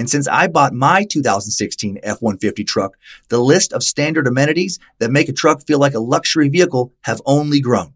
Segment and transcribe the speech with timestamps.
[0.00, 2.96] And since I bought my 2016 F-150 truck,
[3.28, 7.20] the list of standard amenities that make a truck feel like a luxury vehicle have
[7.26, 7.92] only grown.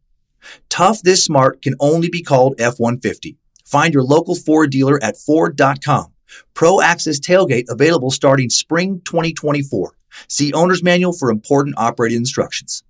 [0.68, 3.36] Tough this smart can only be called F-150.
[3.64, 6.12] Find your local Ford dealer at Ford.com.
[6.52, 9.96] Pro Access Tailgate available starting spring 2024.
[10.28, 12.84] See owner's manual for important operating instructions.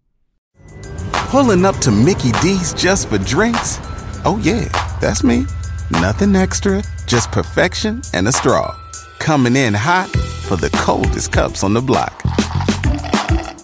[1.12, 3.78] Pulling up to Mickey D's just for drinks?
[4.24, 4.68] Oh, yeah,
[5.00, 5.46] that's me.
[5.92, 8.76] Nothing extra, just perfection and a straw.
[9.24, 10.10] Coming in hot
[10.44, 12.12] for the coldest cups on the block.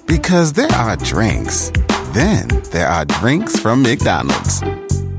[0.07, 1.71] Because there are drinks,
[2.15, 4.63] then there are drinks from McDonald's.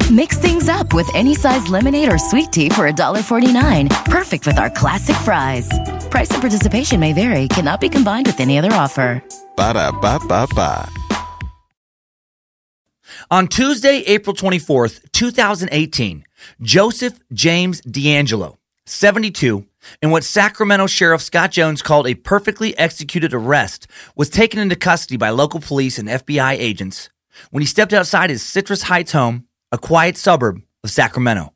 [0.09, 3.87] Mix things up with any size lemonade or sweet tea for $1.49.
[4.05, 5.69] Perfect with our classic fries.
[6.09, 9.23] Price and participation may vary, cannot be combined with any other offer.
[9.55, 10.89] Ba da ba ba ba.
[13.29, 16.25] On Tuesday, April 24th, 2018,
[16.63, 19.65] Joseph James DeAngelo, 72,
[20.01, 25.17] in what Sacramento Sheriff Scott Jones called a perfectly executed arrest, was taken into custody
[25.17, 27.09] by local police and FBI agents
[27.51, 31.53] when he stepped outside his Citrus Heights home, a quiet suburb of Sacramento.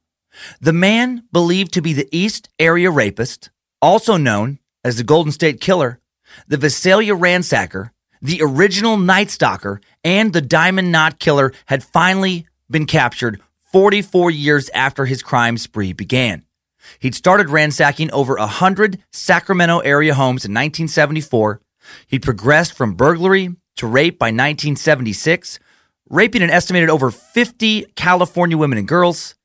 [0.62, 3.50] The man, believed to be the East Area Rapist,
[3.82, 6.00] also known as the Golden State Killer,
[6.48, 7.92] the Visalia Ransacker,
[8.22, 13.42] the original Night Stalker, and the Diamond Knot Killer had finally been captured
[13.72, 16.44] 44 years after his crime spree began.
[17.00, 21.62] He'd started ransacking over 100 Sacramento area homes in 1974.
[22.08, 25.60] He'd progressed from burglary to rape by 1976,
[26.10, 29.36] raping an estimated over 50 California women and girls.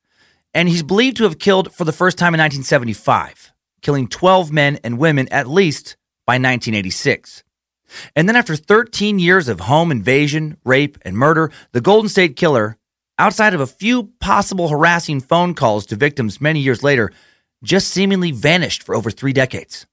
[0.54, 3.52] And he's believed to have killed for the first time in 1975,
[3.82, 5.96] killing 12 men and women at least
[6.26, 7.44] by 1986.
[8.14, 12.76] And then, after 13 years of home invasion, rape, and murder, the Golden State Killer,
[13.18, 17.12] outside of a few possible harassing phone calls to victims many years later,
[17.62, 19.86] just seemingly vanished for over three decades.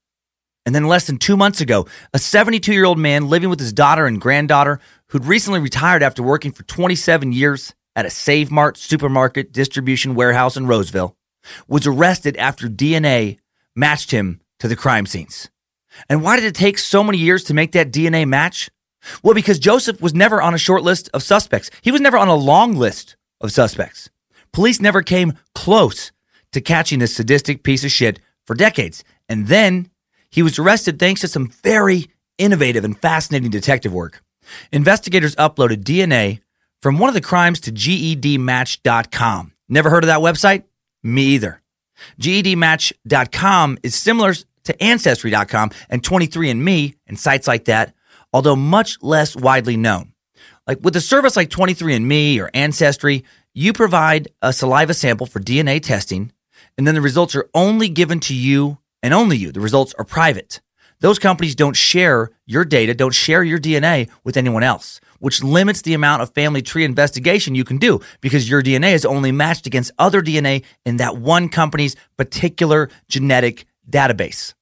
[0.66, 3.72] And then, less than two months ago, a 72 year old man living with his
[3.72, 8.78] daughter and granddaughter, who'd recently retired after working for 27 years at a Save Mart
[8.78, 11.16] supermarket distribution warehouse in Roseville,
[11.68, 13.38] was arrested after DNA
[13.76, 15.50] matched him to the crime scenes.
[16.10, 18.70] And why did it take so many years to make that DNA match?
[19.24, 21.70] Well, because Joseph was never on a short list of suspects.
[21.82, 24.10] He was never on a long list of suspects.
[24.52, 26.12] Police never came close
[26.58, 29.04] to catching this sadistic piece of shit for decades.
[29.30, 29.92] And then
[30.32, 32.08] he was arrested thanks to some very
[32.40, 34.24] innovative and fascinating detective work.
[34.72, 36.40] Investigators uploaded DNA
[36.82, 39.54] from one of the crimes to GEDmatch.com.
[39.70, 40.64] Never heard of that website?
[41.04, 41.62] Me either.
[42.20, 47.94] GEDmatch.com is similar to Ancestry.com and 23andMe and sites like that,
[48.34, 50.14] although much less widely known.
[50.66, 55.82] Like with a service like 23andMe or Ancestry, you provide a saliva sample for DNA
[55.82, 56.32] testing,
[56.78, 59.52] and then the results are only given to you and only you.
[59.52, 60.62] The results are private.
[61.00, 65.84] Those companies don't share your data, don't share your DNA with anyone else, which limits
[65.84, 69.68] the amount of family tree investigation you can do because your DNA is only matched
[69.68, 74.56] against other DNA in that one company's particular genetic database.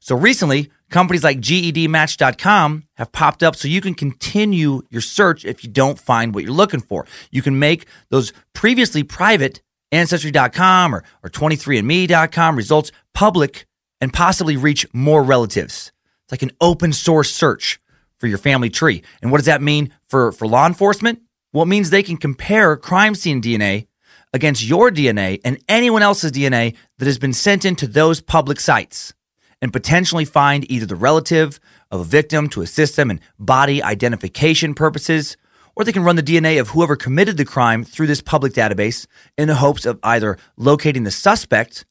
[0.00, 5.64] So recently, companies like GEDmatch.com have popped up so you can continue your search if
[5.64, 7.06] you don't find what you're looking for.
[7.30, 9.62] You can make those previously private
[9.92, 13.66] Ancestry.com or, or 23andMe.com results public
[14.00, 15.92] and possibly reach more relatives.
[16.24, 17.80] It's like an open source search
[18.18, 19.02] for your family tree.
[19.20, 21.20] And what does that mean for, for law enforcement?
[21.52, 23.88] Well, it means they can compare crime scene DNA
[24.32, 29.12] against your DNA and anyone else's DNA that has been sent into those public sites
[29.60, 31.58] and potentially find either the relative
[31.90, 35.36] of a victim to assist them in body identification purposes,
[35.76, 39.06] or they can run the DNA of whoever committed the crime through this public database
[39.38, 41.84] in the hopes of either locating the suspect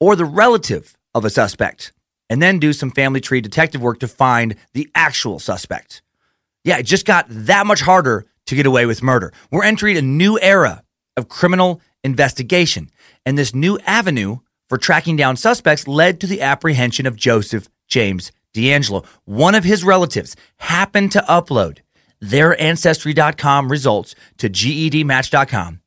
[0.00, 1.92] or the relative of a suspect,
[2.30, 6.02] and then do some family tree detective work to find the actual suspect.
[6.64, 9.32] Yeah, it just got that much harder to get away with murder.
[9.50, 10.82] We're entering a new era
[11.16, 12.90] of criminal investigation,
[13.26, 14.38] and this new avenue
[14.68, 19.04] for tracking down suspects led to the apprehension of Joseph James D'Angelo.
[19.24, 21.78] One of his relatives happened to upload
[22.20, 25.80] their ancestry.com results to gedmatch.com.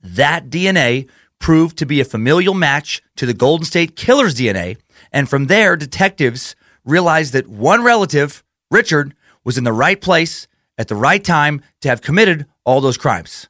[0.00, 1.08] That DNA
[1.38, 4.78] proved to be a familial match to the Golden State Killer's DNA,
[5.12, 9.14] and from there, detectives realized that one relative, Richard,
[9.44, 10.46] was in the right place
[10.78, 13.48] at the right time to have committed all those crimes.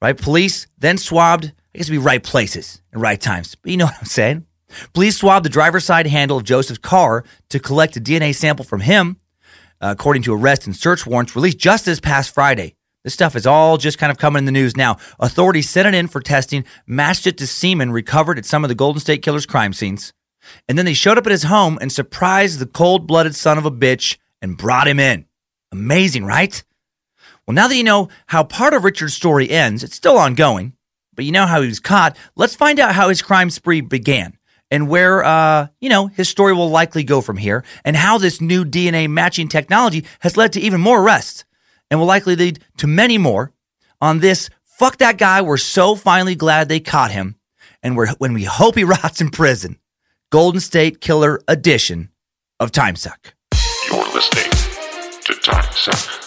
[0.00, 0.16] Right?
[0.16, 3.86] Police then swabbed, I guess it'd be right places and right times, but you know
[3.86, 4.46] what I'm saying.
[4.92, 8.80] Police swabbed the driver's side handle of Joseph's car to collect a DNA sample from
[8.80, 9.18] him,
[9.80, 12.74] uh, according to arrest and search warrants released just this past Friday.
[13.04, 14.96] This stuff is all just kind of coming in the news now.
[15.20, 18.74] Authorities sent it in for testing, matched it to semen recovered at some of the
[18.74, 20.12] Golden State Killer's crime scenes.
[20.68, 23.66] And then they showed up at his home and surprised the cold blooded son of
[23.66, 25.26] a bitch and brought him in.
[25.72, 26.62] Amazing, right?
[27.46, 30.72] Well, now that you know how part of Richard's story ends, it's still ongoing,
[31.14, 32.16] but you know how he was caught.
[32.34, 34.35] Let's find out how his crime spree began
[34.70, 38.40] and where, uh, you know, his story will likely go from here and how this
[38.40, 41.44] new DNA matching technology has led to even more arrests
[41.90, 43.52] and will likely lead to many more
[44.00, 44.50] on this.
[44.64, 45.40] Fuck that guy.
[45.40, 47.36] We're so finally glad they caught him.
[47.82, 49.78] And we're, when we hope he rots in prison,
[50.30, 52.10] Golden State Killer edition
[52.58, 53.34] of Time Suck.
[53.88, 54.50] You're listening
[55.22, 56.22] to Time Suck.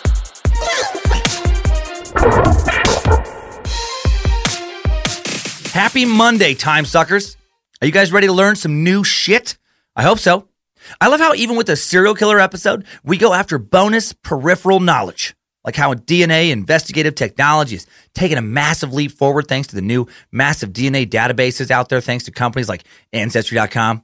[5.73, 7.37] Happy Monday, time suckers.
[7.81, 9.57] Are you guys ready to learn some new shit?
[9.95, 10.49] I hope so.
[10.99, 15.33] I love how even with a serial killer episode, we go after bonus peripheral knowledge,
[15.63, 20.07] like how DNA investigative technology is taking a massive leap forward thanks to the new
[20.29, 22.83] massive DNA databases out there, thanks to companies like
[23.13, 24.03] Ancestry.com.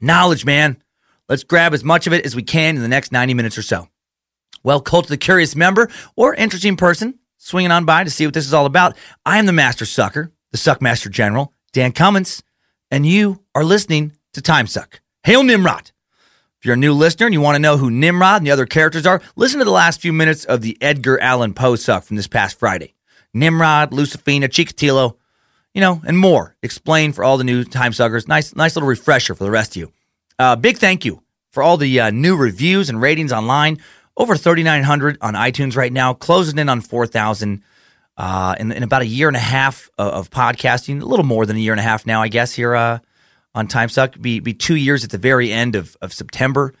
[0.00, 0.82] Knowledge, man.
[1.28, 3.62] Let's grab as much of it as we can in the next 90 minutes or
[3.62, 3.88] so.
[4.62, 8.32] Well, Cult of the Curious member or interesting person swinging on by to see what
[8.32, 8.96] this is all about.
[9.26, 12.42] I am the Master Sucker, the Suckmaster General, Dan Cummins,
[12.90, 15.00] and you are listening to Timesuck.
[15.24, 15.92] Hail Nimrod!
[16.58, 18.66] If you're a new listener and you want to know who Nimrod and the other
[18.66, 22.16] characters are, listen to the last few minutes of the Edgar Allan Poe suck from
[22.16, 22.94] this past Friday.
[23.32, 25.16] Nimrod, Lucifina, Chikatilo,
[25.72, 26.56] you know, and more.
[26.62, 28.28] Explain for all the new time suckers.
[28.28, 29.92] Nice, nice little refresher for the rest of you.
[30.38, 33.78] Uh, big thank you for all the uh, new reviews and ratings online.
[34.16, 37.62] Over 3,900 on iTunes right now, closing in on 4,000
[38.16, 41.46] uh, in, in, about a year and a half of, of, podcasting, a little more
[41.46, 42.98] than a year and a half now, I guess, here uh,
[43.54, 44.20] on TimeSuck.
[44.20, 46.74] Be be two years at the very end of, of September.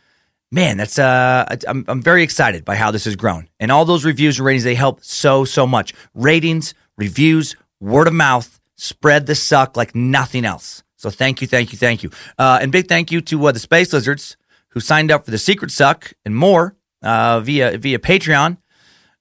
[0.52, 4.04] Man, that's uh, I'm I'm very excited by how this has grown, and all those
[4.04, 5.94] reviews and ratings they help so so much.
[6.14, 10.82] Ratings, reviews, word of mouth, spread the suck like nothing else.
[10.96, 13.60] So thank you, thank you, thank you, uh, and big thank you to uh, the
[13.60, 14.36] Space Lizards
[14.70, 18.58] who signed up for the Secret Suck and more uh, via via Patreon.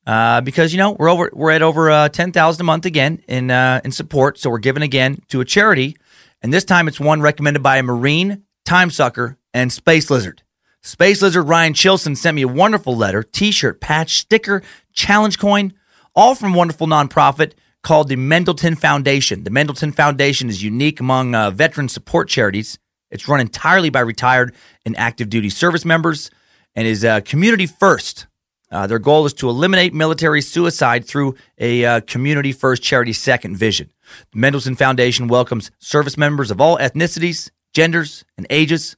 [0.06, 3.22] Uh, because you know we're over we're at over uh, ten thousand a month again
[3.28, 5.96] in uh, in support, so we're giving again to a charity,
[6.42, 10.42] and this time it's one recommended by a Marine, Time Sucker, and Space Lizard.
[10.82, 14.64] Space Lizard Ryan Chilson sent me a wonderful letter, T-shirt, patch, sticker,
[14.94, 15.74] challenge coin,
[16.16, 17.52] all from wonderful nonprofit
[17.84, 19.44] called the Mendleton Foundation.
[19.44, 22.80] The Mendleton Foundation is unique among uh, veteran support charities.
[23.12, 24.56] It's run entirely by retired
[24.86, 26.32] and active duty service members
[26.76, 28.28] and is uh, community first.
[28.72, 33.58] Uh, their goal is to eliminate military suicide through a uh, community first, charity second
[33.58, 33.90] vision.
[34.32, 38.96] The Mendleton Foundation welcomes service members of all ethnicities, genders, and ages,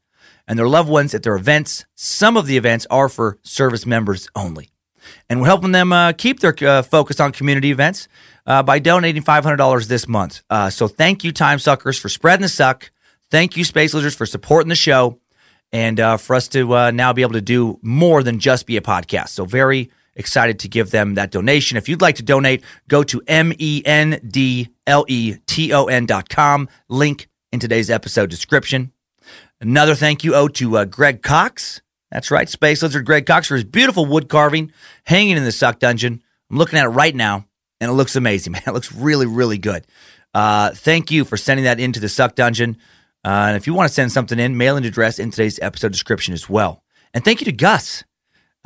[0.47, 1.85] and their loved ones at their events.
[1.95, 4.69] Some of the events are for service members only.
[5.29, 8.07] And we're helping them uh, keep their uh, focus on community events
[8.45, 10.43] uh, by donating $500 this month.
[10.49, 12.91] Uh, so thank you, Time Suckers, for spreading the suck.
[13.29, 15.19] Thank you, Space Lizards, for supporting the show
[15.71, 18.77] and uh, for us to uh, now be able to do more than just be
[18.77, 19.29] a podcast.
[19.29, 21.77] So very excited to give them that donation.
[21.77, 23.65] If you'd like to donate, go to M-E-N-D-L-E-T-O-N
[26.05, 26.69] dot com.
[26.89, 28.91] Link in today's episode description.
[29.59, 31.81] Another thank you oh to uh, Greg Cox.
[32.11, 34.71] That's right, Space Lizard Greg Cox for his beautiful wood carving
[35.05, 36.21] hanging in the Suck Dungeon.
[36.49, 37.45] I'm looking at it right now,
[37.79, 38.63] and it looks amazing, man.
[38.67, 39.85] It looks really, really good.
[40.33, 42.77] Uh, thank you for sending that into the Suck Dungeon.
[43.23, 46.33] Uh, and if you want to send something in, mailing address in today's episode description
[46.33, 46.83] as well.
[47.13, 48.03] And thank you to Gus.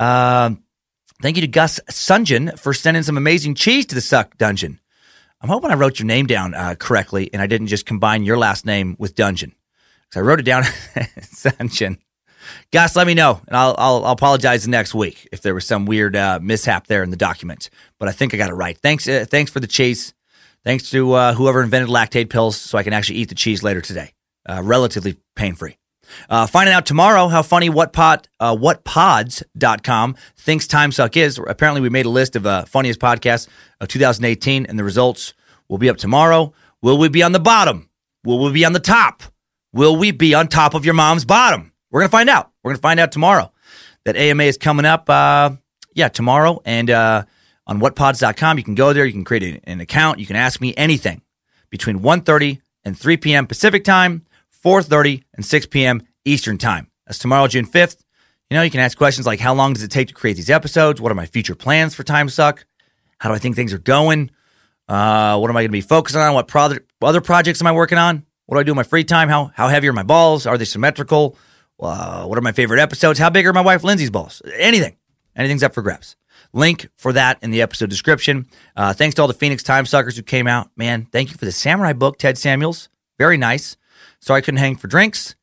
[0.00, 0.62] Um,
[1.20, 4.80] thank you to Gus Sunjin for sending some amazing cheese to the Suck Dungeon.
[5.42, 8.38] I'm hoping I wrote your name down uh, correctly and I didn't just combine your
[8.38, 9.54] last name with Dungeon.
[10.08, 10.62] Because I wrote it down,
[11.20, 11.98] Sunjin.
[12.72, 15.84] Gus, let me know, and I'll, I'll, I'll apologize next week if there was some
[15.84, 17.70] weird uh, mishap there in the document.
[17.98, 18.78] But I think I got it right.
[18.78, 20.14] Thanks, uh, thanks for the cheese.
[20.64, 23.80] Thanks to uh, whoever invented lactase pills, so I can actually eat the cheese later
[23.80, 24.12] today
[24.48, 25.76] uh, relatively pain free.
[26.30, 31.38] Uh, finding out tomorrow how funny what pot, uh, whatpods.com thinks Time Suck is.
[31.38, 33.48] Apparently, we made a list of uh, funniest podcasts
[33.80, 35.34] of 2018, and the results
[35.68, 36.52] will be up tomorrow.
[36.82, 37.88] Will we be on the bottom?
[38.24, 39.22] Will we be on the top?
[39.72, 41.72] Will we be on top of your mom's bottom?
[41.90, 42.50] We're going to find out.
[42.62, 43.52] We're going to find out tomorrow.
[44.04, 45.50] That AMA is coming up, uh,
[45.94, 46.60] yeah, tomorrow.
[46.64, 47.24] And uh,
[47.66, 49.04] on whatpods.com, you can go there.
[49.04, 50.18] You can create an account.
[50.18, 51.22] You can ask me anything
[51.70, 53.46] between 1.30 and 3 p.m.
[53.46, 54.24] Pacific time,
[54.66, 56.02] 4.30 and 6 p.m.
[56.24, 56.90] Eastern time.
[57.06, 58.02] That's tomorrow, June 5th.
[58.50, 60.50] You know, you can ask questions like how long does it take to create these
[60.50, 61.00] episodes?
[61.00, 62.66] What are my future plans for Time Suck?
[63.18, 64.32] How do I think things are going?
[64.88, 66.34] Uh, what am I going to be focusing on?
[66.34, 68.26] What project, other projects am I working on?
[68.46, 69.28] What do I do in my free time?
[69.28, 70.46] How how heavy are my balls?
[70.46, 71.38] Are they symmetrical?
[71.78, 73.20] Uh, what are my favorite episodes?
[73.20, 74.42] How big are my wife Lindsay's balls?
[74.56, 74.96] Anything,
[75.36, 76.16] anything's up for grabs.
[76.52, 78.48] Link for that in the episode description.
[78.74, 80.70] Uh, thanks to all the Phoenix Time suckers who came out.
[80.74, 82.88] Man, thank you for the Samurai book, Ted Samuels.
[83.16, 83.76] Very nice.
[84.20, 85.34] Sorry I couldn't hang for drinks.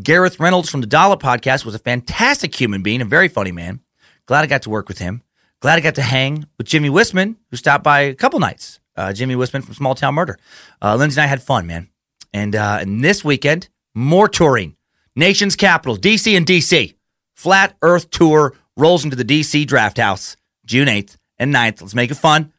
[0.00, 3.80] Gareth Reynolds from the Dollop Podcast was a fantastic human being, a very funny man.
[4.26, 5.22] Glad I got to work with him.
[5.60, 8.80] Glad I got to hang with Jimmy Whistler, who stopped by a couple nights.
[8.96, 10.38] Uh, Jimmy Whistler from Small Town Murder.
[10.80, 11.88] Uh, Lindsay and I had fun, man.
[12.32, 14.76] And, uh, and this weekend, more touring.
[15.14, 16.94] Nation's capital, DC and DC.
[17.34, 21.82] Flat Earth Tour rolls into the DC Draft House June 8th and 9th.
[21.82, 22.52] Let's make it fun.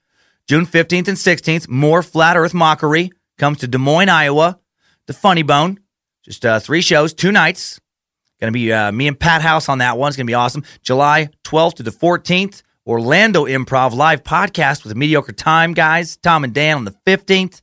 [0.48, 4.60] June 15th and 16th, more Flat Earth mockery comes to Des Moines, Iowa.
[5.08, 5.80] The Funny Bone.
[6.24, 7.80] Just uh, three shows, two nights.
[8.40, 10.10] Going to be uh, me and Pat House on that one.
[10.10, 10.64] It's going to be awesome.
[10.82, 16.18] July 12th to the 14th, Orlando Improv live podcast with a mediocre time, guys.
[16.18, 17.62] Tom and Dan on the 15th.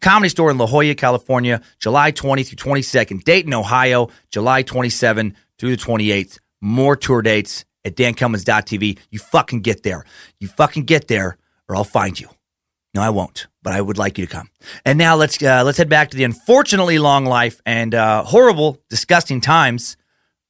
[0.00, 3.24] Comedy Store in La Jolla, California, July 20th through 22nd.
[3.24, 6.38] Dayton, Ohio, July 27th through the 28th.
[6.60, 8.98] More tour dates at dancummins.tv.
[9.10, 10.04] You fucking get there.
[10.40, 11.36] You fucking get there,
[11.68, 12.28] or I'll find you.
[12.94, 14.50] No, I won't, but I would like you to come.
[14.84, 18.82] And now let's uh, let's head back to the unfortunately long life and uh, horrible,
[18.90, 19.96] disgusting times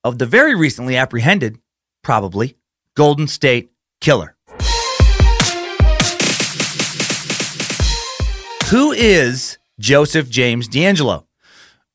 [0.02, 1.58] of the very recently apprehended,
[2.02, 2.56] probably
[2.96, 3.70] Golden State
[4.00, 4.37] Killer.
[8.70, 11.26] Who is Joseph James D'Angelo?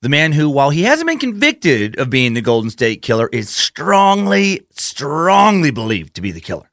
[0.01, 3.49] The man who, while he hasn't been convicted of being the Golden State Killer, is
[3.49, 6.69] strongly, strongly believed to be the killer.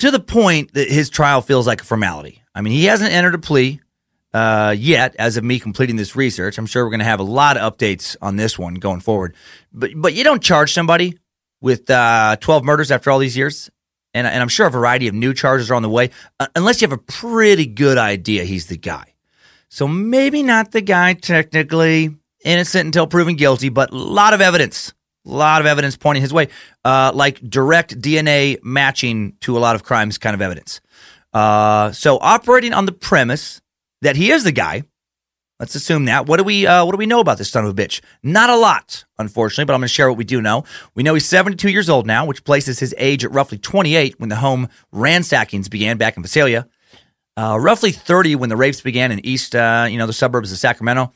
[0.00, 2.41] To the point that his trial feels like a formality.
[2.54, 3.80] I mean, he hasn't entered a plea
[4.34, 6.58] uh, yet, as of me completing this research.
[6.58, 9.34] I'm sure we're going to have a lot of updates on this one going forward.
[9.72, 11.18] But but you don't charge somebody
[11.60, 13.70] with uh, 12 murders after all these years,
[14.14, 16.82] and, and I'm sure a variety of new charges are on the way, uh, unless
[16.82, 19.14] you have a pretty good idea he's the guy.
[19.68, 24.92] So maybe not the guy technically innocent until proven guilty, but a lot of evidence,
[25.24, 26.48] a lot of evidence pointing his way,
[26.84, 30.80] uh, like direct DNA matching to a lot of crimes kind of evidence.
[31.32, 33.60] Uh, so operating on the premise
[34.02, 34.84] that he is the guy.
[35.58, 36.26] Let's assume that.
[36.26, 38.00] What do we uh, what do we know about this son of a bitch?
[38.22, 40.64] Not a lot, unfortunately, but I'm going to share what we do know.
[40.96, 44.28] We know he's 72 years old now, which places his age at roughly 28 when
[44.28, 46.66] the home ransackings began back in Visalia.
[47.36, 50.58] Uh, roughly 30 when the rapes began in east, uh, you know, the suburbs of
[50.58, 51.12] Sacramento,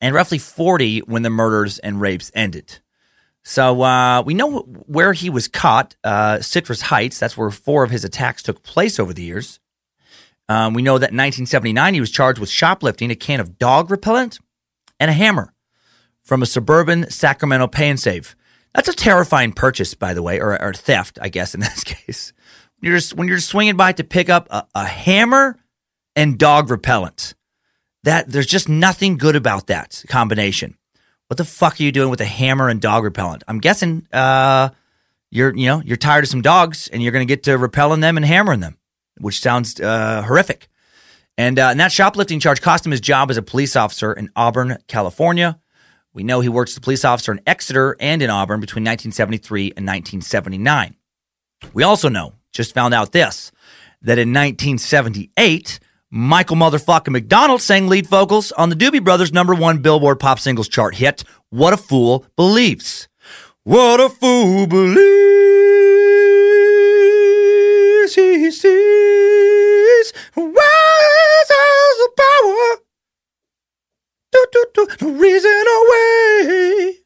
[0.00, 2.80] and roughly 40 when the murders and rapes ended.
[3.50, 7.18] So uh, we know where he was caught, uh, Citrus Heights.
[7.18, 9.58] That's where four of his attacks took place over the years.
[10.48, 13.90] Um, we know that in 1979, he was charged with shoplifting a can of dog
[13.90, 14.38] repellent
[15.00, 15.52] and a hammer
[16.22, 18.36] from a suburban Sacramento pay and save.
[18.72, 22.32] That's a terrifying purchase, by the way, or, or theft, I guess, in this case.
[22.78, 25.58] When you're just, when you're swinging by to pick up a, a hammer
[26.14, 27.34] and dog repellent,
[28.04, 30.76] that there's just nothing good about that combination.
[31.30, 33.44] What the fuck are you doing with a hammer and dog repellent?
[33.46, 34.70] I'm guessing uh,
[35.30, 38.00] you're you know you're tired of some dogs and you're going to get to repelling
[38.00, 38.76] them and hammering them
[39.20, 40.68] which sounds uh, horrific.
[41.38, 44.30] And, uh, and that shoplifting charge cost him his job as a police officer in
[44.34, 45.58] Auburn, California.
[46.12, 49.62] We know he worked as a police officer in Exeter and in Auburn between 1973
[49.76, 50.96] and 1979.
[51.72, 53.52] We also know, just found out this,
[54.02, 55.78] that in 1978,
[56.12, 60.66] Michael motherfucking McDonald sang lead vocals on the Doobie Brothers number one Billboard pop singles
[60.68, 63.06] chart hit, What a Fool Believes.
[63.62, 65.06] What a Fool Believes
[68.16, 72.80] he sees, wise as the power,
[74.32, 76.96] do, do, do, no reason away.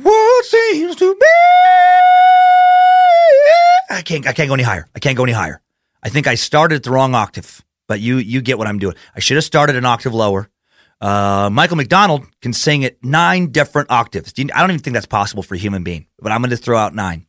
[0.00, 1.26] What seems to be.
[3.90, 4.24] I can't.
[4.28, 4.86] I can't go any higher.
[4.94, 5.60] I can't go any higher.
[6.04, 8.94] I think I started the wrong octave, but you you get what I'm doing.
[9.16, 10.50] I should have started an octave lower.
[11.00, 14.32] Uh, Michael McDonald can sing at nine different octaves.
[14.38, 16.78] I don't even think that's possible for a human being, but I'm going to throw
[16.78, 17.26] out nine.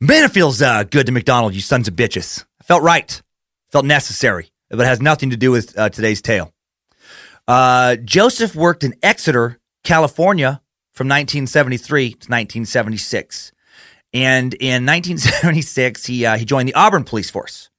[0.00, 2.44] Man, it feels uh, good to McDonald, you sons of bitches.
[2.60, 3.22] I felt right,
[3.70, 6.52] felt necessary, but it has nothing to do with uh, today's tale.
[7.46, 10.60] Uh, Joseph worked in Exeter, California
[10.92, 13.52] from 1973 to 1976.
[14.12, 17.70] And in 1976, he, uh, he joined the Auburn Police Force.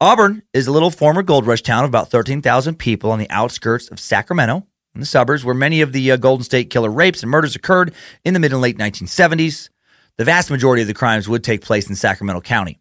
[0.00, 3.88] Auburn is a little former gold rush town of about 13,000 people on the outskirts
[3.88, 4.64] of Sacramento
[4.94, 7.92] in the suburbs where many of the uh, Golden State Killer rapes and murders occurred
[8.24, 9.70] in the mid and late 1970s.
[10.16, 12.78] The vast majority of the crimes would take place in Sacramento County.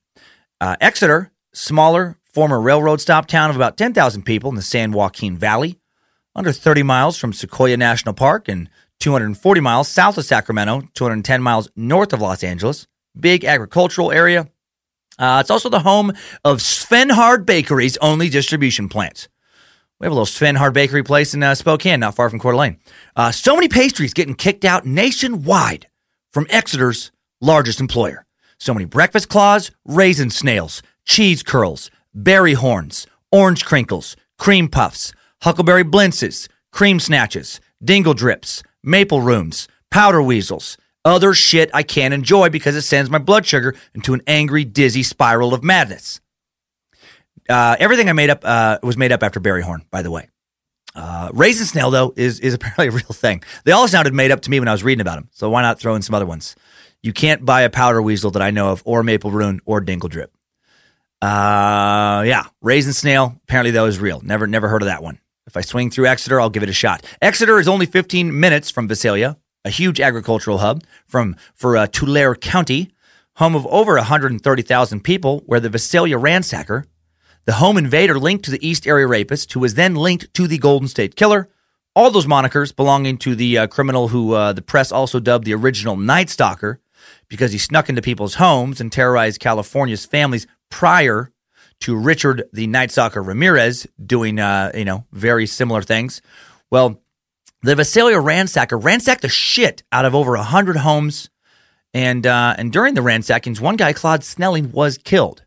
[0.62, 5.36] Uh, Exeter, smaller, former railroad stop town of about 10,000 people in the San Joaquin
[5.36, 5.80] Valley,
[6.36, 8.70] under 30 miles from Sequoia National Park and
[9.00, 12.86] 240 miles south of Sacramento, 210 miles north of Los Angeles.
[13.20, 14.50] Big agricultural area.
[15.20, 16.12] Uh, it's also the home
[16.44, 19.28] of Svenhard Bakery's only distribution plant.
[20.00, 22.78] We have a little Svenhard Bakery place in uh, Spokane, not far from Coeur d'Alene.
[23.16, 25.88] Uh, so many pastries getting kicked out nationwide
[26.32, 28.26] from Exeter's largest employer.
[28.60, 35.84] So many breakfast claws, raisin snails, cheese curls, berry horns, orange crinkles, cream puffs, huckleberry
[35.84, 42.76] blintzes, cream snatches, dingle drips, maple rooms, powder weasels, other shit I can't enjoy because
[42.76, 46.20] it sends my blood sugar into an angry, dizzy spiral of madness.
[47.50, 50.28] Uh, everything I made up uh, was made up after Barry Horn, by the way.
[50.94, 53.42] Uh, Raisin Snail, though, is, is apparently a real thing.
[53.64, 55.62] They all sounded made up to me when I was reading about them, so why
[55.62, 56.56] not throw in some other ones?
[57.02, 60.10] You can't buy a powder weasel that I know of, or maple rune, or dingle
[60.10, 60.36] drip.
[61.22, 64.20] Uh, yeah, Raisin Snail, apparently, though, is real.
[64.22, 65.20] Never, never heard of that one.
[65.46, 67.06] If I swing through Exeter, I'll give it a shot.
[67.22, 69.38] Exeter is only 15 minutes from Visalia,
[69.68, 72.90] a huge agricultural hub from for uh, Tulare County,
[73.36, 76.86] home of over 130,000 people, where the Visalia ransacker,
[77.46, 80.58] the home invader linked to the East Area rapist, who was then linked to the
[80.58, 81.50] Golden State Killer,
[81.96, 85.54] all those monikers belonging to the uh, criminal who uh, the press also dubbed the
[85.54, 86.80] original Night Stalker
[87.28, 91.32] because he snuck into people's homes and terrorized California's families prior
[91.82, 96.22] to Richard the Night Stalker Ramirez doing, uh, you know, very similar things.
[96.70, 97.02] Well,
[97.68, 101.30] the Visalia ransacker ransacked the shit out of over 100 homes.
[101.94, 105.44] And, uh, and during the ransackings, one guy, Claude Snelling, was killed.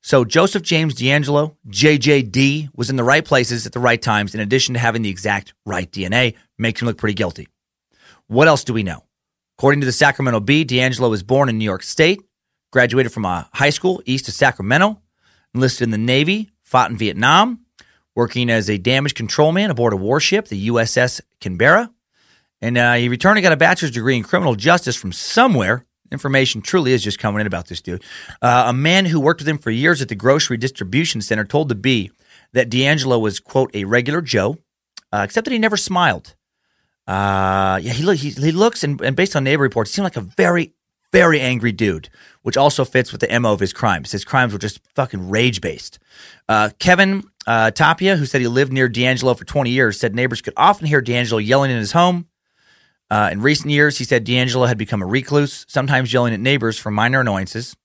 [0.00, 4.40] So Joseph James D'Angelo, JJD, was in the right places at the right times, in
[4.40, 7.48] addition to having the exact right DNA, makes him look pretty guilty.
[8.28, 9.02] What else do we know?
[9.58, 12.22] According to the Sacramento Bee, D'Angelo was born in New York State,
[12.70, 15.02] graduated from a high school east of Sacramento,
[15.52, 17.65] enlisted in the Navy, fought in Vietnam,
[18.16, 21.92] working as a damage control man aboard a warship, the USS Canberra.
[22.60, 25.84] And uh, he returned and got a bachelor's degree in criminal justice from somewhere.
[26.10, 28.02] Information truly is just coming in about this dude.
[28.40, 31.68] Uh, a man who worked with him for years at the grocery distribution center told
[31.68, 32.10] the Bee
[32.52, 34.56] that D'Angelo was, quote, a regular Joe,
[35.12, 36.34] uh, except that he never smiled.
[37.06, 40.20] Uh, yeah, he, he, he looks, and, and based on neighbor reports, seemed like a
[40.22, 40.72] very,
[41.12, 42.08] very angry dude,
[42.42, 44.12] which also fits with the MO of his crimes.
[44.12, 45.98] His crimes were just fucking rage based.
[46.48, 50.42] Uh, Kevin uh, Tapia, who said he lived near DeAngelo for 20 years, said neighbors
[50.42, 52.26] could often hear DeAngelo yelling in his home.
[53.08, 56.76] Uh, in recent years, he said DeAngelo had become a recluse, sometimes yelling at neighbors
[56.78, 57.76] for minor annoyances,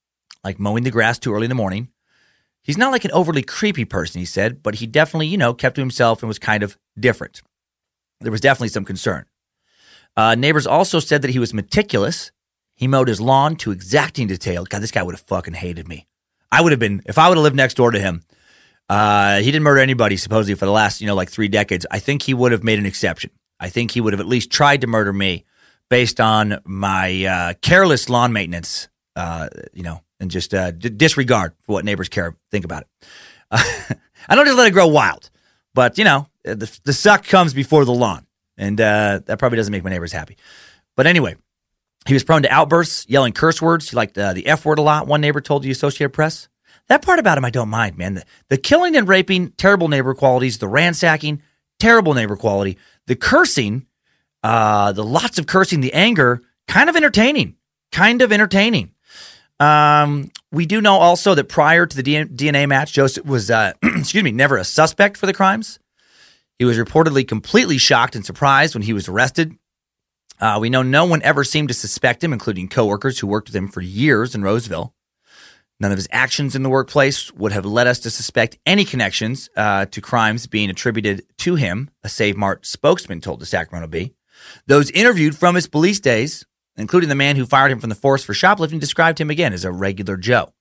[0.44, 1.90] like mowing the grass too early in the morning.
[2.64, 5.76] He's not like an overly creepy person, he said, but he definitely, you know, kept
[5.76, 7.42] to himself and was kind of different.
[8.20, 9.26] There was definitely some concern.
[10.16, 12.32] Uh, neighbors also said that he was meticulous.
[12.76, 14.66] He mowed his lawn to exacting detail.
[14.66, 16.08] God, this guy would have fucking hated me.
[16.52, 18.24] I would have been, if I would have lived next door to him,
[18.92, 21.86] uh, he didn't murder anybody supposedly for the last, you know, like three decades.
[21.90, 23.32] I think he would have made an exception.
[23.58, 25.46] I think he would have at least tried to murder me
[25.90, 31.54] based on my uh, careless lawn maintenance, uh, you know, and just uh, d- disregard
[31.62, 33.08] for what neighbors care think about it.
[34.28, 35.30] I don't just let it grow wild,
[35.74, 38.28] but you know, the, the suck comes before the lawn,
[38.58, 40.36] and uh, that probably doesn't make my neighbors happy.
[40.98, 41.38] But anyway,
[42.08, 43.90] he was prone to outbursts, yelling curse words.
[43.90, 45.08] He liked uh, the F word a lot.
[45.08, 46.50] One neighbor told the Associated Press.
[46.92, 48.16] That part about him, I don't mind, man.
[48.16, 50.58] The, the killing and raping, terrible neighbor qualities.
[50.58, 51.42] The ransacking,
[51.80, 52.78] terrible neighbor quality.
[53.08, 53.86] The cursing,
[54.44, 57.56] uh, the lots of cursing, the anger, kind of entertaining.
[57.94, 58.92] Kind of entertaining.
[59.58, 64.26] Um, we do know also that prior to the DNA match, Joseph was, uh, excuse
[64.26, 65.80] me, never a suspect for the crimes.
[66.60, 69.56] He was reportedly completely shocked and surprised when he was arrested.
[70.42, 73.56] Uh, we know no one ever seemed to suspect him, including coworkers who worked with
[73.56, 74.94] him for years in Roseville.
[75.82, 79.50] None of his actions in the workplace would have led us to suspect any connections
[79.58, 84.14] uh, to crimes being attributed to him, a Save Mart spokesman told the Sacramento Bee.
[84.68, 86.46] Those interviewed from his police days,
[86.78, 89.66] including the man who fired him from the force for shoplifting, described him again as
[89.66, 90.54] a regular Joe.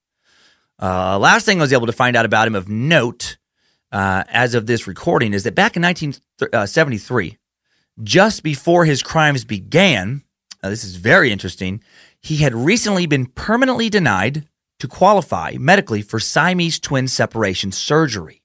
[0.81, 3.37] Uh, last thing I was able to find out about him of note
[3.91, 9.45] uh, as of this recording is that back in 1973, uh, just before his crimes
[9.45, 10.23] began,
[10.63, 11.83] uh, this is very interesting,
[12.19, 14.47] he had recently been permanently denied
[14.81, 18.41] to qualify medically for Siamese twin separation surgery.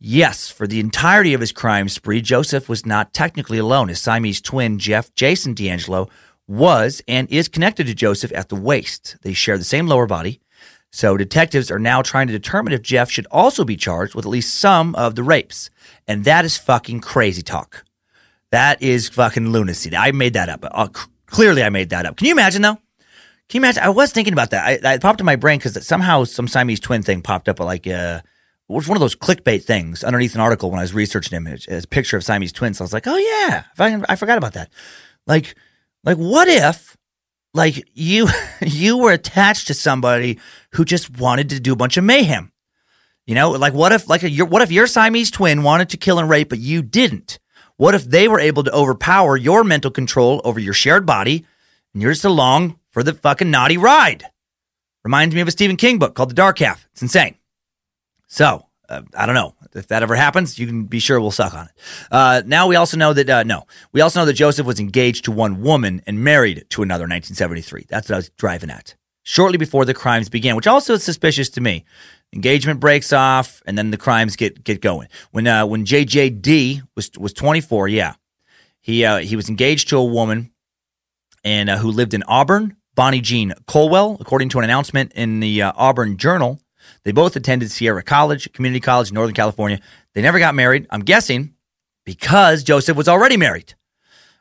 [0.00, 3.88] Yes, for the entirety of his crime spree, Joseph was not technically alone.
[3.88, 6.10] His Siamese twin, Jeff Jason D'Angelo,
[6.48, 9.16] was and is connected to Joseph at the waist.
[9.22, 10.40] They share the same lower body.
[10.90, 14.30] So detectives are now trying to determine if Jeff should also be charged with at
[14.30, 15.70] least some of the rapes.
[16.08, 17.84] And that is fucking crazy talk.
[18.50, 19.96] That is fucking lunacy.
[19.96, 20.64] I made that up.
[20.70, 20.88] Uh,
[21.26, 22.16] clearly, I made that up.
[22.16, 22.78] Can you imagine, though?
[23.48, 23.82] Can you imagine?
[23.82, 24.84] I was thinking about that.
[24.84, 28.20] I, popped in my brain because somehow some Siamese twin thing popped up like, uh,
[28.68, 31.46] it was one of those clickbait things underneath an article when I was researching.
[31.46, 32.78] It's a picture of Siamese twins.
[32.78, 34.72] So I was like, oh yeah, I, I forgot about that.
[35.26, 35.54] Like,
[36.02, 36.96] like what if,
[37.52, 38.28] like you,
[38.62, 40.38] you were attached to somebody
[40.72, 42.50] who just wanted to do a bunch of mayhem?
[43.26, 46.18] You know, like what if, like your, what if your Siamese twin wanted to kill
[46.18, 47.38] and rape, but you didn't?
[47.76, 51.44] What if they were able to overpower your mental control over your shared body,
[51.94, 54.24] and you're just along for the fucking naughty ride?
[55.04, 56.86] Reminds me of a Stephen King book called The Dark Half.
[56.92, 57.36] It's insane.
[58.26, 60.58] So uh, I don't know if that ever happens.
[60.58, 61.72] You can be sure we'll suck on it.
[62.10, 65.24] Uh, now we also know that uh, no, we also know that Joseph was engaged
[65.24, 67.86] to one woman and married to another in 1973.
[67.88, 68.94] That's what I was driving at.
[69.22, 71.84] Shortly before the crimes began, which also is suspicious to me.
[72.34, 75.08] Engagement breaks off, and then the crimes get get going.
[75.30, 78.14] When uh, when JJD was was 24, yeah,
[78.80, 80.50] he uh, he was engaged to a woman,
[81.44, 85.62] and uh, who lived in Auburn, Bonnie Jean Colwell, according to an announcement in the
[85.62, 86.60] Auburn Journal.
[87.04, 89.80] They both attended Sierra College, community college in Northern California.
[90.14, 91.54] They never got married, I'm guessing
[92.04, 93.74] because Joseph was already married.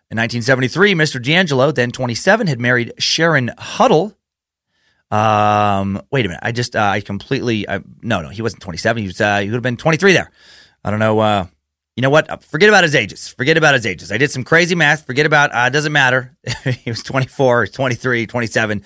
[0.09, 1.21] In 1973, Mr.
[1.21, 4.15] DeAngelo, then 27, had married Sharon Huddle.
[5.09, 6.41] Um, wait a minute.
[6.43, 9.01] I just, uh, I completely, uh, no, no, he wasn't 27.
[9.01, 10.29] He was, uh, he would have been 23 there.
[10.83, 11.19] I don't know.
[11.19, 11.47] Uh,
[11.95, 12.29] you know what?
[12.29, 13.27] Uh, forget about his ages.
[13.27, 14.11] Forget about his ages.
[14.11, 15.05] I did some crazy math.
[15.05, 16.35] Forget about, uh, doesn't matter.
[16.63, 18.83] he was 24, 23, 27.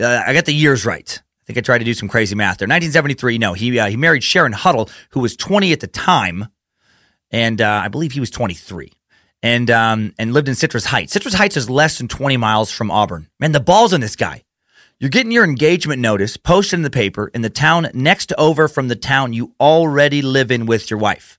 [0.00, 1.22] Uh, I got the years right.
[1.22, 2.66] I think I tried to do some crazy math there.
[2.66, 6.48] 1973, no, he uh, he married Sharon Huddle, who was 20 at the time,
[7.30, 8.92] and uh, I believe he was 23,
[9.44, 11.12] and um, and lived in Citrus Heights.
[11.12, 13.28] Citrus Heights is less than 20 miles from Auburn.
[13.38, 14.42] Man, the balls on this guy.
[14.98, 18.88] You're getting your engagement notice posted in the paper in the town next over from
[18.88, 21.38] the town you already live in with your wife.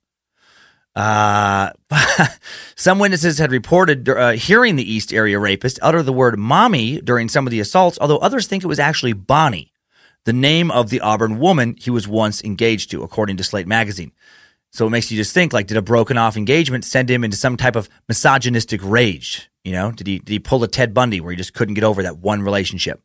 [0.97, 1.71] Uh,
[2.75, 7.29] some witnesses had reported uh, hearing the East Area rapist utter the word mommy during
[7.29, 9.71] some of the assaults, although others think it was actually Bonnie
[10.27, 14.11] the name of the Auburn woman he was once engaged to, according to Slate magazine.
[14.71, 17.37] So it makes you just think like, did a broken off engagement send him into
[17.37, 19.49] some type of misogynistic rage?
[19.63, 21.85] You know, did he did he pull a Ted Bundy where he just couldn't get
[21.85, 23.01] over that one relationship?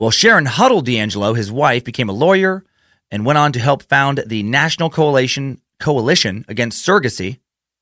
[0.00, 2.64] Well, Sharon Huddle DeAngelo, his wife, became a lawyer
[3.12, 7.40] and went on to help found the National Coalition Coalition Against Surrogacy.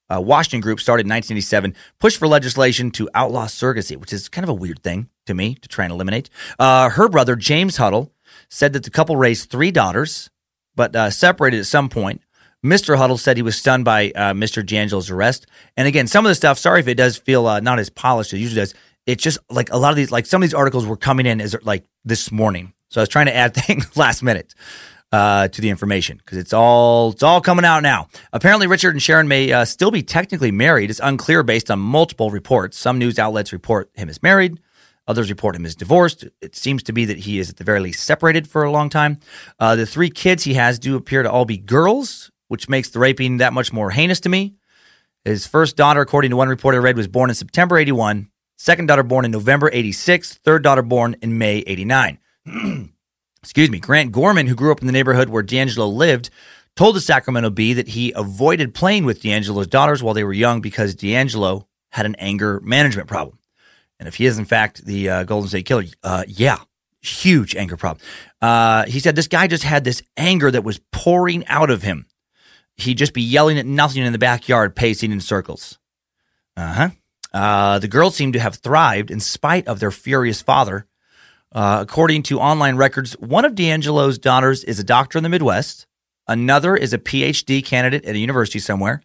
[0.09, 4.43] A Washington group started in 1987, pushed for legislation to outlaw surrogacy, which is kind
[4.43, 6.31] of a weird thing to me to try and eliminate.
[6.59, 8.11] Uh, her brother James Huddle
[8.49, 10.31] said that the couple raised three daughters,
[10.75, 12.23] but uh, separated at some point.
[12.65, 12.97] Mr.
[12.97, 14.65] Huddle said he was stunned by uh, Mr.
[14.65, 15.47] DeAngelo's arrest.
[15.77, 18.33] And again, some of the stuff, sorry if it does feel uh, not as polished
[18.33, 18.75] as it usually does.
[19.07, 21.41] It's just like a lot of these, like some of these articles were coming in
[21.41, 22.73] as like this morning.
[22.89, 24.55] So I was trying to add things last minute
[25.12, 28.09] uh, to the information because it's all it's all coming out now.
[28.33, 30.90] Apparently, Richard and Sharon may uh, still be technically married.
[30.90, 32.79] It's unclear based on multiple reports.
[32.79, 34.61] Some news outlets report him as married.
[35.09, 36.25] Others report him as divorced.
[36.40, 38.88] It seems to be that he is at the very least separated for a long
[38.88, 39.18] time.
[39.59, 43.01] Uh, the three kids he has do appear to all be girls, which makes the
[43.01, 44.55] raping that much more heinous to me.
[45.25, 48.31] His first daughter, according to one report I read, was born in September 81.
[48.57, 50.35] Second daughter born in November 86.
[50.35, 52.18] Third daughter born in May 89.
[53.42, 53.79] Excuse me.
[53.79, 56.31] Grant Gorman, who grew up in the neighborhood where D'Angelo lived,
[56.76, 60.61] told the Sacramento Bee that he avoided playing with D'Angelo's daughters while they were young
[60.61, 63.38] because D'Angelo had an anger management problem.
[63.98, 66.59] And if he is in fact the uh, Golden State Killer, uh, yeah,
[67.03, 68.05] huge anger problem.
[68.40, 72.07] Uh, he said this guy just had this anger that was pouring out of him.
[72.76, 75.79] He'd just be yelling at nothing in the backyard, pacing in circles.
[76.57, 76.90] Uh-huh.
[77.33, 80.87] Uh, the girls seem to have thrived in spite of their furious father.
[81.53, 85.87] Uh, according to online records, one of D'Angelo's daughters is a doctor in the Midwest.
[86.29, 89.03] Another is a PhD candidate at a university somewhere.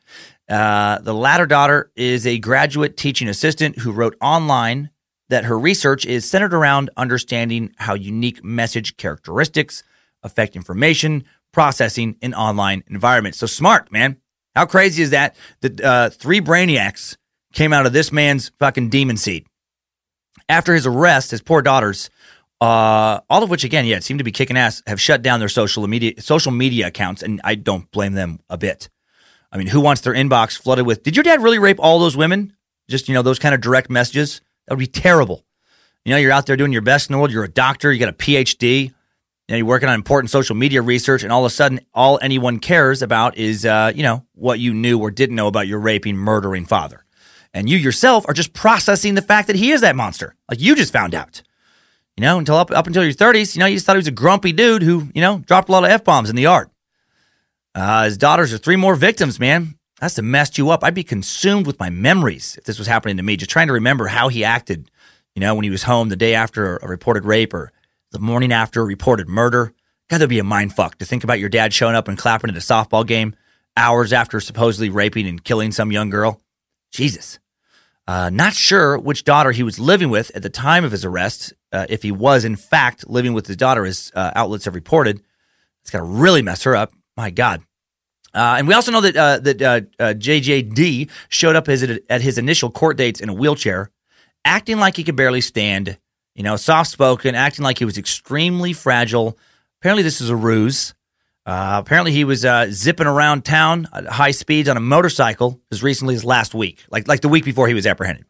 [0.47, 4.91] Uh, the latter daughter is a graduate teaching assistant who wrote online
[5.29, 9.81] that her research is centered around understanding how unique message characteristics
[10.21, 13.39] affect information processing in online environments.
[13.39, 14.17] So smart, man.
[14.55, 15.35] How crazy is that?
[15.61, 17.17] That uh, three brainiacs
[17.53, 19.47] came out of this man's fucking demon seed.
[20.47, 22.11] After his arrest, his poor daughters,
[22.61, 25.49] uh, all of which again, yeah, seem to be kicking ass, have shut down their
[25.49, 28.89] social media social media accounts, and I don't blame them a bit.
[29.51, 32.17] I mean, who wants their inbox flooded with, did your dad really rape all those
[32.17, 32.53] women?
[32.89, 34.41] Just, you know, those kind of direct messages.
[34.67, 35.45] That would be terrible.
[36.03, 37.31] You know, you're out there doing your best in the world.
[37.31, 38.83] You're a doctor, you got a PhD.
[38.83, 38.93] You
[39.49, 42.59] know, you're working on important social media research, and all of a sudden, all anyone
[42.59, 46.17] cares about is, uh, you know, what you knew or didn't know about your raping,
[46.17, 47.05] murdering father.
[47.53, 50.35] And you yourself are just processing the fact that he is that monster.
[50.49, 51.43] Like you just found out.
[52.17, 54.07] You know, until up, up until your 30s, you know, you just thought he was
[54.07, 56.69] a grumpy dude who, you know, dropped a lot of F bombs in the yard.
[57.73, 59.77] Uh, his daughters are three more victims, man.
[59.99, 60.83] That's to mess you up.
[60.83, 63.73] I'd be consumed with my memories if this was happening to me, just trying to
[63.73, 64.89] remember how he acted,
[65.35, 67.73] you know, when he was home the day after a reported rape or
[68.11, 69.73] the morning after a reported murder.
[70.09, 72.49] God, that'd be a mind fuck to think about your dad showing up and clapping
[72.49, 73.35] at a softball game
[73.75, 76.41] hours after supposedly raping and killing some young girl.
[76.91, 77.39] Jesus.
[78.07, 81.53] Uh, not sure which daughter he was living with at the time of his arrest,
[81.71, 85.21] uh, if he was in fact living with his daughter, as uh, outlets have reported.
[85.81, 86.93] It's going to really mess her up.
[87.17, 87.61] My God.
[88.33, 89.57] Uh, and we also know that uh, that
[90.19, 93.91] JJD uh, showed up at his initial court dates in a wheelchair,
[94.43, 95.97] acting like he could barely stand.
[96.35, 99.37] You know, soft spoken, acting like he was extremely fragile.
[99.79, 100.93] Apparently, this is a ruse.
[101.45, 105.83] Uh, apparently, he was uh, zipping around town at high speeds on a motorcycle as
[105.83, 108.25] recently as last week, like like the week before he was apprehended.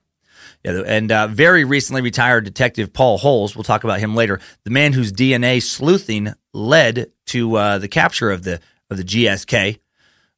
[0.66, 4.72] Yeah, and uh, very recently retired detective Paul Holes, we'll talk about him later, the
[4.72, 9.80] man whose DNA sleuthing led to uh, the capture of the of the GSK,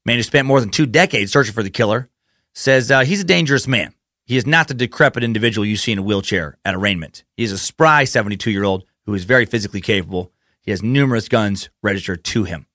[0.06, 2.10] man who spent more than two decades searching for the killer,
[2.54, 3.94] says uh, he's a dangerous man.
[4.26, 7.24] He is not the decrepit individual you see in a wheelchair at arraignment.
[7.36, 10.32] He is a spry 72 year old who is very physically capable.
[10.62, 12.67] He has numerous guns registered to him.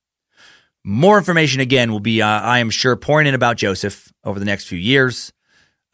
[0.84, 4.44] More information again will be, uh, I am sure, pouring in about Joseph over the
[4.44, 5.32] next few years.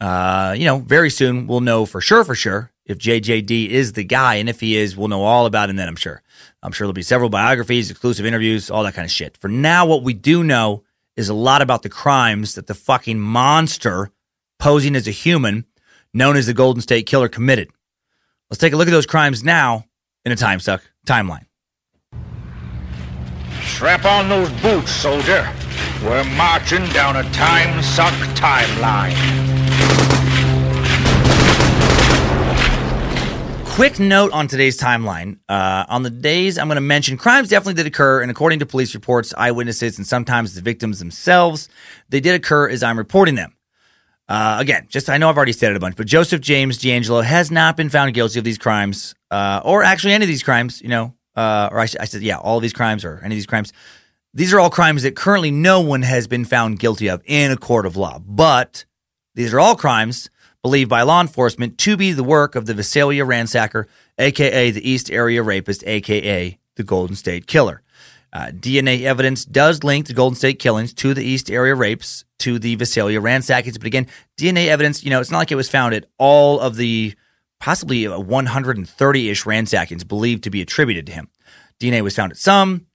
[0.01, 4.03] Uh, you know, very soon we'll know for sure, for sure, if JJD is the
[4.03, 4.35] guy.
[4.35, 6.23] And if he is, we'll know all about him then, I'm sure.
[6.63, 9.37] I'm sure there'll be several biographies, exclusive interviews, all that kind of shit.
[9.37, 10.83] For now, what we do know
[11.15, 14.09] is a lot about the crimes that the fucking monster
[14.57, 15.65] posing as a human,
[16.13, 17.69] known as the Golden State Killer, committed.
[18.49, 19.85] Let's take a look at those crimes now
[20.25, 21.45] in a time suck timeline.
[23.79, 25.49] Strap on those boots, soldier.
[26.03, 29.15] We're marching down a time suck timeline.
[33.65, 35.39] Quick note on today's timeline.
[35.47, 38.65] Uh, on the days I'm going to mention, crimes definitely did occur, and according to
[38.65, 41.69] police reports, eyewitnesses, and sometimes the victims themselves,
[42.09, 43.55] they did occur as I'm reporting them.
[44.27, 47.23] Uh, again, just I know I've already said it a bunch, but Joseph James DeAngelo
[47.23, 50.81] has not been found guilty of these crimes, uh, or actually any of these crimes.
[50.81, 53.45] You know, uh, or I, I, said, yeah, all these crimes or any of these
[53.45, 53.71] crimes.
[54.33, 57.57] These are all crimes that currently no one has been found guilty of in a
[57.57, 58.19] court of law.
[58.19, 58.83] But
[59.35, 60.29] these are all crimes
[60.61, 63.85] believed by law enforcement to be the work of the Visalia ransacker,
[64.17, 67.81] aka the East Area Rapist, aka the Golden State Killer.
[68.33, 72.59] Uh, DNA evidence does link the Golden State killings to the East Area rapes, to
[72.59, 73.79] the Visalia ransackings.
[73.79, 76.75] But again, DNA evidence, you know, it's not like it was found at all of
[76.75, 77.15] the
[77.59, 81.29] possibly 130 ish ransackings believed to be attributed to him.
[81.79, 82.87] DNA was found at some,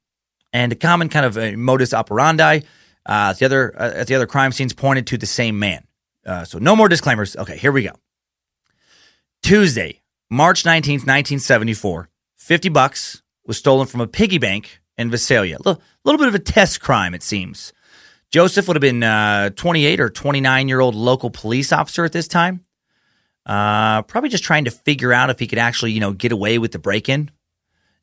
[0.52, 2.60] and a common kind of uh, modus operandi
[3.06, 5.86] uh, at the other uh, at the other crime scenes pointed to the same man.
[6.24, 7.36] Uh, so no more disclaimers.
[7.36, 7.92] Okay, here we go.
[9.42, 10.00] Tuesday,
[10.30, 15.56] March 19th, 1974, 50 bucks was stolen from a piggy bank in Visalia.
[15.56, 17.72] A little, little bit of a test crime, it seems.
[18.30, 22.26] Joseph would have been uh, 28 or 29 year old local police officer at this
[22.26, 22.64] time.
[23.46, 26.58] Uh, probably just trying to figure out if he could actually, you know, get away
[26.58, 27.30] with the break in.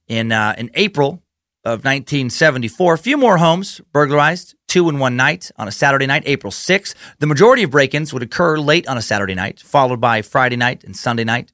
[0.08, 1.22] In uh, in April
[1.64, 6.24] of 1974, a few more homes burglarized, two in one night on a Saturday night,
[6.26, 6.96] April 6th.
[7.20, 10.84] The majority of break-ins would occur late on a Saturday night, followed by Friday night
[10.84, 11.54] and Sunday night.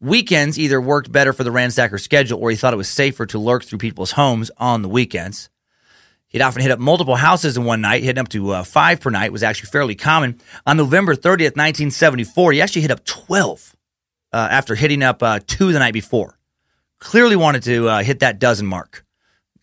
[0.00, 3.38] Weekends either worked better for the ransacker schedule or he thought it was safer to
[3.38, 5.48] lurk through people's homes on the weekends.
[6.32, 9.10] He'd often hit up multiple houses in one night, hitting up to uh, five per
[9.10, 10.40] night was actually fairly common.
[10.66, 13.76] On November 30th, 1974, he actually hit up 12
[14.32, 16.38] uh, after hitting up uh, two the night before.
[17.00, 19.04] Clearly wanted to uh, hit that dozen mark.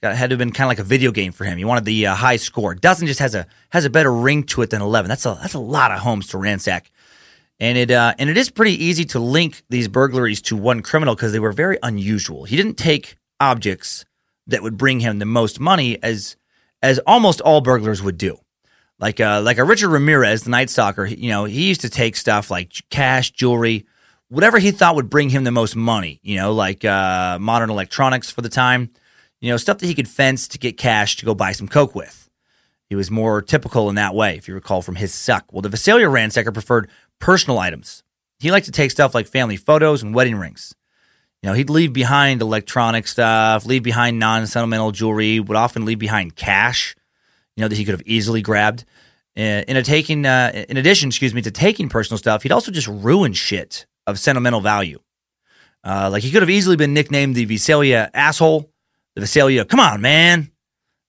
[0.01, 1.58] It had to have been kind of like a video game for him.
[1.58, 2.75] He wanted the uh, high score.
[2.75, 5.10] Dozen just has a has a better ring to it than 11.
[5.10, 6.91] That's a that's a lot of homes to ransack.
[7.60, 11.15] And it uh, and it is pretty easy to link these burglaries to one criminal
[11.15, 12.45] because they were very unusual.
[12.45, 14.05] He didn't take objects
[14.47, 16.38] that would bring him the most money as
[16.81, 18.37] as almost all burglars would do.
[18.99, 22.15] Like uh, like a Richard Ramirez, the Night Stalker, you know, he used to take
[22.15, 23.85] stuff like cash, jewelry,
[24.27, 26.19] whatever he thought would bring him the most money.
[26.21, 28.91] You know, like uh, modern electronics for the time.
[29.39, 31.95] You know, stuff that he could fence to get cash to go buy some coke
[31.95, 32.29] with.
[32.89, 35.53] He was more typical in that way, if you recall from his suck.
[35.53, 36.89] Well, the Visalia ransacker preferred
[37.19, 38.03] personal items.
[38.39, 40.73] He liked to take stuff like family photos and wedding rings.
[41.41, 46.36] You know, he'd leave behind electronic stuff, leave behind non-sentimental jewelry, would often leave behind
[46.36, 46.95] cash,
[47.56, 48.84] you know, that he could have easily grabbed.
[49.36, 52.88] In a taking, uh, in addition, excuse me, to taking personal stuff, he'd also just
[52.88, 54.99] ruin shit of sentimental value.
[55.82, 58.69] Uh, like he could have easily been nicknamed the Visalia asshole,
[59.15, 60.52] The Visalia, come on, man.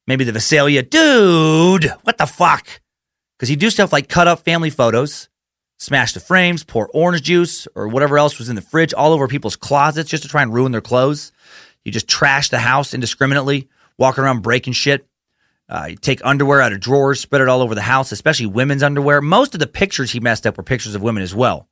[0.07, 2.81] Maybe the Visalia, dude, what the fuck?
[3.37, 5.29] Because he'd do stuff like cut up family photos,
[5.81, 9.27] smash the frames, pour orange juice or whatever else was in the fridge all over
[9.27, 11.33] people's closets just to try and ruin their clothes.
[11.85, 15.07] You just trash the house indiscriminately, walking around breaking shit.
[15.71, 18.83] Uh, you take underwear out of drawers, spread it all over the house, especially women's
[18.83, 19.23] underwear.
[19.23, 21.69] Most of the pictures he messed up were pictures of women as well.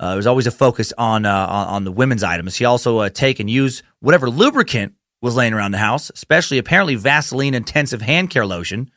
[0.00, 2.56] Uh, there was always a focus on uh, on, on the women's items.
[2.56, 6.96] He also uh, take and use whatever lubricant was laying around the house, especially apparently
[6.96, 8.90] Vaseline intensive hand care lotion.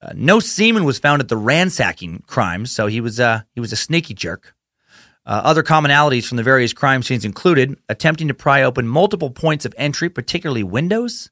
[0.00, 3.72] Uh, no semen was found at the ransacking crimes, so he was uh, he was
[3.72, 4.54] a sneaky jerk.
[5.26, 9.64] Uh, other commonalities from the various crime scenes included attempting to pry open multiple points
[9.64, 11.30] of entry, particularly windows,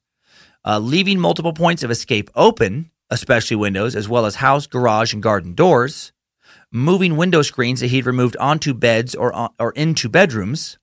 [0.65, 5.23] uh, leaving multiple points of escape open, especially windows, as well as house, garage, and
[5.23, 6.13] garden doors,
[6.71, 10.77] moving window screens that he'd removed onto beds or, on, or into bedrooms,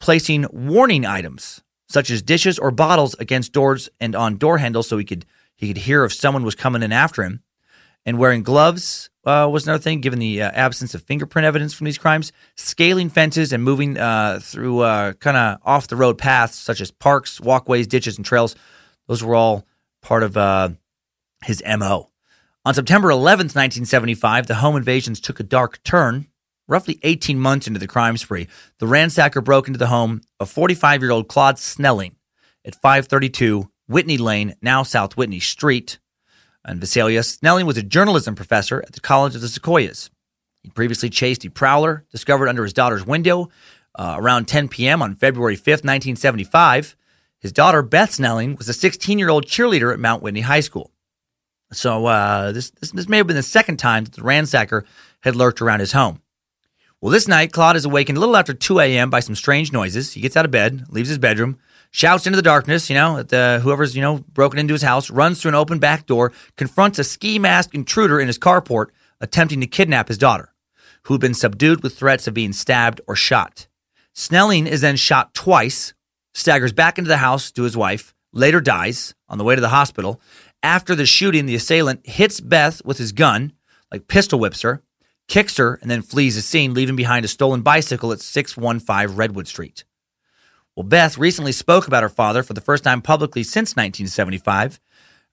[0.00, 4.98] placing warning items such as dishes or bottles against doors and on door handles so
[4.98, 5.24] he could
[5.58, 7.42] he could hear if someone was coming in after him,
[8.06, 11.84] and wearing gloves uh, was another thing, given the uh, absence of fingerprint evidence from
[11.84, 12.32] these crimes.
[12.56, 16.90] Scaling fences and moving uh, through uh, kind of off the road paths such as
[16.90, 18.56] parks, walkways, ditches, and trails
[19.08, 19.66] those were all
[20.00, 20.68] part of uh,
[21.44, 22.10] his MO.
[22.64, 26.28] On September 11th, 1975, the home invasions took a dark turn.
[26.68, 28.46] Roughly 18 months into the crime spree,
[28.78, 32.16] the ransacker broke into the home of 45 year old Claude Snelling
[32.62, 35.98] at 532 Whitney Lane, now South Whitney Street.
[36.64, 40.10] And Visalia Snelling was a journalism professor at the College of the Sequoias.
[40.62, 43.48] He previously chased a prowler discovered under his daughter's window
[43.94, 45.00] uh, around 10 p.m.
[45.00, 46.94] on February 5th, 1975.
[47.40, 50.90] His daughter, Beth Snelling, was a 16 year old cheerleader at Mount Whitney High School.
[51.72, 54.84] So uh, this, this, this may have been the second time that the ransacker
[55.20, 56.22] had lurked around his home.
[57.00, 59.08] Well, this night, Claude is awakened a little after 2 a.m.
[59.08, 60.12] by some strange noises.
[60.12, 61.58] He gets out of bed, leaves his bedroom,
[61.90, 64.82] shouts into the darkness, you know, at the, uh, whoever's, you know, broken into his
[64.82, 68.86] house, runs through an open back door, confronts a ski mask intruder in his carport,
[69.20, 70.54] attempting to kidnap his daughter,
[71.04, 73.66] who'd been subdued with threats of being stabbed or shot.
[74.14, 75.94] Snelling is then shot twice,
[76.34, 79.68] staggers back into the house to his wife, later dies on the way to the
[79.68, 80.20] hospital.
[80.62, 83.52] After the shooting, the assailant hits Beth with his gun,
[83.92, 84.82] like pistol whips her,
[85.28, 89.46] kicks her, and then flees the scene, leaving behind a stolen bicycle at 615 Redwood
[89.46, 89.84] Street.
[90.78, 94.78] Well, Beth recently spoke about her father for the first time publicly since 1975.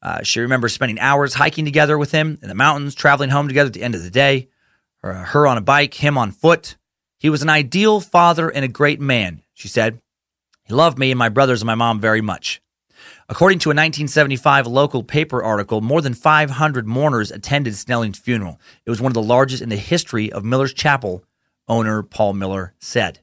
[0.02, 3.68] Uh, she remembers spending hours hiking together with him in the mountains, traveling home together
[3.68, 4.48] at the end of the day,
[5.04, 6.78] her, her on a bike, him on foot.
[7.20, 10.02] He was an ideal father and a great man, she said.
[10.64, 12.60] He loved me and my brothers and my mom very much.
[13.30, 18.60] According to a 1975 local paper article, more than 500 mourners attended Snelling's funeral.
[18.84, 21.24] It was one of the largest in the history of Miller's Chapel,
[21.68, 23.20] owner Paul Miller said.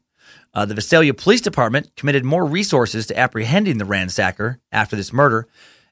[0.55, 5.49] Uh, the Visalia Police Department committed more resources to apprehending the ransacker after this murder,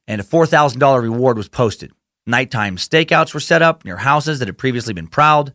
[0.07, 1.93] and a $4,000 reward was posted.
[2.27, 5.53] Nighttime stakeouts were set up near houses that had previously been prowled,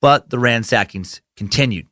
[0.00, 1.88] but the ransackings continued.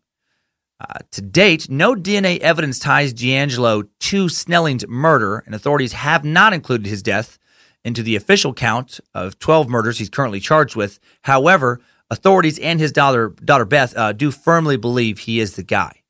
[0.80, 6.52] Uh, to date, no DNA evidence ties DeAngelo to Snelling's murder, and authorities have not
[6.52, 7.38] included his death
[7.84, 10.98] into the official count of 12 murders he's currently charged with.
[11.22, 16.01] However, authorities and his daughter, daughter Beth uh, do firmly believe he is the guy.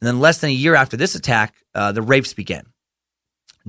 [0.00, 2.64] And then, less than a year after this attack, uh, the rapes began.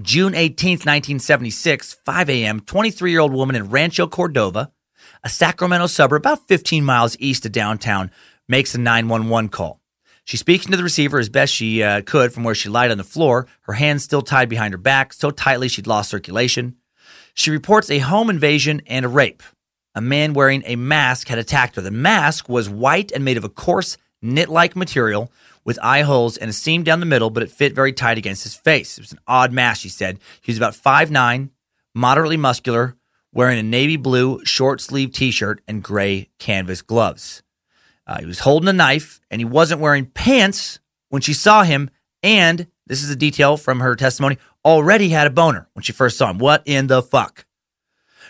[0.02, 4.72] June 18th, 1976, 5 a.m., 23 year old woman in Rancho Cordova,
[5.24, 8.10] a Sacramento suburb about 15 miles east of downtown,
[8.48, 9.82] makes a 911 call.
[10.24, 12.98] She speaks into the receiver as best she uh, could from where she lied on
[12.98, 16.78] the floor, her hands still tied behind her back, so tightly she'd lost circulation.
[17.34, 19.44] She reports a home invasion and a rape.
[19.94, 21.82] A man wearing a mask had attacked her.
[21.82, 25.32] The mask was white and made of a coarse, knit like material
[25.64, 28.44] with eye holes and a seam down the middle, but it fit very tight against
[28.44, 28.98] his face.
[28.98, 30.20] It was an odd mask, she said.
[30.42, 31.52] He was about five nine,
[31.94, 32.96] moderately muscular,
[33.34, 37.44] wearing a navy blue short sleeve t shirt and gray canvas gloves.
[38.08, 41.90] Uh, he was holding a knife and he wasn't wearing pants when she saw him.
[42.24, 46.18] And this is a detail from her testimony already had a boner when she first
[46.18, 46.38] saw him.
[46.38, 47.46] What in the fuck?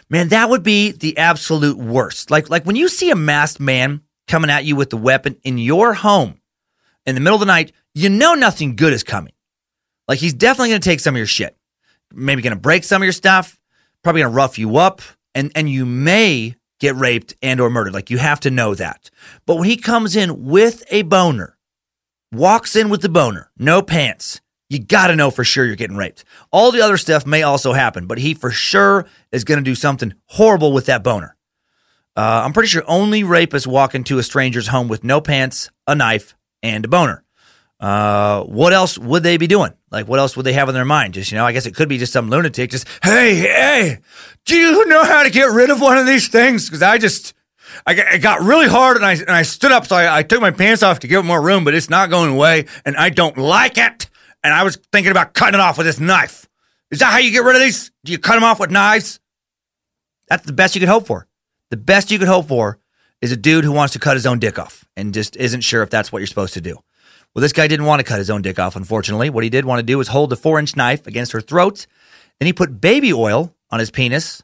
[0.10, 2.32] Man, that would be the absolute worst.
[2.32, 5.58] Like, like when you see a masked man coming at you with the weapon in
[5.58, 6.40] your home
[7.06, 9.33] in the middle of the night, you know nothing good is coming.
[10.08, 11.58] Like he's definitely going to take some of your shit.
[12.13, 13.60] Maybe going to break some of your stuff,
[14.04, 15.02] probably going to rough you up,
[15.33, 17.93] and and you may get raped and or murdered.
[17.93, 19.10] Like you have to know that.
[19.45, 21.58] But when he comes in with a boner,
[22.31, 25.97] walks in with the boner, no pants, you got to know for sure you're getting
[25.97, 26.23] raped.
[26.52, 29.75] All the other stuff may also happen, but he for sure is going to do
[29.75, 31.35] something horrible with that boner.
[32.15, 35.95] Uh, I'm pretty sure only rapists walk into a stranger's home with no pants, a
[35.95, 37.23] knife, and a boner.
[37.79, 39.73] Uh, what else would they be doing?
[39.89, 41.15] Like, what else would they have in their mind?
[41.15, 42.69] Just, you know, I guess it could be just some lunatic.
[42.69, 43.97] Just, hey, hey,
[44.45, 46.65] do you know how to get rid of one of these things?
[46.67, 47.33] Because I just,
[47.85, 49.87] I got, it got really hard and I, and I stood up.
[49.87, 52.12] So I, I took my pants off to give it more room, but it's not
[52.12, 54.09] going away and I don't like it.
[54.43, 56.47] And I was thinking about cutting it off with this knife.
[56.91, 57.91] Is that how you get rid of these?
[58.03, 59.19] Do you cut them off with knives?
[60.27, 61.27] That's the best you could hope for.
[61.71, 62.79] The best you could hope for
[63.22, 65.84] is a dude who wants to cut his own dick off and just isn't sure
[65.84, 66.80] if that's what you're supposed to do.
[67.34, 69.30] Well, this guy didn't want to cut his own dick off, unfortunately.
[69.30, 71.88] What he did want to do was hold the four inch knife against her throat.
[72.40, 74.44] Then he put baby oil on his penis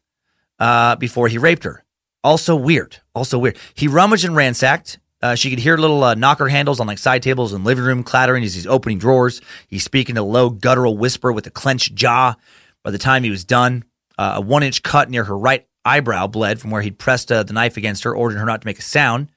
[0.59, 1.83] uh, before he raped her.
[2.23, 2.97] Also weird.
[3.13, 3.57] Also weird.
[3.73, 4.99] He rummaged and ransacked.
[5.21, 8.03] Uh, she could hear little uh, knocker handles on like side tables the living room
[8.03, 9.41] clattering as he's opening drawers.
[9.67, 12.35] He's speaking in a low guttural whisper with a clenched jaw.
[12.83, 13.83] By the time he was done,
[14.17, 17.43] uh, a one inch cut near her right eyebrow bled from where he'd pressed uh,
[17.43, 19.29] the knife against her, ordering her not to make a sound.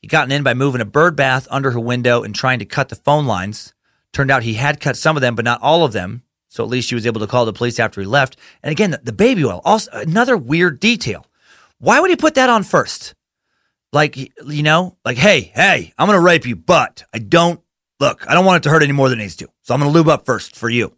[0.00, 2.88] He'd gotten in by moving a bird bath under her window and trying to cut
[2.88, 3.74] the phone lines.
[4.12, 6.22] Turned out he had cut some of them, but not all of them.
[6.48, 8.36] So at least she was able to call the police after he left.
[8.62, 11.26] And again, the, the baby oil, also another weird detail.
[11.78, 13.14] Why would he put that on first?
[13.92, 17.60] Like, you know, like, hey, hey, I'm going to rape you, but I don't,
[18.00, 19.48] look, I don't want it to hurt any more than it needs to.
[19.62, 20.96] So I'm going to lube up first for you.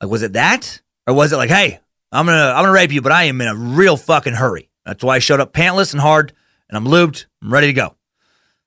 [0.00, 0.80] Like, was it that?
[1.06, 1.80] Or was it like, hey,
[2.10, 4.70] I'm to, I'm to rape you, but I am in a real fucking hurry.
[4.84, 6.32] That's why I showed up pantless and hard
[6.68, 7.26] and I'm lubed.
[7.42, 7.96] I'm ready to go.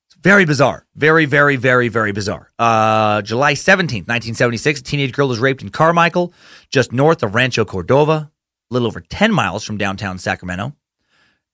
[0.08, 0.86] It's very bizarre.
[0.96, 2.52] Very, very, very, very bizarre.
[2.60, 6.34] Uh, July 17th, 1976, a teenage girl was raped in Carmichael,
[6.70, 10.76] just north of Rancho Cordova, a little over 10 miles from downtown Sacramento.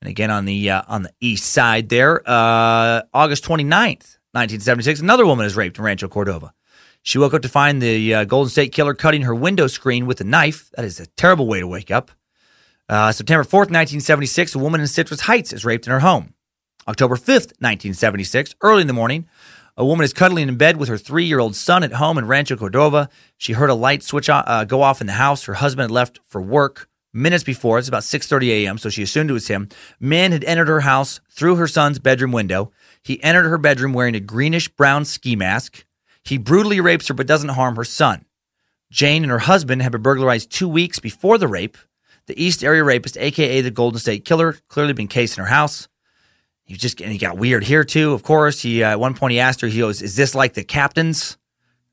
[0.01, 5.25] And again on the uh, on the east side there, uh, August 29th, 1976, another
[5.25, 6.53] woman is raped in Rancho Cordova.
[7.07, 10.19] She woke up to find the uh, Golden State Killer cutting her window screen with
[10.19, 10.69] a knife.
[10.71, 12.11] That is a terrible way to wake up.
[12.89, 16.33] Uh, September 4th, 1976, a woman in Citrus Heights is raped in her home.
[16.85, 19.25] October 5th, 1976, early in the morning,
[19.77, 22.27] a woman is cuddling in bed with her three year old son at home in
[22.27, 23.07] Rancho Cordova.
[23.37, 25.45] She heard a light switch on, uh, go off in the house.
[25.45, 27.79] Her husband had left for work minutes before.
[27.79, 29.69] It's about 6:30 a.m., so she assumed it was him.
[29.97, 32.73] Man had entered her house through her son's bedroom window.
[33.01, 35.85] He entered her bedroom wearing a greenish brown ski mask.
[36.27, 38.25] He brutally rapes her but doesn't harm her son.
[38.91, 41.77] Jane and her husband had been burglarized two weeks before the rape.
[42.27, 45.87] The East Area Rapist, aka the Golden State Killer, clearly been cased in her house.
[46.65, 48.13] He just and he got weird here too.
[48.13, 50.53] Of course, he uh, at one point he asked her, he goes, "Is this like
[50.53, 51.37] the captain's?"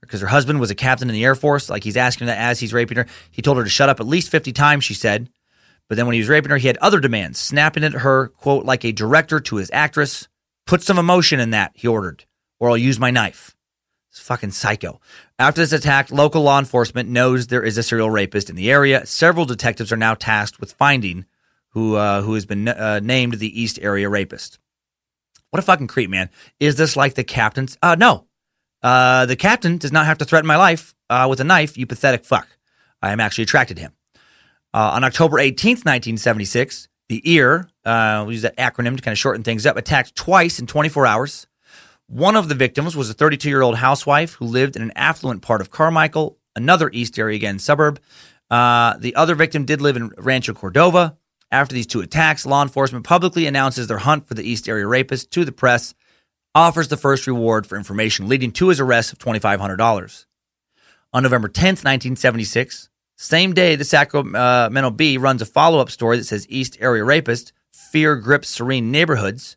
[0.01, 1.71] Because her husband was a captain in the Air Force.
[1.71, 3.07] Like he's asking that as he's raping her.
[3.31, 4.85] He told her to shut up at least fifty times.
[4.85, 5.31] She said,
[5.89, 8.65] but then when he was raping her, he had other demands, snapping at her, quote,
[8.65, 10.29] like a director to his actress.
[10.67, 12.25] Put some emotion in that, he ordered,
[12.59, 13.55] or I'll use my knife.
[14.21, 15.01] Fucking psycho.
[15.39, 19.05] After this attack, local law enforcement knows there is a serial rapist in the area.
[19.07, 21.27] Several detectives are now tasked with finding
[21.71, 24.59] who uh, who has been uh, named the East Area Rapist.
[25.51, 26.31] What a fucking creep, man.
[26.59, 27.77] Is this like the captain's?
[27.83, 28.27] Uh, no.
[28.83, 31.87] Uh, the captain does not have to threaten my life uh, with a knife, you
[31.87, 32.49] pathetic fuck.
[33.01, 33.93] I am actually attracted to him.
[34.75, 39.19] Uh, on October 18th, 1976, the EAR, uh, we use that acronym to kind of
[39.19, 41.47] shorten things up, attacked twice in 24 hours.
[42.07, 45.43] One of the victims was a 32 year old housewife who lived in an affluent
[45.43, 48.01] part of Carmichael, another East Area again suburb.
[48.51, 51.17] Uh, the other victim did live in Rancho Cordova.
[51.51, 55.31] After these two attacks, law enforcement publicly announces their hunt for the East Area rapist
[55.33, 55.95] to the press,
[56.55, 60.27] offers the first reward for information, leading to his arrest of $2,500.
[61.13, 66.25] On November 10th, 1976, same day, the Sacramento Bee runs a follow up story that
[66.25, 69.57] says East Area Rapist, Fear Grips Serene Neighborhoods.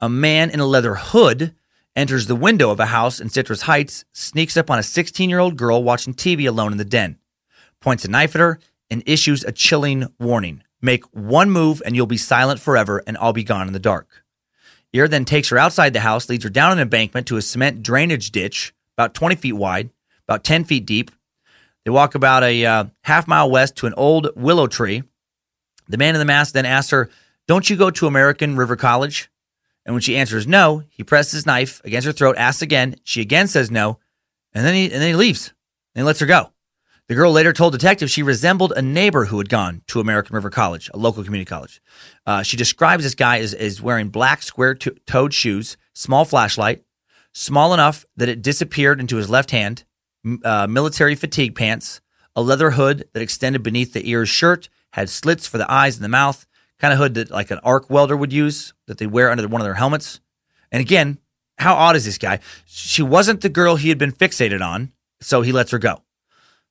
[0.00, 1.54] A man in a leather hood
[1.96, 5.38] enters the window of a house in Citrus Heights, sneaks up on a 16 year
[5.40, 7.18] old girl watching TV alone in the den,
[7.80, 12.06] points a knife at her, and issues a chilling warning Make one move and you'll
[12.06, 14.24] be silent forever, and I'll be gone in the dark.
[14.92, 17.82] Ear then takes her outside the house, leads her down an embankment to a cement
[17.82, 19.90] drainage ditch about 20 feet wide,
[20.28, 21.10] about 10 feet deep.
[21.84, 25.02] They walk about a uh, half mile west to an old willow tree.
[25.88, 27.10] The man in the mask then asks her,
[27.46, 29.30] Don't you go to American River College?
[29.86, 32.96] And when she answers no, he presses his knife against her throat, asks again.
[33.04, 33.98] She again says no,
[34.52, 35.54] and then he, and then he leaves
[35.94, 36.50] and he lets her go.
[37.08, 40.50] The girl later told detectives she resembled a neighbor who had gone to American River
[40.50, 41.80] College, a local community college.
[42.26, 46.82] Uh, she describes this guy as, as wearing black square toed shoes, small flashlight,
[47.32, 49.84] small enough that it disappeared into his left hand,
[50.44, 52.00] uh, military fatigue pants,
[52.34, 56.04] a leather hood that extended beneath the ears shirt, had slits for the eyes and
[56.04, 56.44] the mouth,
[56.78, 59.60] kind of hood that like an arc welder would use that they wear under one
[59.60, 60.20] of their helmets.
[60.70, 61.18] And again,
[61.58, 62.40] how odd is this guy?
[62.66, 66.02] She wasn't the girl he had been fixated on, so he lets her go.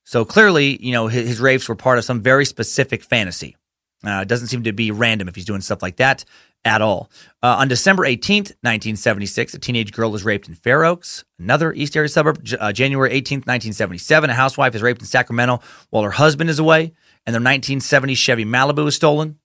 [0.04, 3.56] So clearly, you know, his, his rapes were part of some very specific fantasy.
[4.06, 6.24] Uh, it doesn't seem to be random if he's doing stuff like that
[6.64, 7.10] at all.
[7.42, 11.96] Uh, on December 18th, 1976, a teenage girl was raped in Fair Oaks, another East
[11.96, 12.44] Area suburb.
[12.44, 16.60] J- uh, January 18th, 1977, a housewife is raped in Sacramento while her husband is
[16.60, 16.94] away,
[17.26, 19.40] and their 1970 Chevy Malibu is stolen.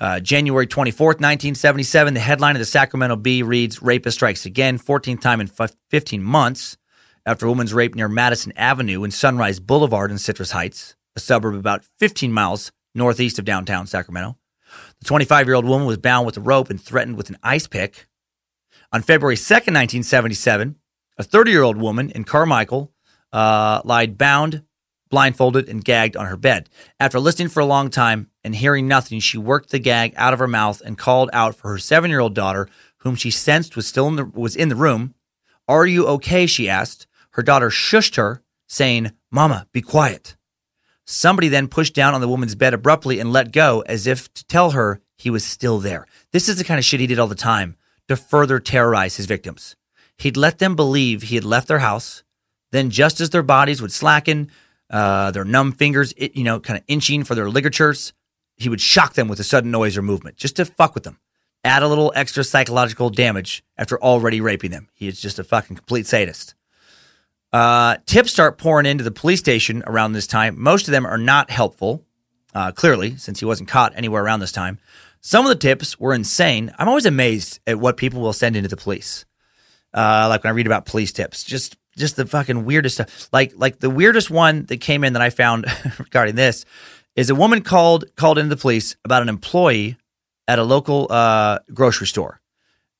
[0.00, 5.20] Uh, January 24th, 1977, the headline of the Sacramento Bee reads Rapist Strikes Again, 14th
[5.20, 6.76] time in f- 15 months
[7.26, 11.56] after a woman's rape near Madison Avenue and Sunrise Boulevard in Citrus Heights, a suburb
[11.56, 14.36] about 15 miles northeast of downtown Sacramento.
[15.00, 17.66] The 25 year old woman was bound with a rope and threatened with an ice
[17.66, 18.06] pick.
[18.92, 20.76] On February 2nd, 1977,
[21.18, 22.92] a 30 year old woman in Carmichael
[23.32, 24.62] uh, lied bound,
[25.10, 26.68] blindfolded, and gagged on her bed.
[27.00, 30.38] After listening for a long time and hearing nothing, she worked the gag out of
[30.38, 32.66] her mouth and called out for her seven year old daughter,
[33.00, 35.14] whom she sensed was still in the, was in the room.
[35.68, 36.46] Are you okay?
[36.46, 37.06] She asked.
[37.32, 40.34] Her daughter shushed her, saying, Mama, be quiet.
[41.04, 44.46] Somebody then pushed down on the woman's bed abruptly and let go as if to
[44.46, 46.06] tell her he was still there.
[46.32, 47.76] This is the kind of shit he did all the time
[48.08, 49.76] to further terrorize his victims.
[50.16, 52.22] He'd let them believe he had left their house.
[52.72, 54.50] Then, just as their bodies would slacken,
[54.90, 58.14] uh, their numb fingers, you know, kind of inching for their ligatures,
[58.58, 61.18] he would shock them with a sudden noise or movement just to fuck with them.
[61.64, 64.88] Add a little extra psychological damage after already raping them.
[64.94, 66.54] He is just a fucking complete sadist.
[67.52, 70.60] Uh, tips start pouring into the police station around this time.
[70.60, 72.04] Most of them are not helpful,
[72.54, 74.78] uh, clearly, since he wasn't caught anywhere around this time.
[75.20, 76.72] Some of the tips were insane.
[76.78, 79.24] I'm always amazed at what people will send into the police.
[79.94, 83.28] Uh, like when I read about police tips, just just the fucking weirdest stuff.
[83.32, 85.66] Like like the weirdest one that came in that I found
[85.98, 86.64] regarding this
[87.18, 89.96] is a woman called called into the police about an employee
[90.46, 92.40] at a local uh, grocery store,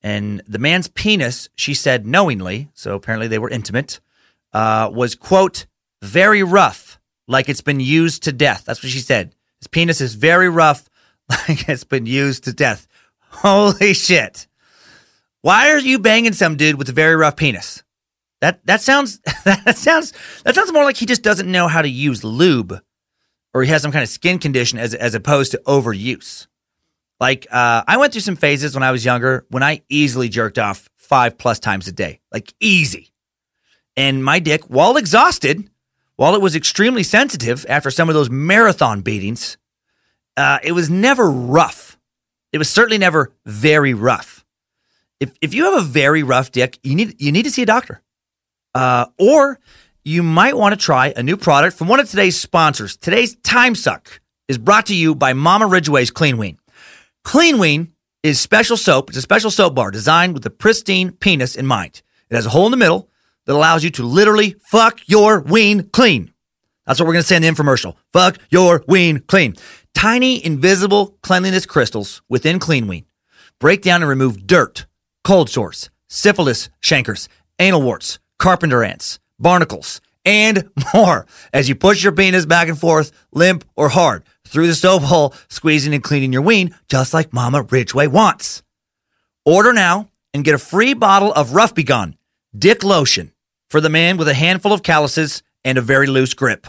[0.03, 4.01] and the man's penis, she said knowingly, so apparently they were intimate,
[4.51, 5.67] uh, was quote
[6.01, 6.99] very rough,
[7.29, 8.65] like it's been used to death.
[8.65, 9.33] That's what she said.
[9.61, 10.89] His penis is very rough,
[11.29, 12.89] like it's been used to death.
[13.29, 14.47] Holy shit!
[15.43, 17.83] Why are you banging some dude with a very rough penis?
[18.41, 20.11] That that sounds that sounds
[20.43, 22.81] that sounds more like he just doesn't know how to use lube,
[23.53, 26.47] or he has some kind of skin condition as as opposed to overuse.
[27.19, 30.57] Like uh, I went through some phases when I was younger when I easily jerked
[30.57, 33.11] off five plus times a day, like easy.
[33.97, 35.69] And my dick, while exhausted,
[36.15, 39.57] while it was extremely sensitive after some of those marathon beatings,
[40.37, 41.97] uh, it was never rough.
[42.53, 44.45] It was certainly never very rough.
[45.19, 47.65] If if you have a very rough dick, you need you need to see a
[47.65, 48.01] doctor.
[48.73, 49.59] Uh, or
[50.09, 52.97] you might want to try a new product from one of today's sponsors.
[52.97, 56.57] Today's Time Suck is brought to you by Mama Ridgeway's Clean Ween.
[57.23, 57.93] Clean Ween
[58.23, 59.09] is special soap.
[59.09, 62.01] It's a special soap bar designed with the pristine penis in mind.
[62.31, 63.07] It has a hole in the middle
[63.45, 66.33] that allows you to literally fuck your ween clean.
[66.87, 67.95] That's what we're going to say in the infomercial.
[68.11, 69.57] Fuck your ween clean.
[69.93, 73.05] Tiny invisible cleanliness crystals within Clean Ween
[73.59, 74.87] break down and remove dirt,
[75.23, 77.29] cold sores, syphilis, chancres,
[77.59, 83.11] anal warts, carpenter ants, barnacles, and more as you push your penis back and forth,
[83.31, 87.63] limp or hard, through the soap hole, squeezing and cleaning your ween, just like Mama
[87.63, 88.63] Ridgeway wants.
[89.45, 92.15] Order now and get a free bottle of Rough Begun
[92.57, 93.31] Dick Lotion
[93.69, 96.67] for the man with a handful of calluses and a very loose grip.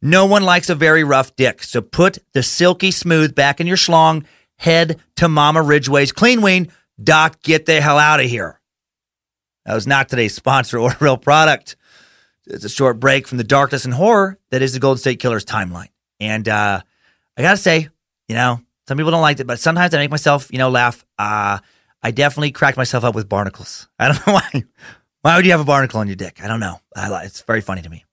[0.00, 3.76] No one likes a very rough dick, so put the silky smooth back in your
[3.76, 4.24] schlong.
[4.56, 6.70] Head to Mama Ridgeway's Clean Ween.
[7.02, 8.60] Doc, get the hell out of here.
[9.64, 11.76] That was not today's sponsor or real product.
[12.48, 15.44] It's a short break from the darkness and horror that is the Golden State Killers
[15.44, 15.88] timeline.
[16.18, 16.80] And uh,
[17.36, 17.88] I gotta say,
[18.26, 21.04] you know, some people don't like it, but sometimes I make myself, you know, laugh.
[21.18, 21.58] Uh,
[22.02, 23.88] I definitely cracked myself up with barnacles.
[23.98, 24.64] I don't know why.
[25.22, 26.42] Why would you have a barnacle on your dick?
[26.42, 26.80] I don't know.
[26.96, 28.04] I, it's very funny to me.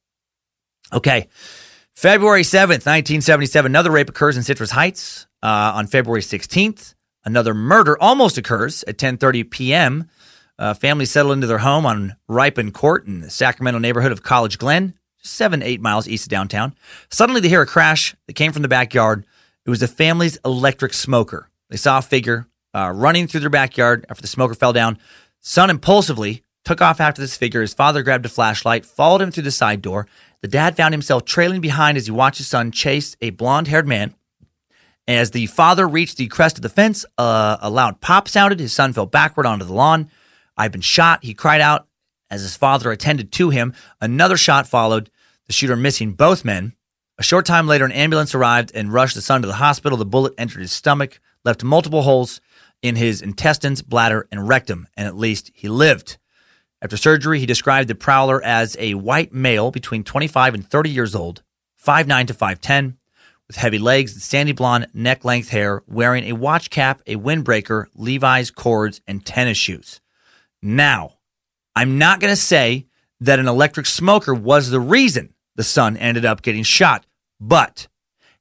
[0.92, 1.28] Okay.
[1.96, 5.28] February 7th, 1977, another rape occurs in Citrus Heights.
[5.42, 10.10] Uh, on February 16th, another murder almost occurs at 10:30 p.m.
[10.58, 14.58] Uh, families settle into their home on Ripon Court in the Sacramento neighborhood of College
[14.58, 16.76] Glen, seven, eight miles east of downtown.
[17.10, 19.26] Suddenly, they hear a crash that came from the backyard.
[19.66, 21.50] It was the family's electric smoker.
[21.70, 24.98] They saw a figure uh, running through their backyard after the smoker fell down.
[25.42, 27.62] Son impulsively took off after this figure.
[27.62, 30.08] His father grabbed a flashlight, followed him through the side door.
[30.42, 33.88] The dad found himself trailing behind as he watched his son chase a blonde haired
[33.88, 34.14] man.
[35.08, 38.60] As the father reached the crest of the fence, uh, a loud pop sounded.
[38.60, 40.10] His son fell backward onto the lawn.
[40.58, 41.88] I've been shot, he cried out
[42.30, 43.74] as his father attended to him.
[44.02, 45.10] Another shot followed,
[45.48, 46.74] the shooter missing both men.
[47.18, 49.98] A short time later, an ambulance arrived and rushed the son to the hospital.
[49.98, 52.42] The bullet entered his stomach, left multiple holes
[52.82, 56.18] in his intestines, bladder, and rectum, and at least he lived.
[56.82, 61.16] After surgery, he described the prowler as a white male between 25 and 30 years
[61.16, 61.42] old,
[61.84, 62.98] 5'9 to 5'10,
[63.48, 67.86] with heavy legs and sandy blonde neck length hair, wearing a watch cap, a windbreaker,
[67.96, 70.02] Levi's cords, and tennis shoes.
[70.66, 71.14] Now,
[71.76, 72.88] I'm not going to say
[73.20, 77.06] that an electric smoker was the reason the son ended up getting shot,
[77.40, 77.88] but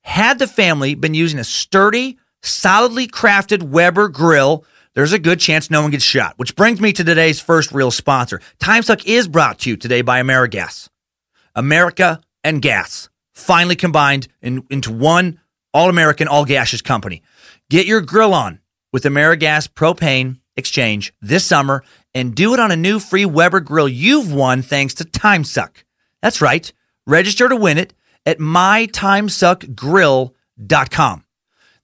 [0.00, 4.64] had the family been using a sturdy, solidly crafted Weber grill,
[4.94, 6.32] there's a good chance no one gets shot.
[6.38, 8.40] Which brings me to today's first real sponsor.
[8.58, 10.88] Timesuck is brought to you today by AmeriGas.
[11.54, 15.40] America and gas finally combined in, into one
[15.74, 17.22] all American, all gaseous company.
[17.68, 18.60] Get your grill on
[18.94, 21.84] with AmeriGas propane exchange this summer
[22.14, 25.84] and do it on a new free Weber grill you've won thanks to Timesuck.
[26.22, 26.72] That's right.
[27.06, 27.94] Register to win it
[28.24, 31.24] at mytimesuckgrill.com.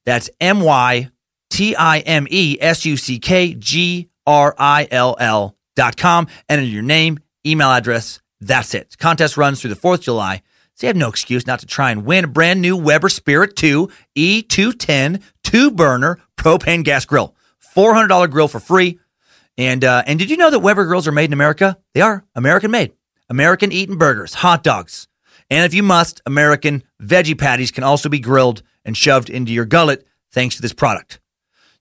[0.07, 1.11] That's M Y
[1.51, 6.27] T I M E S U C K G R I L L dot com.
[6.49, 8.21] Enter your name, email address.
[8.41, 8.97] That's it.
[8.99, 10.43] Contest runs through the 4th of July.
[10.75, 13.57] So you have no excuse not to try and win a brand new Weber Spirit
[13.57, 17.35] 2 E210 two burner propane gas grill.
[17.77, 19.00] $400 grill for free.
[19.61, 21.77] And uh, and did you know that Weber grills are made in America?
[21.93, 22.95] They are American made.
[23.29, 25.07] American eaten burgers, hot dogs.
[25.51, 29.67] And if you must, American veggie patties can also be grilled and shoved into your
[29.67, 31.21] gullet thanks to this product.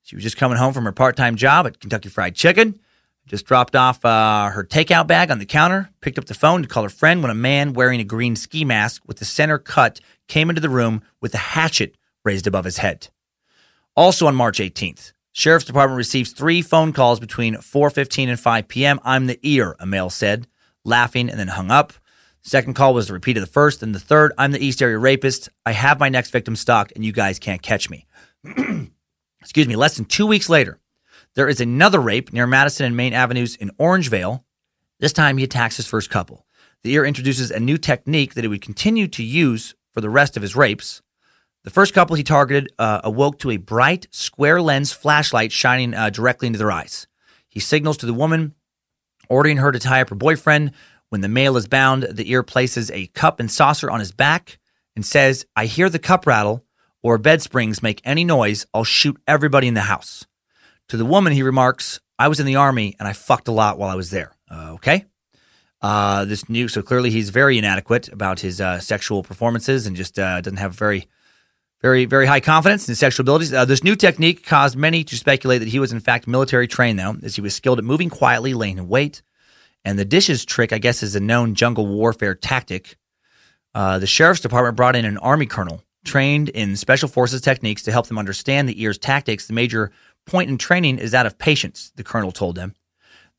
[0.03, 2.79] She was just coming home from her part-time job at Kentucky Fried Chicken
[3.27, 6.69] just dropped off uh, her takeout bag on the counter, picked up the phone to
[6.69, 10.01] call her friend when a man wearing a green ski mask with the center cut
[10.29, 13.09] came into the room with a hatchet raised above his head.
[13.97, 19.01] Also on March 18th, Sheriff's Department receives three phone calls between 4:15 and 5 p.m.
[19.05, 20.47] I'm the ear, a male said,
[20.87, 21.93] laughing and then hung up.
[22.43, 24.99] Second call was a repeat of the first, and the third, I'm the East Area
[24.99, 25.49] rapist.
[25.67, 28.07] I have my next victim stalked, and you guys can't catch me.
[29.41, 29.77] Excuse me.
[29.77, 30.79] Less than two weeks later,
[31.35, 34.45] there is another rape near Madison and Main Avenues in Orangevale.
[35.01, 36.47] This time he attacks his first couple.
[36.83, 40.37] The ear introduces a new technique that he would continue to use for the rest
[40.37, 41.03] of his rapes.
[41.65, 46.11] The first couple he targeted uh, awoke to a bright, square lens flashlight shining uh,
[46.11, 47.09] directly into their eyes.
[47.49, 48.55] He signals to the woman,
[49.29, 50.73] ordering her to tie up her boyfriend.
[51.09, 54.59] When the male is bound, the ear places a cup and saucer on his back
[54.95, 56.65] and says, I hear the cup rattle
[57.03, 60.27] or bed springs make any noise, I'll shoot everybody in the house.
[60.89, 63.79] To the woman, he remarks, I was in the army and I fucked a lot
[63.79, 64.35] while I was there.
[64.51, 65.05] Uh, okay.
[65.81, 70.19] Uh, this new, so clearly he's very inadequate about his uh, sexual performances and just
[70.19, 71.07] uh, doesn't have very,
[71.83, 73.53] very, very high confidence in his sexual abilities.
[73.53, 76.99] Uh, this new technique caused many to speculate that he was in fact military trained,
[76.99, 79.23] though, as he was skilled at moving quietly, laying in wait.
[79.85, 82.97] And the dishes trick, I guess, is a known jungle warfare tactic.
[83.75, 87.93] Uh, the sheriff's department brought in an army colonel trained in special forces techniques to
[87.93, 89.47] help them understand the ear's tactics.
[89.47, 89.93] The major
[90.25, 92.75] point in training is that of patience, the colonel told them.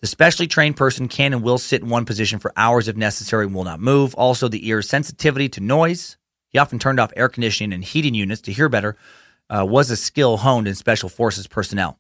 [0.02, 3.46] The specially trained person can and will sit in one position for hours if necessary
[3.46, 4.14] and will not move.
[4.14, 6.17] Also, the ear's sensitivity to noise.
[6.50, 8.98] He often turned off air conditioning and heating units to hear better,
[9.50, 12.00] uh, was a skill honed in special forces personnel.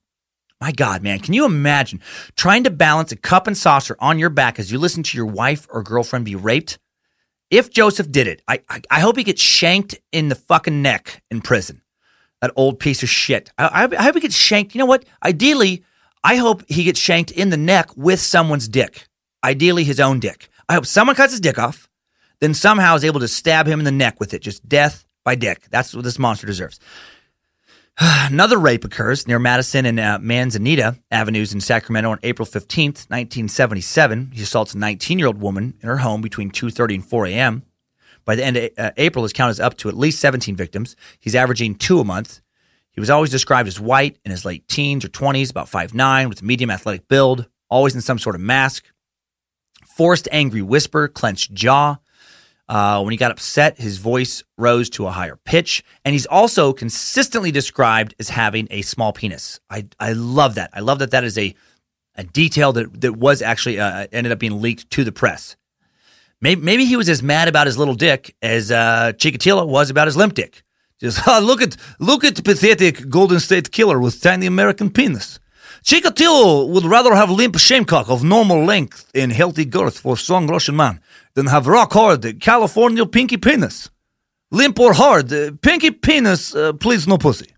[0.59, 2.01] My God, man, can you imagine
[2.35, 5.27] trying to balance a cup and saucer on your back as you listen to your
[5.27, 6.79] wife or girlfriend be raped?
[7.49, 11.23] If Joseph did it, I, I, I hope he gets shanked in the fucking neck
[11.29, 11.81] in prison
[12.41, 13.51] that old piece of shit.
[13.57, 14.75] I, I, I hope he gets shanked.
[14.75, 15.05] You know what?
[15.23, 15.83] Ideally,
[16.23, 19.07] I hope he gets shanked in the neck with someone's dick.
[19.43, 20.49] Ideally, his own dick.
[20.67, 21.89] I hope someone cuts his dick off,
[22.39, 24.41] then somehow is able to stab him in the neck with it.
[24.41, 25.67] Just death by dick.
[25.69, 26.79] That's what this monster deserves.
[27.99, 34.31] Another rape occurs near Madison and uh, Manzanita Avenues in Sacramento on April 15th, 1977.
[34.33, 37.63] He assaults a 19 year old woman in her home between 2.30 and 4 a.m.
[38.23, 40.95] By the end of uh, April, his count is up to at least 17 victims.
[41.19, 42.41] He's averaging two a month.
[42.91, 46.41] He was always described as white in his late teens or 20s, about 5'9, with
[46.41, 48.85] a medium athletic build, always in some sort of mask.
[49.85, 51.97] Forced angry whisper, clenched jaw.
[52.69, 55.83] Uh, when he got upset, his voice rose to a higher pitch.
[56.03, 59.59] And he's also consistently described as having a small penis.
[59.69, 60.69] I, I love that.
[60.73, 61.55] I love that that is a,
[62.15, 65.55] a detail that, that was actually uh, ended up being leaked to the press.
[66.41, 70.07] Maybe, maybe he was as mad about his little dick as uh, Chikatilo was about
[70.07, 70.63] his limp dick.
[70.99, 75.39] Just oh, look at look at the pathetic Golden State Killer with tiny American penis.
[75.87, 80.75] Chikatilo would rather have limp shamecock of normal length and healthy girth for strong Russian
[80.75, 80.99] man
[81.33, 83.89] than have rock hard California pinky penis.
[84.51, 85.29] Limp or hard,
[85.61, 87.53] pinky penis, uh, please no pussy.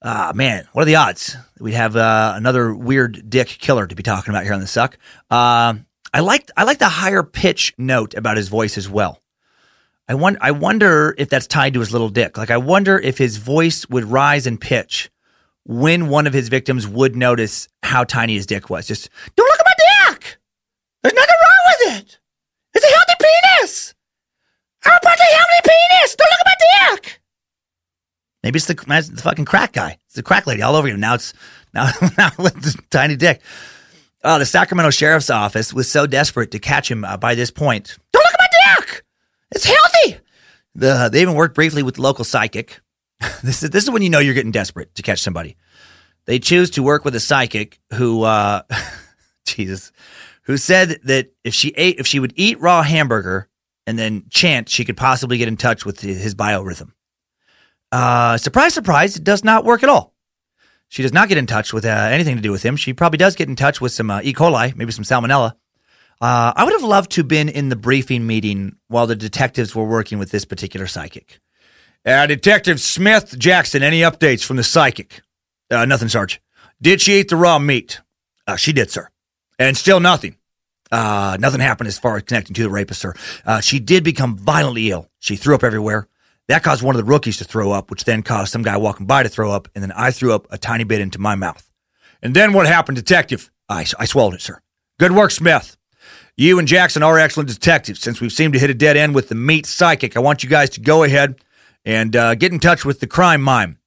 [0.00, 1.36] Ah, man, what are the odds?
[1.58, 4.96] We'd have uh, another weird dick killer to be talking about here on the suck.
[5.28, 5.74] Uh,
[6.14, 9.20] I like I like the higher pitch note about his voice as well.
[10.08, 12.38] I wonder I wonder if that's tied to his little dick.
[12.38, 15.10] Like I wonder if his voice would rise in pitch
[15.70, 18.88] when one of his victims would notice how tiny his dick was.
[18.88, 20.38] Just don't look at my dick.
[21.00, 22.18] There's nothing wrong with it.
[22.74, 23.94] It's a healthy penis.
[24.84, 26.16] I'm a perfectly healthy penis.
[26.16, 27.20] Don't look at my dick.
[28.42, 29.98] Maybe it's the, the fucking crack guy.
[30.06, 30.96] It's the crack lady all over you.
[30.96, 31.32] Now it's
[31.72, 31.84] now,
[32.18, 33.40] now with the tiny dick.
[34.24, 37.96] Uh, the Sacramento Sheriff's Office was so desperate to catch him uh, by this point.
[38.12, 39.04] Don't look at my dick.
[39.52, 40.20] It's healthy.
[40.74, 42.80] The, they even worked briefly with the local psychic.
[43.42, 45.56] this is this is when you know you're getting desperate to catch somebody.
[46.26, 48.62] They choose to work with a psychic who, uh,
[49.46, 49.90] Jesus,
[50.42, 53.48] who said that if she ate, if she would eat raw hamburger
[53.86, 56.92] and then chant, she could possibly get in touch with his biorhythm.
[57.90, 60.14] Uh, surprise, surprise, it does not work at all.
[60.88, 62.76] She does not get in touch with uh, anything to do with him.
[62.76, 64.32] She probably does get in touch with some uh, E.
[64.32, 65.52] coli, maybe some salmonella.
[66.20, 69.74] Uh, I would have loved to have been in the briefing meeting while the detectives
[69.74, 71.40] were working with this particular psychic.
[72.04, 75.20] Uh, Detective Smith Jackson, any updates from the psychic?
[75.70, 76.40] Uh, nothing, Sarge.
[76.80, 78.00] Did she eat the raw meat?
[78.46, 79.08] Uh, she did, sir.
[79.58, 80.36] And still nothing.
[80.90, 83.14] Uh, nothing happened as far as connecting to the rapist, sir.
[83.44, 85.10] Uh, she did become violently ill.
[85.18, 86.08] She threw up everywhere.
[86.48, 89.06] That caused one of the rookies to throw up, which then caused some guy walking
[89.06, 91.70] by to throw up, and then I threw up a tiny bit into my mouth.
[92.22, 93.50] And then what happened, detective?
[93.68, 94.60] I, I swallowed it, sir.
[94.98, 95.76] Good work, Smith.
[96.36, 98.00] You and Jackson are excellent detectives.
[98.00, 100.48] Since we've seemed to hit a dead end with the meat psychic, I want you
[100.48, 101.36] guys to go ahead
[101.84, 103.78] and uh, get in touch with the crime mime.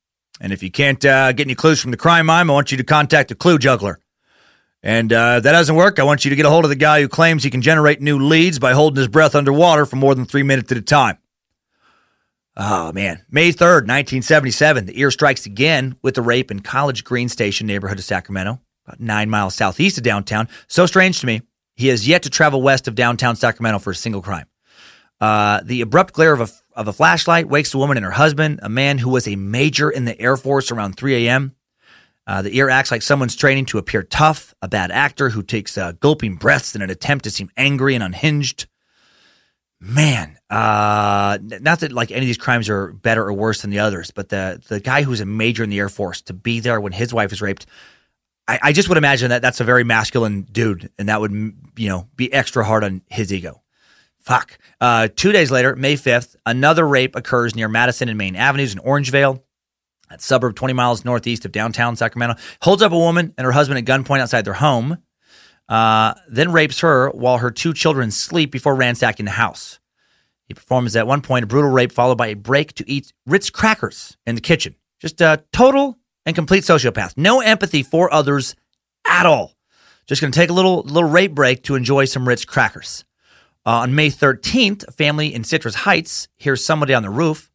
[0.42, 2.78] And if you can't uh, get any clues from the crime mime, I want you
[2.78, 4.00] to contact the clue juggler.
[4.82, 6.76] And uh, if that doesn't work, I want you to get a hold of the
[6.76, 10.14] guy who claims he can generate new leads by holding his breath underwater for more
[10.14, 11.18] than three minutes at a time.
[12.58, 13.24] Oh, man.
[13.32, 17.98] May 3rd, 1977, the ear strikes again with the rape in College Green Station neighborhood
[17.98, 20.50] of Sacramento, about nine miles southeast of downtown.
[20.68, 21.42] So strange to me.
[21.76, 24.46] He has yet to travel west of downtown Sacramento for a single crime.
[25.20, 28.60] Uh, the abrupt glare of a, of a flashlight wakes the woman and her husband,
[28.64, 31.56] a man who was a major in the Air Force around 3 a.m.
[32.26, 35.78] Uh, the ear acts like someone's training to appear tough, a bad actor who takes
[35.78, 38.68] uh, gulping breaths in an attempt to seem angry and unhinged
[39.84, 43.80] man, uh, not that like any of these crimes are better or worse than the
[43.80, 46.80] others, but the the guy who's a major in the Air Force to be there
[46.80, 47.66] when his wife is raped,
[48.48, 51.90] I, I just would imagine that that's a very masculine dude, and that would you
[51.90, 53.62] know be extra hard on his ego.
[54.24, 54.58] Fuck.
[54.80, 58.80] Uh, two days later, May 5th, another rape occurs near Madison and Main Avenues in
[58.80, 59.42] Orangevale,
[60.10, 62.40] that suburb 20 miles northeast of downtown Sacramento.
[62.62, 64.98] Holds up a woman and her husband at gunpoint outside their home
[65.70, 69.80] uh, then rapes her while her two children sleep before ransacking the house.
[70.46, 73.50] He performs at one point a brutal rape followed by a break to eat Ritz
[73.50, 74.76] crackers in the kitchen.
[75.00, 77.14] Just a total and complete sociopath.
[77.18, 78.56] No empathy for others
[79.08, 79.56] at all.
[80.06, 83.06] Just going to take a little little rape break to enjoy some Ritz crackers.
[83.66, 87.50] Uh, on May 13th, a family in Citrus Heights hears somebody on the roof.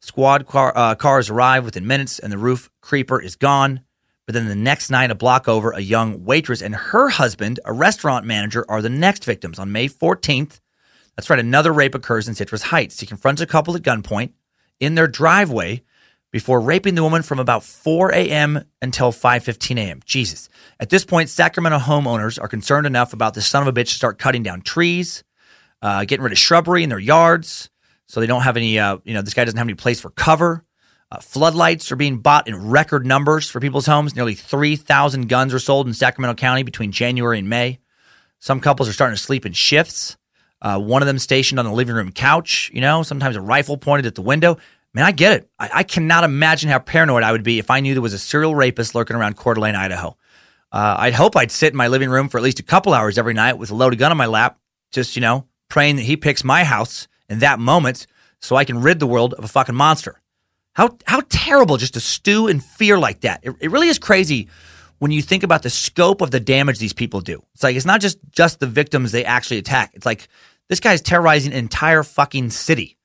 [0.00, 3.80] Squad car, uh, cars arrive within minutes, and the roof creeper is gone.
[4.26, 7.72] But then the next night, a block over, a young waitress and her husband, a
[7.72, 9.58] restaurant manager, are the next victims.
[9.58, 10.60] On May 14th,
[11.16, 13.00] that's right, another rape occurs in Citrus Heights.
[13.00, 14.32] He confronts a couple at gunpoint
[14.80, 15.82] in their driveway
[16.30, 18.64] before raping the woman from about 4 a.m.
[18.82, 20.00] until 5:15 a.m.
[20.04, 20.48] Jesus.
[20.80, 23.94] At this point, Sacramento homeowners are concerned enough about this son of a bitch to
[23.94, 25.22] start cutting down trees,
[25.84, 27.68] uh, getting rid of shrubbery in their yards,
[28.08, 28.78] so they don't have any.
[28.78, 30.64] Uh, you know, this guy doesn't have any place for cover.
[31.12, 34.16] Uh, floodlights are being bought in record numbers for people's homes.
[34.16, 37.80] Nearly 3,000 guns were sold in Sacramento County between January and May.
[38.40, 40.16] Some couples are starting to sleep in shifts.
[40.62, 43.76] Uh, one of them stationed on the living room couch, you know, sometimes a rifle
[43.76, 44.56] pointed at the window.
[44.94, 45.50] Man, I get it.
[45.58, 48.18] I, I cannot imagine how paranoid I would be if I knew there was a
[48.18, 50.16] serial rapist lurking around Coeur d'Alene, Idaho.
[50.72, 53.18] Uh, I'd hope I'd sit in my living room for at least a couple hours
[53.18, 54.58] every night with a loaded gun on my lap,
[54.90, 58.06] just, you know, praying that he picks my house in that moment
[58.40, 60.20] so I can rid the world of a fucking monster.
[60.74, 63.40] How, how terrible just to stew in fear like that.
[63.42, 64.48] It, it really is crazy
[65.00, 67.42] when you think about the scope of the damage these people do.
[67.54, 69.90] It's like, it's not just, just the victims they actually attack.
[69.94, 70.28] It's like
[70.68, 72.96] this guy's terrorizing an entire fucking city,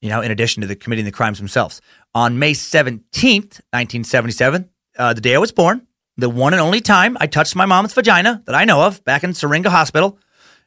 [0.00, 1.80] you know, in addition to the committing the crimes themselves.
[2.12, 4.68] On May 17th, 1977,
[4.98, 7.94] uh, the day I was born, the one and only time I touched my mom's
[7.94, 10.18] vagina that I know of back in Syringa Hospital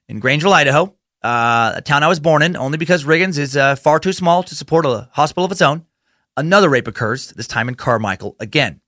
[0.07, 3.75] in Grangeville, Idaho, uh, a town I was born in, only because Riggins is uh,
[3.75, 5.85] far too small to support a hospital of its own.
[6.37, 8.81] Another rape occurs, this time in Carmichael again.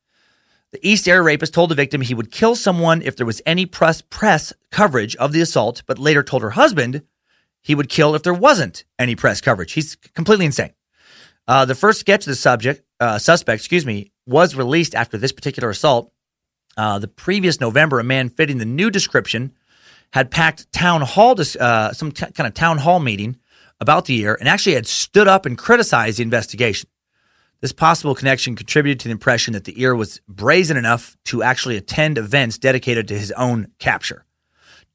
[0.71, 3.65] The East Area rapist told the victim he would kill someone if there was any
[3.65, 7.03] press press coverage of the assault, but later told her husband
[7.61, 9.73] he would kill if there wasn't any press coverage.
[9.73, 10.73] He's completely insane.
[11.47, 15.33] Uh, the first sketch of the subject, uh, suspect, excuse me, was released after this
[15.33, 16.13] particular assault.
[16.77, 19.51] Uh, the previous November, a man fitting the new description
[20.13, 23.37] had packed town hall, uh, some t- kind of town hall meeting
[23.79, 26.89] about the year, and actually had stood up and criticized the investigation.
[27.61, 31.77] This possible connection contributed to the impression that the ear was brazen enough to actually
[31.77, 34.25] attend events dedicated to his own capture.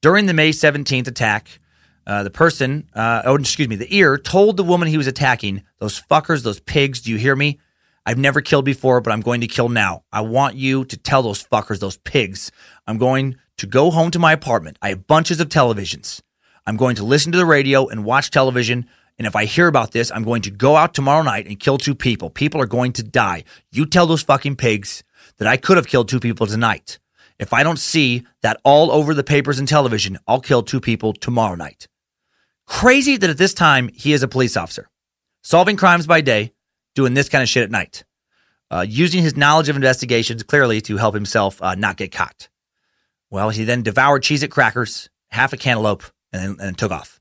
[0.03, 1.61] During the May 17th attack,
[2.07, 5.63] uh, the person, uh, oh, excuse me, the ear told the woman he was attacking,
[5.79, 7.59] those fuckers, those pigs, do you hear me?
[8.05, 10.05] I've never killed before, but I'm going to kill now.
[10.13, 12.53] I want you to tell those fuckers, those pigs,
[12.87, 14.79] I'm going to go home to my apartment.
[14.83, 16.21] I have bunches of televisions.
[16.67, 18.87] I'm going to listen to the radio and watch television.
[19.19, 21.79] And if I hear about this, I'm going to go out tomorrow night and kill
[21.79, 22.29] two people.
[22.29, 23.45] People are going to die.
[23.71, 25.03] You tell those fucking pigs
[25.39, 26.99] that I could have killed two people tonight.
[27.39, 31.13] If I don't see that all over the papers and television, I'll kill two people
[31.13, 31.87] tomorrow night.
[32.67, 34.89] Crazy that at this time he is a police officer,
[35.43, 36.53] solving crimes by day,
[36.95, 38.05] doing this kind of shit at night,
[38.71, 42.49] uh, using his knowledge of investigations clearly to help himself uh, not get caught.
[43.31, 47.21] Well, he then devoured Cheez It crackers, half a cantaloupe, and, and took off.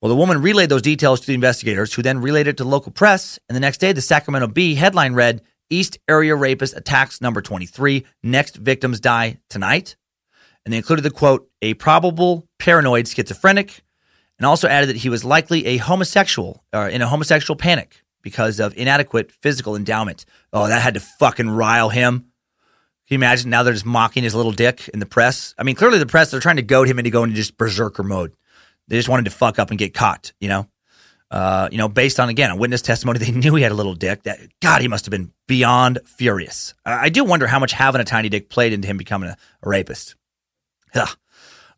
[0.00, 2.68] Well, the woman relayed those details to the investigators, who then relayed it to the
[2.68, 3.38] local press.
[3.48, 5.40] And the next day, the Sacramento Bee headline read
[5.70, 8.04] East Area Rapist Attacks Number 23.
[8.22, 9.96] Next victims die tonight.
[10.64, 13.82] And they included the quote, a probable paranoid schizophrenic,
[14.38, 18.60] and also added that he was likely a homosexual or in a homosexual panic because
[18.60, 20.24] of inadequate physical endowment.
[20.52, 22.26] Oh, that had to fucking rile him.
[23.14, 25.54] You imagine now they're just mocking his little dick in the press?
[25.56, 28.02] I mean, clearly the press, they're trying to goad him into going into just berserker
[28.02, 28.34] mode.
[28.88, 30.68] They just wanted to fuck up and get caught, you know?
[31.30, 33.94] Uh, you know, based on, again, a witness testimony, they knew he had a little
[33.94, 34.24] dick.
[34.24, 36.74] That God, he must have been beyond furious.
[36.84, 39.36] I, I do wonder how much having a tiny dick played into him becoming a,
[39.62, 40.16] a rapist.
[40.96, 41.16] Ugh.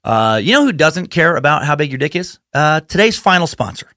[0.02, 2.38] Uh, you know who doesn't care about how big your dick is?
[2.54, 3.90] Uh, today's final sponsor.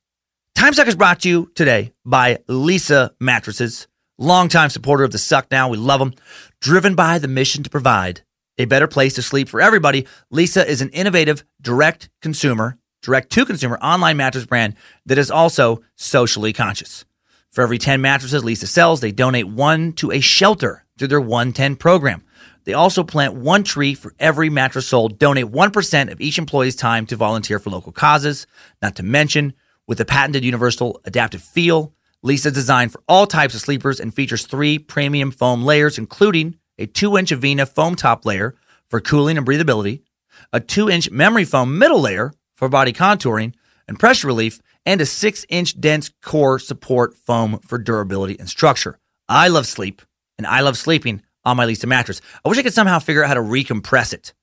[0.55, 3.87] Time Suck is brought to you today by Leesa Mattresses,
[4.19, 5.69] longtime supporter of the Suck Now.
[5.69, 6.13] We love them.
[6.61, 8.21] Driven by the mission to provide
[8.57, 13.45] a better place to sleep for everybody, Leesa is an innovative direct consumer, direct to
[13.45, 17.05] consumer online mattress brand that is also socially conscious.
[17.49, 21.77] For every 10 mattresses Leesa sells, they donate one to a shelter through their 110
[21.77, 22.23] program.
[22.65, 27.05] They also plant one tree for every mattress sold, donate 1% of each employee's time
[27.07, 28.45] to volunteer for local causes.
[28.81, 29.53] Not to mention,
[29.87, 31.95] with the patented universal adaptive feel,
[32.25, 36.85] Leesa designed for all types of sleepers and features three premium foam layers, including a
[36.85, 38.55] 2 inch Avena foam top layer
[38.89, 40.01] for cooling and breathability,
[40.51, 43.53] a 2 inch memory foam middle layer for body contouring
[43.87, 48.99] and pressure relief, and a 6 inch dense core support foam for durability and structure.
[49.27, 50.01] I love sleep,
[50.37, 52.21] and I love sleeping on my Leesa mattress.
[52.43, 54.33] I wish I could somehow figure out how to recompress it,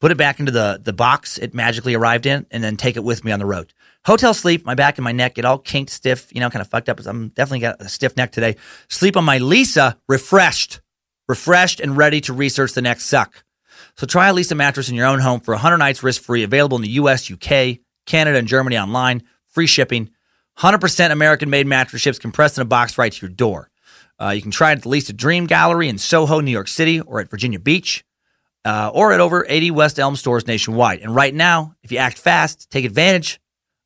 [0.00, 3.04] put it back into the, the box it magically arrived in, and then take it
[3.04, 3.72] with me on the road.
[4.06, 6.68] Hotel sleep, my back and my neck get all kinked stiff, you know, kind of
[6.68, 7.00] fucked up.
[7.04, 8.54] I'm definitely got a stiff neck today.
[8.88, 10.80] Sleep on my Leesa, refreshed,
[11.26, 13.42] refreshed and ready to research the next suck.
[13.96, 16.76] So try a Leesa mattress in your own home for 100 nights risk free, available
[16.76, 20.10] in the US, UK, Canada, and Germany online, free shipping.
[20.58, 23.70] 100% American made mattress ships compressed in a box right to your door.
[24.22, 27.00] Uh, you can try it at the Leesa Dream Gallery in Soho, New York City,
[27.00, 28.04] or at Virginia Beach,
[28.64, 31.00] uh, or at over 80 West Elm stores nationwide.
[31.00, 33.40] And right now, if you act fast, take advantage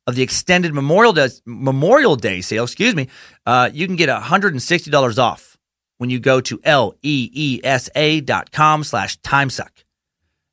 [0.07, 3.07] of the extended Memorial Day, Memorial Day sale, excuse me,
[3.45, 5.57] uh, you can get $160 off
[5.97, 9.69] when you go to L-E-E-S-A dot com slash timesuck.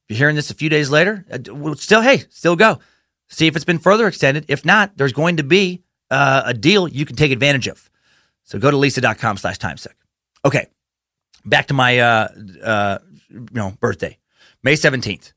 [0.09, 2.79] If you're hearing this a few days later, uh, still, hey, still go.
[3.29, 4.45] See if it's been further extended.
[4.49, 7.91] If not, there's going to be uh, a deal you can take advantage of.
[8.45, 9.95] So go to leesa.com slash timesuck.
[10.45, 10.67] Okay.
[11.45, 12.29] Back to my, uh,
[12.63, 12.99] uh,
[13.31, 14.19] you know, birthday,
[14.63, 15.33] May 17th, uh,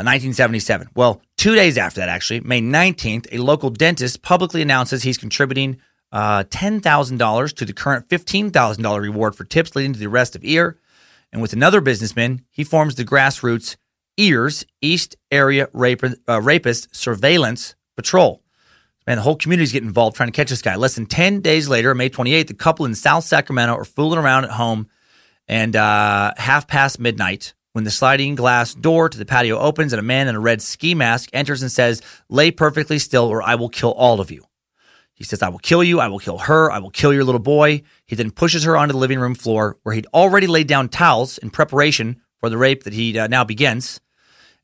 [0.00, 0.88] 1977.
[0.94, 5.78] Well, two days after that, actually, May 19th, a local dentist publicly announces he's contributing
[6.10, 10.78] uh, $10,000 to the current $15,000 reward for tips leading to the arrest of Ear.
[11.32, 13.76] And with another businessman, he forms the grassroots
[14.18, 18.42] EARS, East Area Rape, uh, Rapist Surveillance Patrol.
[19.06, 20.76] Man, the whole community's getting involved trying to catch this guy.
[20.76, 24.44] Less than 10 days later, May 28th, the couple in South Sacramento are fooling around
[24.44, 24.88] at home
[25.48, 30.00] and uh, half past midnight when the sliding glass door to the patio opens and
[30.00, 33.54] a man in a red ski mask enters and says, Lay perfectly still or I
[33.54, 34.44] will kill all of you.
[35.14, 36.00] He says, I will kill you.
[36.00, 36.70] I will kill her.
[36.70, 37.82] I will kill your little boy.
[38.06, 41.38] He then pushes her onto the living room floor where he'd already laid down towels
[41.38, 44.00] in preparation for the rape that he uh, now begins.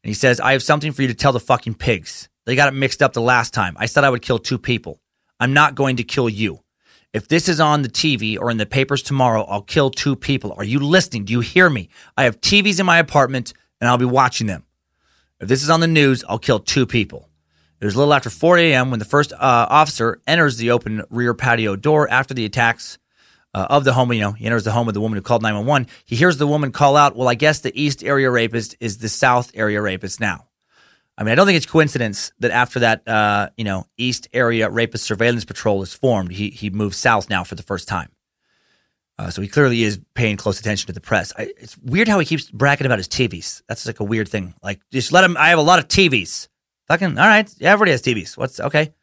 [0.02, 2.28] And he says, I have something for you to tell the fucking pigs.
[2.44, 3.76] They got it mixed up the last time.
[3.78, 5.00] I said I would kill two people.
[5.38, 6.60] I'm not going to kill you.
[7.14, 10.54] If this is on the TV or in the papers tomorrow, I'll kill two people.
[10.58, 11.24] Are you listening?
[11.24, 11.88] Do you hear me?
[12.16, 14.64] I have TVs in my apartment and I'll be watching them.
[15.40, 17.28] If this is on the news, I'll kill two people.
[17.80, 18.90] It was a little after 4 a.m.
[18.90, 22.98] when the first uh, officer enters the open rear patio door after the attacks
[23.54, 24.12] uh, of the home.
[24.12, 25.88] You know, he enters the home of the woman who called 911.
[26.04, 29.08] He hears the woman call out, Well, I guess the East area rapist is the
[29.08, 30.47] South area rapist now.
[31.18, 34.70] I mean, I don't think it's coincidence that after that, uh, you know, East area
[34.70, 38.10] rapist surveillance patrol is formed, he, he moves south now for the first time.
[39.18, 41.32] Uh, so he clearly is paying close attention to the press.
[41.36, 43.62] I, it's weird how he keeps bragging about his TVs.
[43.66, 44.54] That's like a weird thing.
[44.62, 45.36] Like, just let him.
[45.36, 46.46] I have a lot of TVs.
[46.86, 47.52] Fucking all right.
[47.58, 48.36] Yeah, everybody has TVs.
[48.36, 48.94] What's okay?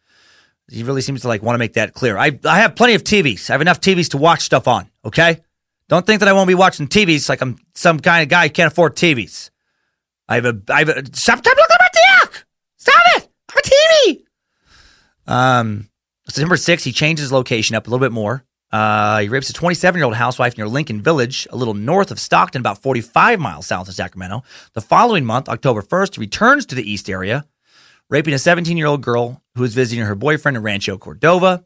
[0.71, 2.17] He really seems to like want to make that clear.
[2.17, 3.49] I I have plenty of TVs.
[3.49, 4.89] I have enough TVs to watch stuff on.
[5.03, 5.41] Okay.
[5.89, 8.53] Don't think that I won't be watching TVs like I'm some kind of guy who
[8.53, 9.51] can't afford TVs.
[10.27, 11.84] I have a I have a stop, stop dick.
[12.85, 13.29] Stop it.
[13.49, 14.23] I have a TV.
[15.27, 15.89] Um,
[16.27, 18.43] September 6th, he changed his location up a little bit more.
[18.71, 22.19] Uh, he rapes a 27 year old housewife near Lincoln Village, a little north of
[22.19, 24.43] Stockton, about 45 miles south of Sacramento.
[24.73, 27.45] The following month, October 1st, he returns to the east area
[28.09, 31.65] raping a 17 year old girl who was visiting her boyfriend in Rancho Cordova.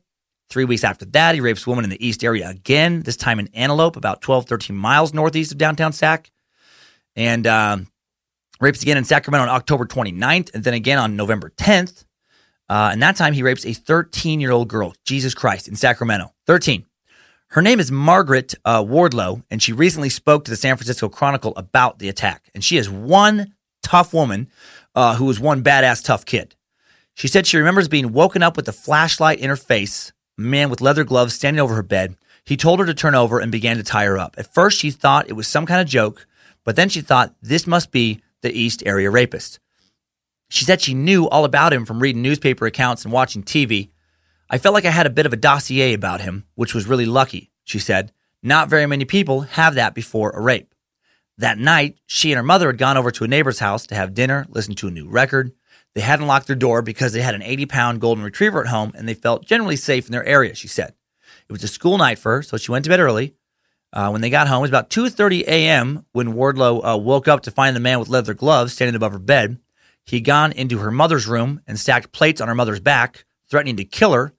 [0.49, 3.39] Three weeks after that, he rapes a woman in the East area again, this time
[3.39, 6.31] in Antelope, about 12, 13 miles northeast of downtown Sac.
[7.15, 7.87] And um,
[8.59, 12.05] rapes again in Sacramento on October 29th, and then again on November 10th.
[12.67, 16.33] Uh, and that time he rapes a 13 year old girl, Jesus Christ, in Sacramento.
[16.45, 16.85] 13.
[17.53, 21.53] Her name is Margaret uh, Wardlow, and she recently spoke to the San Francisco Chronicle
[21.55, 22.47] about the attack.
[22.53, 24.49] And she is one tough woman
[24.93, 26.55] uh, who was one badass tough kid.
[27.15, 30.69] She said she remembers being woken up with a flashlight in her face, a man
[30.69, 32.15] with leather gloves standing over her bed.
[32.45, 34.35] He told her to turn over and began to tie her up.
[34.37, 36.27] At first, she thought it was some kind of joke,
[36.63, 39.59] but then she thought this must be the East Area rapist.
[40.49, 43.91] She said she knew all about him from reading newspaper accounts and watching TV.
[44.49, 47.05] I felt like I had a bit of a dossier about him, which was really
[47.05, 48.11] lucky, she said.
[48.41, 50.73] Not very many people have that before a rape.
[51.37, 54.13] That night, she and her mother had gone over to a neighbor's house to have
[54.13, 55.51] dinner, listen to a new record.
[55.93, 58.91] They hadn't locked their door because they had an 80 pound golden retriever at home
[58.95, 60.93] and they felt generally safe in their area, she said.
[61.47, 63.33] It was a school night for her, so she went to bed early.
[63.91, 66.05] Uh, when they got home, it was about 2.30 a.m.
[66.11, 69.19] when Wardlow uh, woke up to find the man with leather gloves standing above her
[69.19, 69.57] bed.
[70.05, 73.85] He'd gone into her mother's room and stacked plates on her mother's back, threatening to
[73.85, 74.33] kill her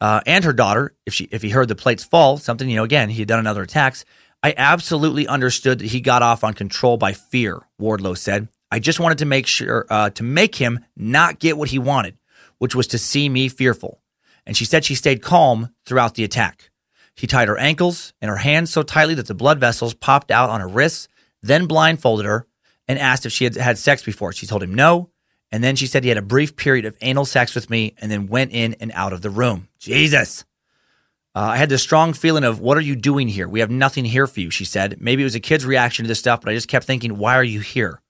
[0.00, 2.36] uh, and her daughter if she if he heard the plates fall.
[2.36, 4.04] Something, you know, again, he had done another attacks.
[4.42, 8.48] I absolutely understood that he got off on control by fear, Wardlow said.
[8.70, 12.18] I just wanted to make sure uh, to make him not get what he wanted,
[12.58, 14.00] which was to see me fearful.
[14.44, 16.70] And she said she stayed calm throughout the attack.
[17.14, 20.50] He tied her ankles and her hands so tightly that the blood vessels popped out
[20.50, 21.08] on her wrists,
[21.42, 22.46] then blindfolded her
[22.88, 24.32] and asked if she had had sex before.
[24.32, 25.10] She told him no.
[25.52, 28.10] And then she said he had a brief period of anal sex with me and
[28.10, 29.68] then went in and out of the room.
[29.78, 30.44] Jesus.
[31.36, 33.48] Uh, I had this strong feeling of, what are you doing here?
[33.48, 35.00] We have nothing here for you, she said.
[35.00, 37.36] Maybe it was a kid's reaction to this stuff, but I just kept thinking, why
[37.36, 38.00] are you here?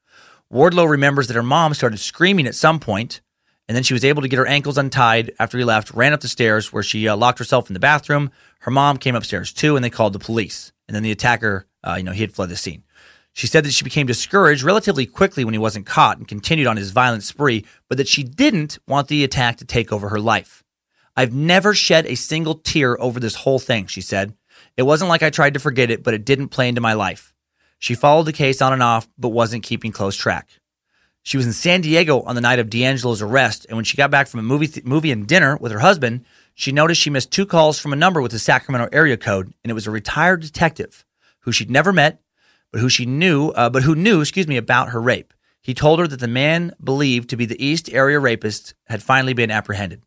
[0.53, 3.21] Wardlow remembers that her mom started screaming at some point,
[3.69, 6.21] and then she was able to get her ankles untied after he left, ran up
[6.21, 8.31] the stairs where she uh, locked herself in the bathroom.
[8.61, 10.73] Her mom came upstairs too, and they called the police.
[10.87, 12.85] And then the attacker, uh, you know, he had fled the scene.
[13.33, 16.77] She said that she became discouraged relatively quickly when he wasn't caught and continued on
[16.77, 20.63] his violent spree, but that she didn't want the attack to take over her life.
[21.17, 24.35] I've never shed a single tear over this whole thing, she said.
[24.77, 27.35] It wasn't like I tried to forget it, but it didn't play into my life.
[27.79, 30.49] She followed the case on and off, but wasn't keeping close track.
[31.25, 34.11] She was in San Diego on the night of DeAngelo's arrest, and when she got
[34.11, 37.31] back from a movie, th- movie and dinner with her husband, she noticed she missed
[37.31, 40.43] two calls from a number with the Sacramento area code, and it was a retired
[40.43, 41.05] detective
[41.41, 42.21] who she'd never met,
[42.71, 45.33] but who she knew, uh, but who knew, excuse me, about her rape.
[45.63, 49.33] He told her that the man believed to be the East area rapist had finally
[49.33, 50.03] been apprehended.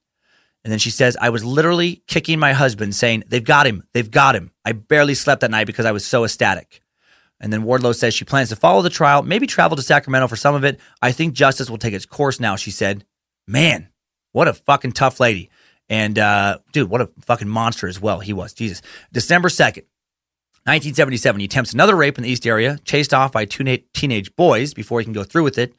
[0.63, 3.83] And then she says, I was literally kicking my husband, saying, They've got him.
[3.93, 4.51] They've got him.
[4.63, 6.81] I barely slept that night because I was so ecstatic.
[7.39, 10.35] And then Wardlow says she plans to follow the trial, maybe travel to Sacramento for
[10.35, 10.79] some of it.
[11.01, 13.05] I think justice will take its course now, she said.
[13.47, 13.89] Man,
[14.31, 15.49] what a fucking tough lady.
[15.89, 18.53] And uh, dude, what a fucking monster as well he was.
[18.53, 18.81] Jesus.
[19.13, 19.85] December 2nd,
[20.65, 24.35] 1977, he attempts another rape in the East area, chased off by two na- teenage
[24.35, 25.73] boys before he can go through with it.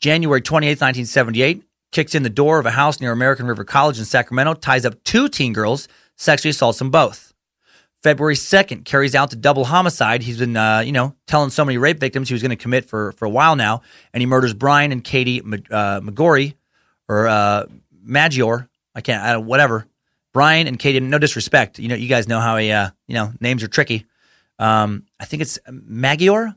[0.00, 4.04] January 28, 1978, kicks in the door of a house near American River College in
[4.04, 7.27] Sacramento, ties up two teen girls, sexually assaults them both.
[8.02, 10.22] February 2nd, carries out the double homicide.
[10.22, 12.88] He's been, uh, you know, telling so many rape victims he was going to commit
[12.88, 13.82] for, for a while now.
[14.12, 16.54] And he murders Brian and Katie uh, McGorry,
[17.08, 17.66] or uh,
[18.04, 18.68] Maggiore.
[18.94, 19.86] I can't, I whatever.
[20.32, 21.78] Brian and Katie, no disrespect.
[21.78, 24.06] You know, you guys know how he, uh, you know, names are tricky.
[24.58, 26.54] Um, I think it's Maggiore.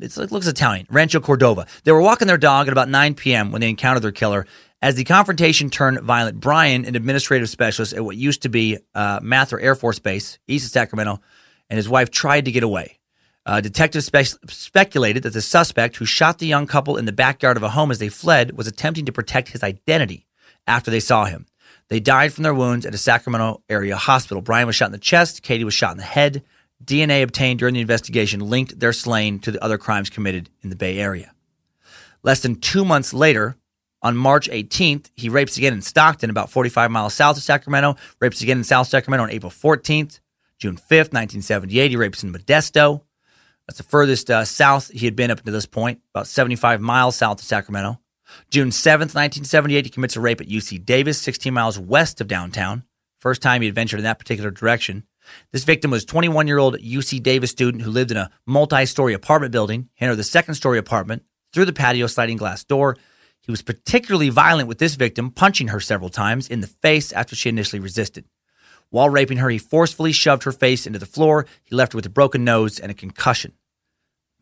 [0.00, 0.86] It's, it looks Italian.
[0.90, 1.66] Rancho Cordova.
[1.84, 3.50] They were walking their dog at about 9 p.m.
[3.50, 4.46] when they encountered their killer.
[4.82, 9.20] As the confrontation turned violent, Brian, an administrative specialist at what used to be uh,
[9.22, 11.20] Mather Air Force Base east of Sacramento,
[11.68, 12.98] and his wife tried to get away.
[13.44, 17.58] Uh, detectives spe- speculated that the suspect, who shot the young couple in the backyard
[17.58, 20.26] of a home as they fled, was attempting to protect his identity
[20.66, 21.46] after they saw him.
[21.88, 24.40] They died from their wounds at a Sacramento area hospital.
[24.40, 26.42] Brian was shot in the chest, Katie was shot in the head.
[26.82, 30.76] DNA obtained during the investigation linked their slaying to the other crimes committed in the
[30.76, 31.32] Bay Area.
[32.22, 33.56] Less than two months later,
[34.02, 38.40] on March 18th, he rapes again in Stockton, about 45 miles south of Sacramento, rapes
[38.40, 40.20] again in South Sacramento on April 14th.
[40.58, 43.02] June 5th, 1978, he rapes in Modesto.
[43.66, 47.16] That's the furthest uh, south he had been up to this point, about 75 miles
[47.16, 48.00] south of Sacramento.
[48.50, 52.84] June 7th, 1978, he commits a rape at UC Davis, 16 miles west of downtown.
[53.18, 55.04] First time he had ventured in that particular direction.
[55.52, 59.14] This victim was 21 year old UC Davis student who lived in a multi story
[59.14, 59.88] apartment building.
[59.94, 62.96] He entered the second story apartment through the patio sliding glass door
[63.40, 67.34] he was particularly violent with this victim, punching her several times in the face after
[67.34, 68.24] she initially resisted.
[68.90, 71.46] While raping her, he forcefully shoved her face into the floor.
[71.64, 73.52] He left her with a broken nose and a concussion.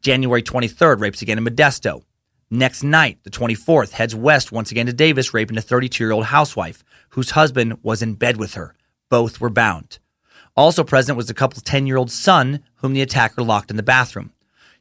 [0.00, 2.02] January 23rd, rapes again in Modesto.
[2.50, 6.26] Next night, the 24th, heads west once again to Davis, raping a 32 year old
[6.26, 8.74] housewife whose husband was in bed with her.
[9.10, 9.98] Both were bound.
[10.56, 13.82] Also present was the couple's 10 year old son, whom the attacker locked in the
[13.82, 14.32] bathroom.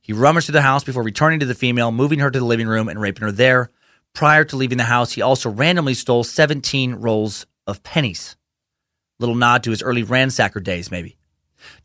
[0.02, 2.68] He rummaged through the house before returning to the female, moving her to the living
[2.68, 3.70] room and raping her there.
[4.18, 8.36] Prior to leaving the house, he also randomly stole 17 rolls of pennies.
[9.20, 11.18] Little nod to his early ransacker days, maybe.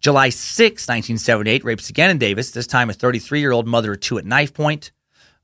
[0.00, 4.00] July 6, 1978, rapes again in Davis, this time a 33 year old mother of
[4.00, 4.92] two at knife point.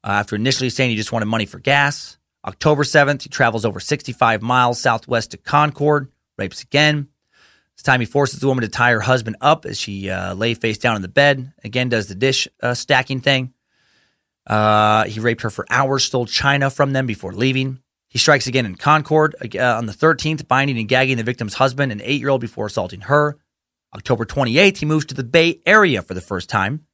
[0.03, 2.17] Uh, after initially saying he just wanted money for gas.
[2.47, 7.09] October 7th, he travels over 65 miles southwest to Concord, rapes again.
[7.77, 10.55] This time he forces the woman to tie her husband up as she uh, lay
[10.55, 11.53] face down in the bed.
[11.63, 13.53] Again, does the dish uh, stacking thing.
[14.49, 17.81] Uh, he raped her for hours, stole china from them before leaving.
[18.09, 21.93] He strikes again in Concord uh, on the 13th, binding and gagging the victim's husband,
[21.93, 23.37] an eight year old, before assaulting her.
[23.95, 26.87] October 28th, he moves to the Bay Area for the first time,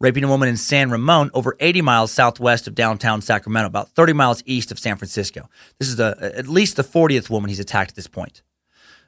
[0.00, 4.14] raping a woman in San Ramon, over 80 miles southwest of downtown Sacramento, about 30
[4.14, 5.48] miles east of San Francisco.
[5.78, 8.42] This is the, at least the 40th woman he's attacked at this point.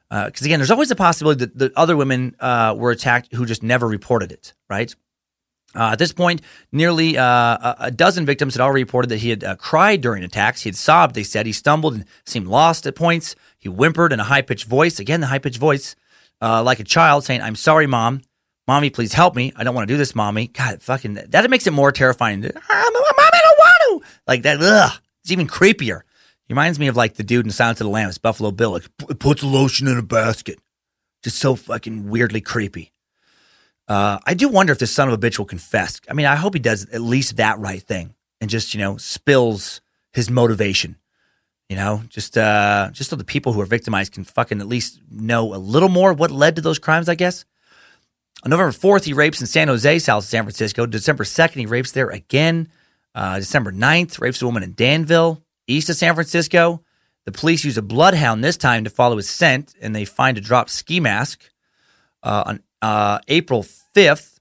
[0.09, 3.45] Because uh, again, there's always a possibility that, the other women uh, were attacked who
[3.45, 4.95] just never reported it, right?
[5.77, 9.43] Uh, at this point, nearly uh, a dozen victims had already reported that he had
[9.43, 10.63] uh, cried during attacks.
[10.63, 11.45] He had sobbed, they said.
[11.45, 13.35] He stumbled and seemed lost at points.
[13.59, 15.95] He whimpered in a high pitched voice, again, the high pitched voice,
[16.41, 18.21] uh, like a child saying, I'm sorry, mom.
[18.67, 19.53] Mommy, please help me.
[19.55, 20.47] I don't want to do this, mommy.
[20.47, 22.41] God, fucking, that makes it more terrifying.
[22.41, 24.09] Mommy, I don't want to.
[24.27, 24.99] Like that, ugh.
[25.23, 26.01] It's even creepier.
[26.47, 29.19] He reminds me of like the dude in Silence of the Lambs, Buffalo Bill, like,
[29.19, 30.59] puts lotion in a basket.
[31.23, 32.93] Just so fucking weirdly creepy.
[33.87, 36.01] Uh, I do wonder if this son of a bitch will confess.
[36.09, 38.97] I mean, I hope he does at least that right thing and just, you know,
[38.97, 39.81] spills
[40.11, 40.97] his motivation.
[41.69, 45.01] You know, just uh, just so the people who are victimized can fucking at least
[45.11, 47.43] know a little more what led to those crimes, I guess.
[48.43, 50.85] On November 4th, he rapes in San Jose, south of San Francisco.
[50.85, 52.69] December 2nd, he rapes there again.
[53.13, 56.83] Uh, December 9th, rapes a woman in Danville, east of San Francisco.
[57.25, 60.41] The police use a bloodhound this time to follow his scent, and they find a
[60.41, 61.49] dropped ski mask.
[62.23, 63.63] Uh, on uh, April
[63.95, 64.39] 5th,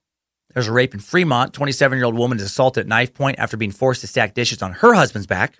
[0.52, 1.52] there's a rape in Fremont.
[1.52, 4.62] 27 year old woman is assaulted at knife point after being forced to stack dishes
[4.62, 5.58] on her husband's back.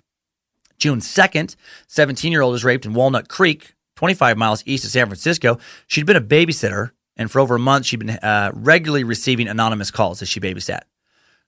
[0.77, 1.55] June 2nd,
[1.87, 5.59] 17 year old is raped in Walnut Creek, 25 miles east of San Francisco.
[5.87, 9.91] She'd been a babysitter, and for over a month, she'd been uh, regularly receiving anonymous
[9.91, 10.81] calls as she babysat.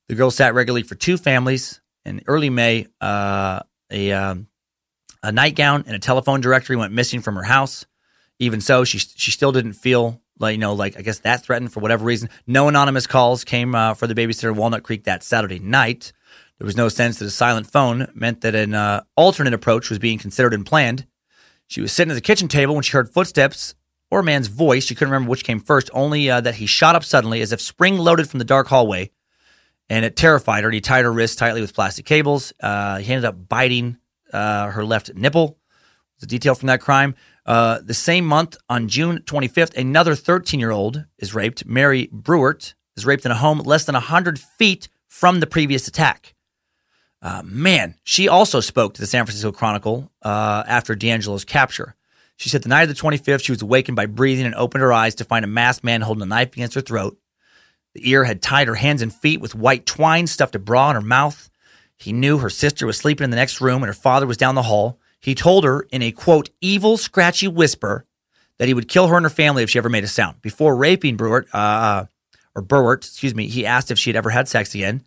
[0.08, 1.82] The girl sat regularly for two families.
[2.06, 3.60] In early May, uh,
[3.92, 4.48] a, um,
[5.22, 7.86] a nightgown and a telephone directory went missing from her house.
[8.40, 11.72] Even so, she, she still didn't feel like you know, like I guess that threatened
[11.72, 12.30] for whatever reason.
[12.48, 16.12] No anonymous calls came uh, for the babysitter Walnut Creek that Saturday night.
[16.58, 20.00] There was no sense that a silent phone meant that an uh, alternate approach was
[20.00, 21.06] being considered and planned.
[21.68, 23.76] She was sitting at the kitchen table when she heard footsteps
[24.12, 24.86] or a man's voice.
[24.86, 27.62] She couldn't remember which came first, only uh, that he shot up suddenly as if
[27.62, 29.12] spring loaded from the dark hallway.
[29.90, 30.72] And it terrified her.
[30.72, 32.54] He tied her wrists tightly with plastic cables.
[32.60, 33.98] Uh, he ended up biting
[34.34, 35.58] uh, her left nipple
[36.20, 37.16] The detail from that crime.
[37.50, 41.66] Uh, the same month, on June 25th, another 13 year old is raped.
[41.66, 46.36] Mary Brewert is raped in a home less than 100 feet from the previous attack.
[47.24, 51.96] Uh, man, she also spoke to the San Francisco Chronicle uh, after DeAngelo's capture.
[52.38, 54.94] She said the night of the 25th, she was awakened by breathing and opened her
[54.94, 57.18] eyes to find a masked man holding a knife against her throat.
[57.96, 60.96] The ear had tied her hands and feet with white twine stuffed a bra in
[60.98, 61.50] her mouth.
[61.98, 64.54] He knew her sister was sleeping in the next room and her father was down
[64.54, 65.00] the hall.
[65.20, 68.06] He told her in a quote, evil, scratchy whisper
[68.58, 70.42] that he would kill her and her family if she ever made a sound.
[70.42, 72.06] Before raping Brewert, uh,
[72.56, 75.04] or Burwart, excuse me, he asked if she had ever had sex again.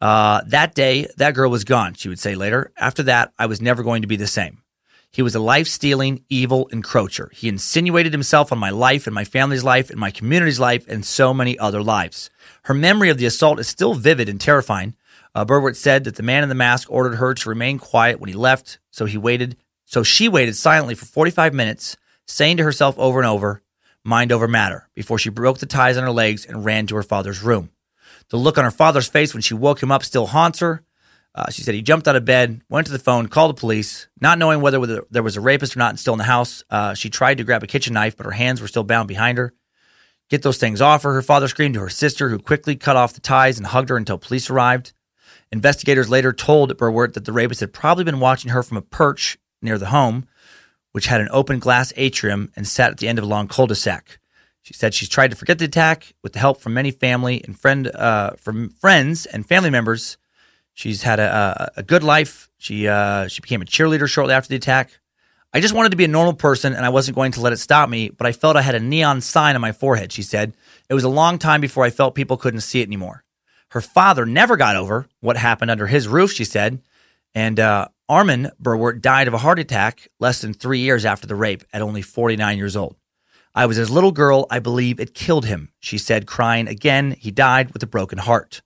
[0.00, 2.72] Uh, that day, that girl was gone, she would say later.
[2.76, 4.62] After that, I was never going to be the same.
[5.10, 7.32] He was a life stealing, evil encroacher.
[7.32, 11.04] He insinuated himself on my life and my family's life and my community's life and
[11.04, 12.30] so many other lives.
[12.64, 14.94] Her memory of the assault is still vivid and terrifying.
[15.34, 18.34] Uh, said that the man in the mask ordered her to remain quiet when he
[18.34, 19.56] left, so he waited.
[19.84, 21.96] So she waited silently for 45 minutes,
[22.26, 23.62] saying to herself over and over,
[24.04, 27.02] mind over matter, before she broke the ties on her legs and ran to her
[27.02, 27.70] father's room.
[28.30, 30.82] The look on her father's face when she woke him up still haunts her.
[31.34, 34.08] Uh, she said he jumped out of bed, went to the phone, called the police,
[34.20, 36.64] not knowing whether there was a rapist or not still in the house.
[36.68, 39.38] Uh, she tried to grab a kitchen knife, but her hands were still bound behind
[39.38, 39.54] her.
[40.28, 43.14] Get those things off her, her father screamed to her sister, who quickly cut off
[43.14, 44.92] the ties and hugged her until police arrived.
[45.50, 49.38] Investigators later told Burwart that the rapist had probably been watching her from a perch
[49.62, 50.26] near the home,
[50.92, 54.18] which had an open glass atrium and sat at the end of a long cul-de-sac.
[54.62, 57.58] She said she's tried to forget the attack with the help from many family and
[57.58, 60.18] friend uh, from friends and family members.
[60.74, 62.50] She's had a, a, a good life.
[62.58, 65.00] She uh, she became a cheerleader shortly after the attack.
[65.54, 67.58] I just wanted to be a normal person and I wasn't going to let it
[67.58, 70.52] stop me, but I felt I had a neon sign on my forehead, she said.
[70.90, 73.24] It was a long time before I felt people couldn't see it anymore.
[73.70, 76.80] Her father never got over what happened under his roof, she said.
[77.34, 81.34] And uh, Armin Burwart died of a heart attack less than three years after the
[81.34, 82.96] rape at only 49 years old.
[83.54, 84.46] I was his little girl.
[84.50, 87.16] I believe it killed him, she said, crying again.
[87.18, 88.62] He died with a broken heart.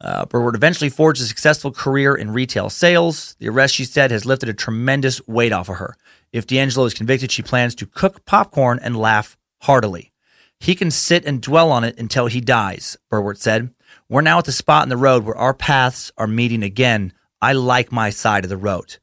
[0.00, 3.34] Uh, Burwart eventually forged a successful career in retail sales.
[3.38, 5.96] The arrest, she said, has lifted a tremendous weight off of her.
[6.32, 10.12] If DeAngelo is convicted, she plans to cook popcorn and laugh heartily.
[10.60, 13.70] He can sit and dwell on it until he dies, Burwart said.
[14.10, 17.12] We're now at the spot in the road where our paths are meeting again.
[17.42, 18.96] I like my side of the road.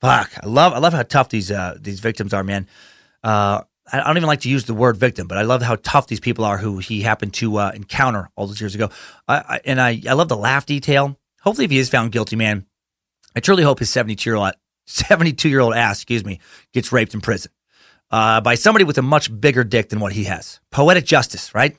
[0.00, 2.66] Fuck, I love, I love how tough these uh, these victims are, man.
[3.22, 6.06] Uh, I don't even like to use the word victim, but I love how tough
[6.06, 8.90] these people are who he happened to uh, encounter all those years ago.
[9.26, 11.18] I, I, and I, I love the laugh detail.
[11.42, 12.66] Hopefully, if he is found guilty, man,
[13.34, 14.52] I truly hope his 72 year old
[14.86, 16.40] 72 year old ass, excuse me,
[16.72, 17.52] gets raped in prison
[18.10, 20.60] uh, by somebody with a much bigger dick than what he has.
[20.70, 21.76] Poetic justice, right?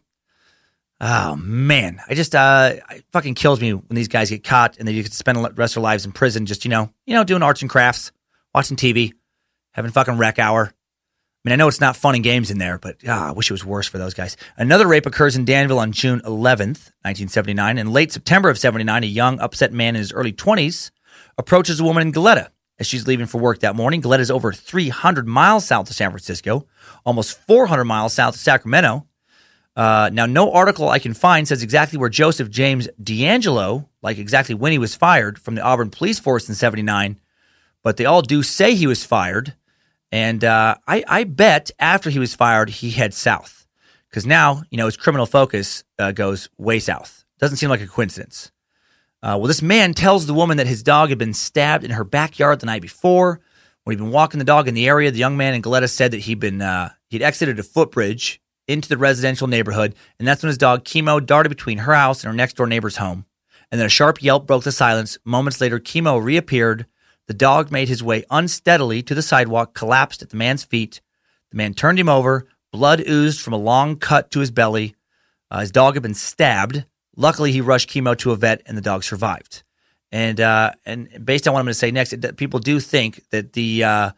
[1.06, 4.88] Oh man, I just uh, it fucking kills me when these guys get caught and
[4.88, 7.26] they to spend the rest of their lives in prison, just you know, you know,
[7.26, 8.14] doing arts and crafts,
[8.56, 9.12] watching TV,
[9.74, 10.74] having fucking rec hour
[11.46, 13.52] I mean, I know it's not fun and games in there, but ah, I wish
[13.52, 14.38] it was worse for those guys.
[14.56, 17.78] Another rape occurs in Danville on June 11th, 1979.
[17.78, 20.92] In late September of 79, a young, upset man in his early 20s
[21.38, 22.48] approaches a woman in Goleta
[22.80, 24.02] as she's leaving for work that morning.
[24.02, 26.66] Goleta is over 300 miles south of San Francisco,
[27.06, 29.06] almost 400 miles south of Sacramento.
[29.76, 34.54] Uh, now, no article I can find says exactly where Joseph James DeAngelo, like exactly
[34.54, 37.20] when he was fired from the Auburn Police Force in 79,
[37.82, 39.56] but they all do say he was fired
[40.14, 43.66] and uh, I, I, bet after he was fired, he heads south
[44.08, 47.26] because now, you know, his criminal focus uh, goes way south.
[47.40, 48.52] Doesn't seem like a coincidence.
[49.24, 52.04] Uh, well, this man tells the woman that his dog had been stabbed in her
[52.04, 53.42] backyard the night before.
[53.86, 56.12] When he'd been walking the dog in the area, the young man in Goleta said
[56.12, 60.48] that he'd been uh, he'd exited a footbridge into the residential neighborhood, and that's when
[60.50, 63.26] his dog Chemo darted between her house and her next door neighbor's home.
[63.72, 65.18] And then a sharp yelp broke the silence.
[65.26, 66.86] Moments later, Chemo reappeared
[67.28, 71.02] the dog made his way unsteadily to the sidewalk, collapsed at the man's feet.
[71.52, 72.48] The man turned him over.
[72.72, 74.96] Blood oozed from a long cut to his belly.
[75.50, 76.86] Uh, his dog had been stabbed.
[77.16, 79.64] Luckily, he rushed chemo to a vet, and the dog survived.
[80.12, 83.22] And uh, and based on what I'm going to say next, it, people do think
[83.30, 84.12] that the uh,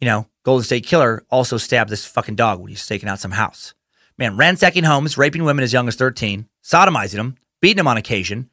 [0.00, 3.18] you know Golden State Killer also stabbed this fucking dog when he was taking out
[3.18, 3.74] some house.
[4.18, 8.50] Man, ransacking homes, raping women as young as 13, sodomizing them, beating them on occasion,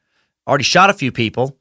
[0.48, 1.58] already shot a few people,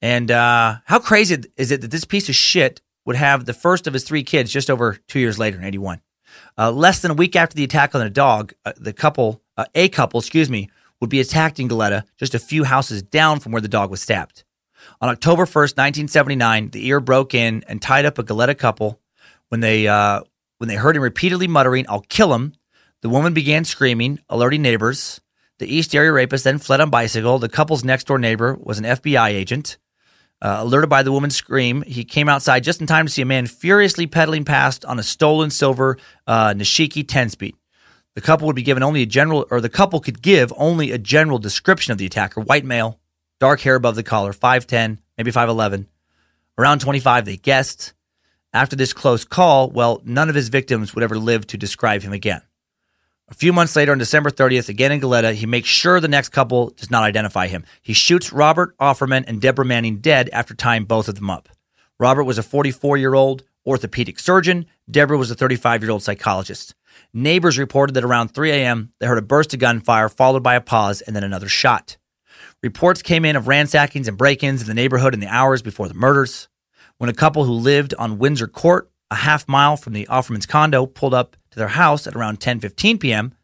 [0.00, 3.86] and uh, how crazy is it that this piece of shit would have the first
[3.86, 6.00] of his three kids just over two years later in 81?
[6.58, 9.64] Uh, less than a week after the attack on the dog, uh, the couple, uh,
[9.74, 10.68] a couple, excuse me,
[11.00, 14.02] would be attacked in Goleta, just a few houses down from where the dog was
[14.02, 14.44] stabbed.
[15.00, 19.00] On October 1st, 1979, the ear broke in and tied up a Goleta couple.
[19.48, 20.22] When they uh,
[20.58, 22.54] when they heard him repeatedly muttering, "I'll kill him,"
[23.04, 25.20] the woman began screaming, alerting neighbors.
[25.58, 27.38] The East Area rapist then fled on bicycle.
[27.38, 29.76] The couple's next door neighbor was an FBI agent.
[30.40, 33.26] Uh, alerted by the woman's scream, he came outside just in time to see a
[33.26, 37.54] man furiously pedaling past on a stolen silver uh, Nishiki 10 speed.
[38.14, 40.96] The couple would be given only a general, or the couple could give only a
[40.96, 43.00] general description of the attacker white male,
[43.38, 45.88] dark hair above the collar, 5'10, maybe 5'11,
[46.56, 47.92] around 25, they guessed.
[48.54, 52.14] After this close call, well, none of his victims would ever live to describe him
[52.14, 52.40] again.
[53.28, 56.28] A few months later, on December 30th, again in Goleta, he makes sure the next
[56.28, 57.64] couple does not identify him.
[57.80, 61.48] He shoots Robert Offerman and Deborah Manning dead after tying both of them up.
[61.98, 64.66] Robert was a 44 year old orthopedic surgeon.
[64.90, 66.74] Deborah was a 35 year old psychologist.
[67.14, 70.60] Neighbors reported that around 3 a.m., they heard a burst of gunfire followed by a
[70.60, 71.96] pause and then another shot.
[72.62, 75.88] Reports came in of ransackings and break ins in the neighborhood in the hours before
[75.88, 76.48] the murders.
[76.98, 80.86] When a couple who lived on Windsor Court, a half mile from the Offerman's condo,
[80.86, 83.34] pulled up to their house at around 10:15 p.m.,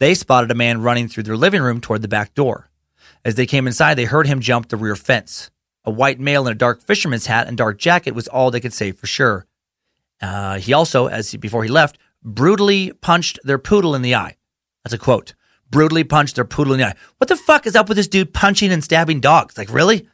[0.00, 2.70] they spotted a man running through their living room toward the back door.
[3.24, 5.50] As they came inside, they heard him jump the rear fence.
[5.84, 8.72] A white male in a dark fisherman's hat and dark jacket was all they could
[8.72, 9.46] say for sure.
[10.20, 14.36] Uh, he also, as he, before he left, brutally punched their poodle in the eye.
[14.84, 15.34] That's a quote.
[15.70, 16.94] Brutally punched their poodle in the eye.
[17.18, 19.58] What the fuck is up with this dude punching and stabbing dogs?
[19.58, 20.08] Like really?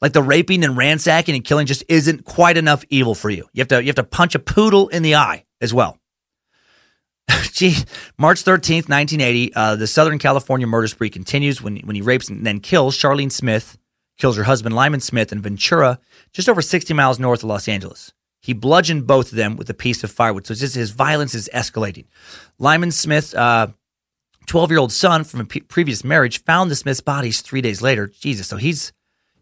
[0.00, 3.48] Like the raping and ransacking and killing just isn't quite enough evil for you.
[3.52, 5.98] You have to you have to punch a poodle in the eye as well.
[7.52, 7.76] Gee,
[8.18, 12.44] March 13th, 1980, uh, the Southern California murder spree continues when, when he rapes and
[12.44, 13.78] then kills Charlene Smith,
[14.18, 15.98] kills her husband Lyman Smith in Ventura,
[16.32, 18.12] just over 60 miles north of Los Angeles.
[18.40, 20.46] He bludgeoned both of them with a piece of firewood.
[20.46, 22.06] So just his violence is escalating.
[22.58, 23.70] Lyman Smith's 12
[24.54, 27.80] uh, year old son from a p- previous marriage, found the Smith's bodies three days
[27.80, 28.08] later.
[28.08, 28.92] Jesus, so he's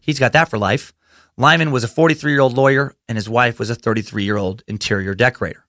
[0.00, 0.92] he's got that for life.
[1.38, 4.62] Lyman was a 43 year old lawyer, and his wife was a 33 year old
[4.68, 5.64] interior decorator.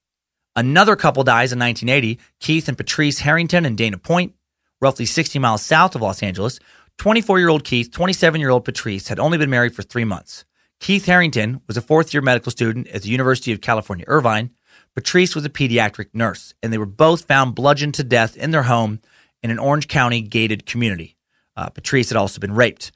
[0.56, 4.34] Another couple dies in 1980 Keith and Patrice Harrington in Dana Point,
[4.82, 6.60] roughly 60 miles south of Los Angeles.
[6.98, 10.46] 24 year old Keith, 27 year old Patrice had only been married for three months.
[10.80, 14.52] Keith Harrington was a fourth year medical student at the University of California, Irvine.
[14.94, 18.64] Patrice was a pediatric nurse, and they were both found bludgeoned to death in their
[18.64, 19.00] home
[19.42, 21.16] in an Orange County gated community.
[21.56, 22.92] Uh, Patrice had also been raped.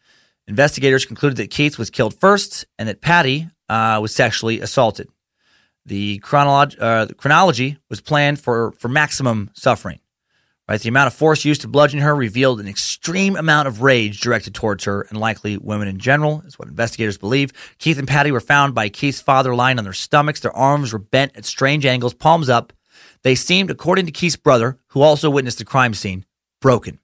[0.48, 5.08] Investigators concluded that Keith was killed first and that Patty uh, was sexually assaulted.
[5.86, 10.00] The, chronolog- uh, the chronology was planned for, for maximum suffering.
[10.68, 14.20] Right, the amount of force used to bludgeon her revealed an extreme amount of rage
[14.20, 17.54] directed towards her and likely women in general, is what investigators believe.
[17.78, 20.40] Keith and Patty were found by Keith's father lying on their stomachs.
[20.40, 22.74] Their arms were bent at strange angles, palms up.
[23.22, 26.26] They seemed, according to Keith's brother, who also witnessed the crime scene,
[26.62, 27.00] broken.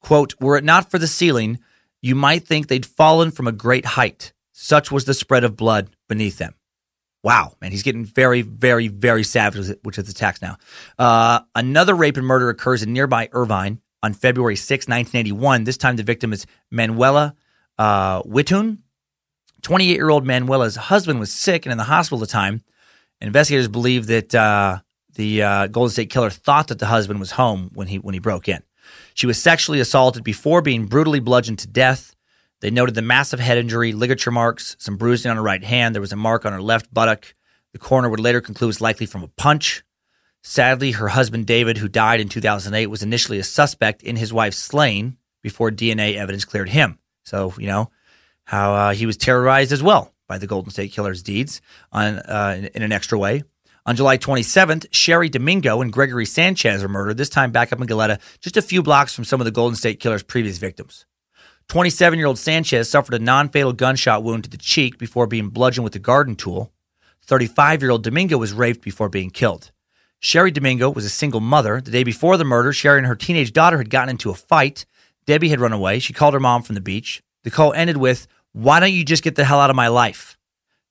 [0.00, 1.58] Quote, Were it not for the ceiling,
[2.00, 4.32] you might think they'd fallen from a great height.
[4.52, 6.54] Such was the spread of blood beneath them.
[7.22, 10.56] Wow, man, he's getting very, very, very savage with his attacks now.
[10.98, 15.64] Uh, another rape and murder occurs in nearby Irvine on February 6, 1981.
[15.64, 17.34] This time the victim is Manuela
[17.78, 18.78] uh, Witthuhn.
[19.62, 22.62] 28 year old Manuela's husband was sick and in the hospital at the time.
[23.20, 24.80] Investigators believe that uh,
[25.14, 28.18] the uh, Golden State Killer thought that the husband was home when he when he
[28.18, 28.62] broke in.
[29.14, 32.16] She was sexually assaulted before being brutally bludgeoned to death.
[32.62, 35.94] They noted the massive head injury, ligature marks, some bruising on her right hand.
[35.94, 37.34] There was a mark on her left buttock.
[37.72, 39.82] The coroner would later conclude was likely from a punch.
[40.44, 44.58] Sadly, her husband David, who died in 2008, was initially a suspect in his wife's
[44.58, 47.00] slaying before DNA evidence cleared him.
[47.24, 47.90] So, you know,
[48.44, 51.60] how uh, he was terrorized as well by the Golden State Killer's deeds
[51.90, 53.42] on, uh, in, in an extra way.
[53.86, 57.88] On July 27th, Cheri Domingo and Gregory Sanchez were murdered, this time back up in
[57.88, 61.06] Goleta, just a few blocks from some of the Golden State Killer's previous victims.
[61.72, 65.48] 27 year old Sanchez suffered a non fatal gunshot wound to the cheek before being
[65.48, 66.70] bludgeoned with a garden tool.
[67.22, 69.70] 35 year old Domingo was raped before being killed.
[70.20, 71.80] Cheri Domingo was a single mother.
[71.80, 74.84] The day before the murder, Cheri and her teenage daughter had gotten into a fight.
[75.24, 75.98] Debbie had run away.
[75.98, 77.22] She called her mom from the beach.
[77.42, 80.36] The call ended with, Why don't you just get the hell out of my life?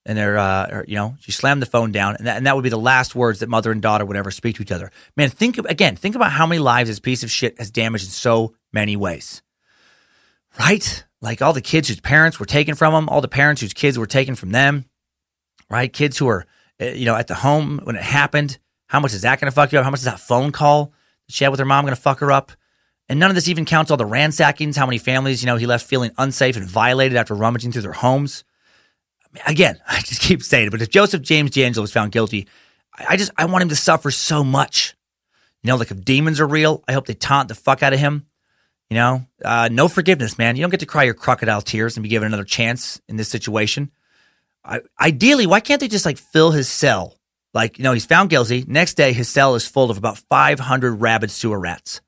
[0.08, 2.64] And they're, uh, you know, she slammed the phone down, and that, and that would
[2.64, 4.90] be the last words that mother and daughter would ever speak to each other.
[5.16, 8.10] Man, think again, think about how many lives this piece of shit has damaged in
[8.10, 9.44] so many ways
[10.60, 11.04] right?
[11.22, 13.98] Like all the kids whose parents were taken from them, all the parents whose kids
[13.98, 14.86] were taken from them,
[15.70, 15.92] right?
[15.92, 16.46] Kids who are,
[16.80, 18.58] eh, you know, at the home when it happened.
[18.88, 19.86] How much is that going to fuck you up?
[19.86, 20.94] How much is that phone call
[21.28, 22.52] that she had with her mom going to fuck her up?
[23.08, 25.66] And none of this even counts all the ransackings, how many families, you know, he
[25.66, 28.44] left feeling unsafe and violated after rummaging through their homes.
[29.46, 32.48] Again, I just keep saying it, but if Joseph James DeAngelo was found guilty,
[32.98, 34.96] I just, I want him to suffer so much.
[35.64, 38.00] You know, like if demons are real, I hope they taunt the fuck out of
[38.00, 38.26] him.
[38.92, 40.58] You know, uh, no forgiveness, man.
[40.58, 43.30] You don't get to cry your crocodile tears and be given another chance in this
[43.30, 43.90] situation.
[44.66, 47.16] I, ideally, why can't they just like fill his cell?
[47.54, 48.66] Like, you know, he's found guilty.
[48.68, 52.02] Next day, his cell is full of about 500 rabid sewer rats.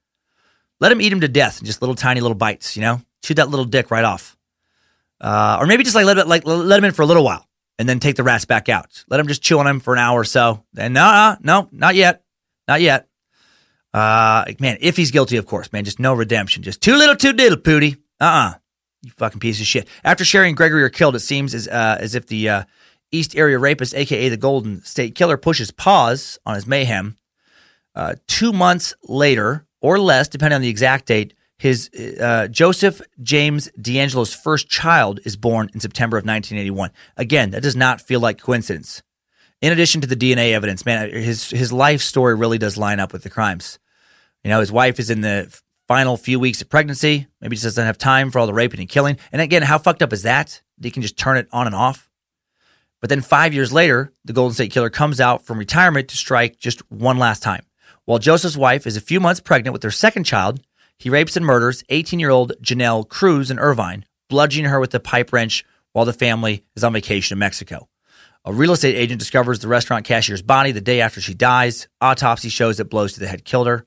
[0.82, 3.02] Let him eat him to death in just little tiny little bites, you know?
[3.22, 4.36] Chew that little dick right off.
[5.22, 7.48] uh, or maybe just like let it, like let him in for a little while
[7.80, 9.06] and then take the rats back out.
[9.10, 10.64] Let him just chew on him for an hour or so.
[10.78, 12.24] And no, no, no, not yet,
[12.68, 13.08] not yet.
[13.94, 16.64] Uh, man, if he's guilty, of course, man, just no redemption.
[16.64, 17.98] Just too little, too little, Pooty.
[18.20, 18.54] Uh uh
[19.04, 19.88] You fucking piece of shit.
[20.04, 22.64] After Cheri and Gregory are killed, it seems as, uh, as if the uh,
[23.12, 27.18] East Area Rapist, aka the Golden State Killer, pushes pause on his mayhem.
[27.96, 31.90] Uh, two months later, or less, depending on the exact date, his
[32.20, 36.90] uh, Joseph James DeAngelo's first child is born in September of 1981.
[37.16, 39.04] Again, that does not feel like coincidence.
[39.62, 43.14] In addition to the DNA evidence, man, his his life story really does line up
[43.14, 43.80] with the crimes.
[44.44, 45.58] You know, his wife is in the
[45.88, 47.28] final few weeks of pregnancy.
[47.42, 49.18] Maybe just doesn't have time for all the raping and killing.
[49.32, 50.62] And again, how fucked up is that?
[50.82, 52.10] He can just turn it on and off.
[53.00, 56.58] But then five years later, the Golden State Killer comes out from retirement to strike
[56.58, 57.66] just one last time.
[58.06, 60.62] While Joseph's wife is a few months pregnant with their second child,
[60.98, 65.00] he rapes and murders 18 year old Janelle Cruz in Irvine, bludgeoning her with a
[65.00, 67.88] pipe wrench while the family is on vacation in Mexico.
[68.46, 71.88] A real estate agent discovers the restaurant cashier's body the day after she dies.
[72.02, 73.86] Autopsy shows that blows to the head killed her.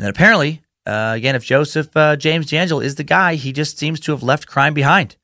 [0.00, 3.78] And then apparently, uh, again, if Joseph uh, James DeAngelo is the guy, he just
[3.78, 5.16] seems to have left crime behind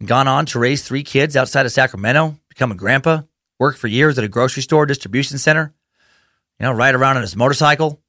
[0.00, 3.22] and gone on to raise three kids outside of Sacramento, become a grandpa,
[3.60, 5.72] work for years at a grocery store distribution center,
[6.58, 8.02] you know, ride around on his motorcycle.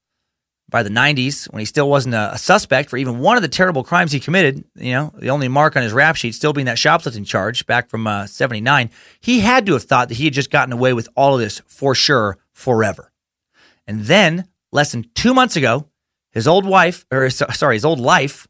[0.69, 3.47] By the 90s, when he still wasn't a, a suspect for even one of the
[3.47, 6.65] terrible crimes he committed, you know, the only mark on his rap sheet still being
[6.65, 10.33] that shoplifting charge back from uh, 79, he had to have thought that he had
[10.33, 13.11] just gotten away with all of this for sure forever.
[13.85, 15.85] And then, less than two months ago,
[16.31, 18.47] his old wife, or sorry, his old life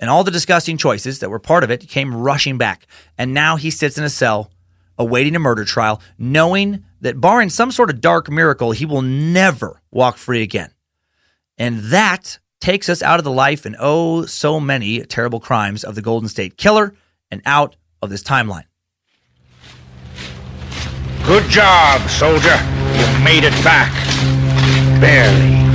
[0.00, 2.86] and all the disgusting choices that were part of it came rushing back.
[3.16, 4.50] And now he sits in a cell
[4.98, 9.80] awaiting a murder trial, knowing that barring some sort of dark miracle, he will never
[9.90, 10.70] walk free again.
[11.56, 15.94] And that takes us out of the life and oh, so many terrible crimes of
[15.94, 16.94] the Golden State Killer
[17.30, 18.64] and out of this timeline.
[21.24, 22.56] Good job, soldier.
[22.94, 23.92] You made it back.
[25.00, 25.71] Barely.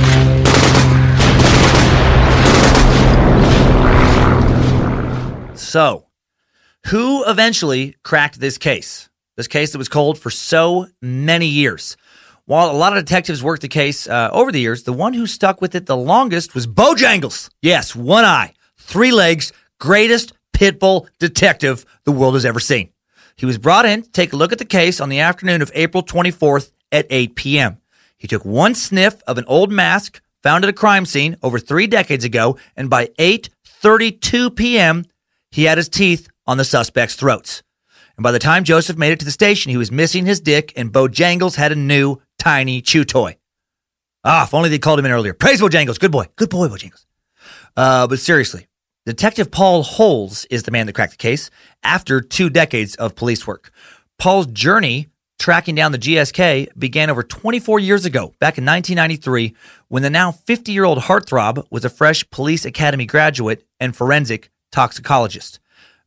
[5.68, 6.06] So,
[6.86, 9.10] who eventually cracked this case?
[9.36, 11.98] This case that was cold for so many years.
[12.46, 15.26] While a lot of detectives worked the case uh, over the years, the one who
[15.26, 17.50] stuck with it the longest was Bojangles.
[17.60, 22.90] Yes, one eye, three legs, greatest pit bull detective the world has ever seen.
[23.36, 25.70] He was brought in to take a look at the case on the afternoon of
[25.74, 27.76] April 24th at 8 p.m.
[28.16, 31.86] He took one sniff of an old mask found at a crime scene over three
[31.86, 35.04] decades ago, and by 8:32 p.m.,
[35.58, 37.64] he had his teeth on the suspects' throats.
[38.16, 40.72] And by the time Joseph made it to the station, he was missing his dick,
[40.76, 43.38] and Bojangles had a new tiny chew toy.
[44.22, 45.34] Ah, if only they called him in earlier.
[45.34, 45.98] Praise Bojangles.
[45.98, 46.26] Good boy.
[46.36, 47.04] Good boy, Bojangles.
[47.76, 48.68] Uh, but seriously,
[49.04, 51.50] Detective Paul Holes is the man that cracked the case
[51.82, 53.72] after two decades of police work.
[54.16, 55.08] Paul's journey
[55.40, 59.56] tracking down the GSK began over 24 years ago, back in 1993,
[59.88, 64.52] when the now 50 year old heartthrob was a fresh police academy graduate and forensic
[64.72, 65.60] toxicologist.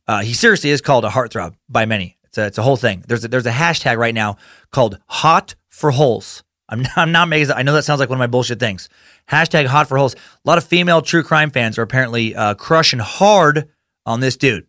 [0.06, 2.18] Uh, he seriously is called a heartthrob by many.
[2.24, 3.04] It's a, it's a whole thing.
[3.06, 4.36] There's a, there's a hashtag right now
[4.70, 6.42] called Hot for Holes.
[6.68, 7.52] I'm not, I'm not making.
[7.52, 8.88] I know that sounds like one of my bullshit things.
[9.30, 10.14] Hashtag Hot for Holes.
[10.14, 10.18] A
[10.48, 13.68] lot of female true crime fans are apparently uh, crushing hard
[14.06, 14.66] on this dude.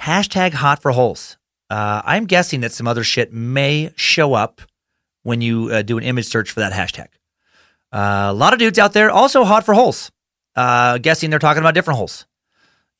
[0.00, 1.38] Hashtag Hot for Holes.
[1.70, 4.60] Uh, I'm guessing that some other shit may show up
[5.22, 7.08] when you uh, do an image search for that hashtag.
[7.92, 10.10] Uh, a lot of dudes out there also hot for holes.
[10.56, 12.26] Uh, guessing they're talking about different holes.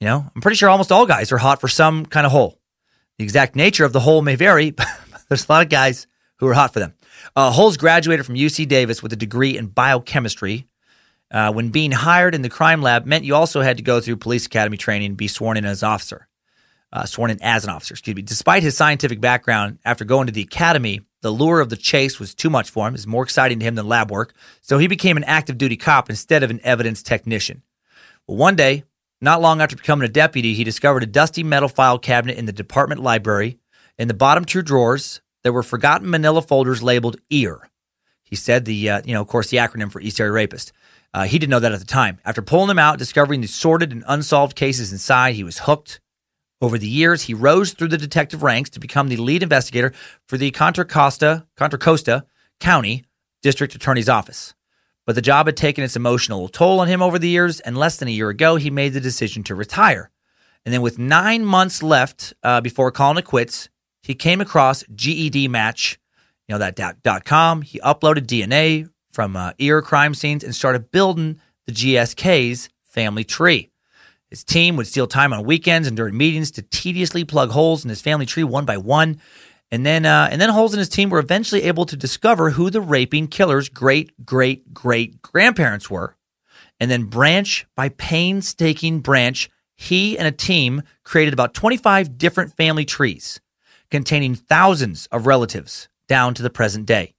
[0.02, 2.58] You know, I'm pretty sure almost all guys are hot for some kind of hole.
[3.18, 4.88] The exact nature of the hole may vary, but
[5.28, 6.08] there's a lot of guys
[6.38, 6.94] who are hot for them.
[7.36, 10.66] Uh, Holes graduated from UC Davis with a degree in biochemistry.
[11.30, 14.16] Uh, when being hired in the crime lab meant you also had to go through
[14.16, 16.26] police academy training and be sworn in as officer.
[16.92, 18.22] Uh, sworn in as an officer, excuse me.
[18.22, 22.34] Despite his scientific background, after going to the academy, the lure of the chase was
[22.34, 22.94] too much for him.
[22.94, 24.34] It was more exciting to him than lab work.
[24.62, 27.62] So he became an active duty cop instead of an evidence technician.
[28.26, 28.82] Well, one day,
[29.22, 32.52] not long after becoming a deputy, he discovered a dusty metal file cabinet in the
[32.52, 33.58] department library.
[33.96, 37.70] In the bottom two drawers, there were forgotten manila folders labeled EAR.
[38.24, 40.72] He said the, uh, you know, of course, the acronym for East Area Rapist.
[41.14, 42.18] Uh, he didn't know that at the time.
[42.24, 46.00] After pulling them out, discovering the sordid and unsolved cases inside, he was hooked.
[46.60, 49.92] Over the years, he rose through the detective ranks to become the lead investigator
[50.26, 52.24] for the Contra Costa, Contra Costa
[52.60, 53.04] County
[53.42, 54.54] District Attorney's Office.
[55.04, 57.96] But the job had taken its emotional toll on him over the years, and less
[57.96, 60.10] than a year ago, he made the decision to retire.
[60.64, 63.68] And then, with nine months left uh, before calling it quits,
[64.02, 65.96] he came across GEDmatch,
[66.46, 67.62] you know, that dot, dot com.
[67.62, 73.70] He uploaded DNA from uh, ear crime scenes and started building the GSK's family tree.
[74.30, 77.90] His team would steal time on weekends and during meetings to tediously plug holes in
[77.90, 79.20] his family tree one by one.
[79.72, 82.68] And then, uh, and then Holes and his team were eventually able to discover who
[82.68, 86.14] the raping killer's great, great, great grandparents were.
[86.78, 92.84] And then, branch by painstaking branch, he and a team created about 25 different family
[92.84, 93.40] trees
[93.90, 97.14] containing thousands of relatives down to the present day.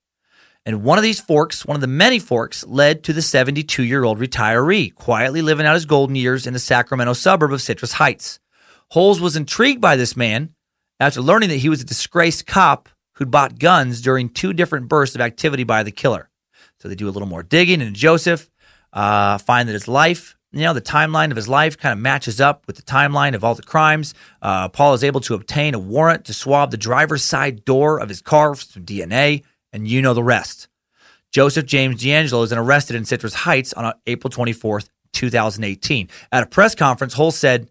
[0.64, 4.04] And one of these forks, one of the many forks, led to the 72 year
[4.04, 8.38] old retiree, quietly living out his golden years in the Sacramento suburb of Citrus Heights.
[8.90, 10.54] Holes was intrigued by this man
[11.00, 15.14] after learning that he was a disgraced cop who'd bought guns during two different bursts
[15.14, 16.30] of activity by the killer.
[16.78, 18.50] So they do a little more digging, and Joseph
[18.92, 22.40] uh, find that his life, you know, the timeline of his life kind of matches
[22.40, 24.14] up with the timeline of all the crimes.
[24.42, 28.08] Uh, Paul is able to obtain a warrant to swab the driver's side door of
[28.08, 29.42] his car for some DNA
[29.72, 30.68] and you know the rest.
[31.32, 36.08] Joseph James DeAngelo is then arrested in Citrus Heights on April 24th, 2018.
[36.30, 37.68] At a press conference, Hull said,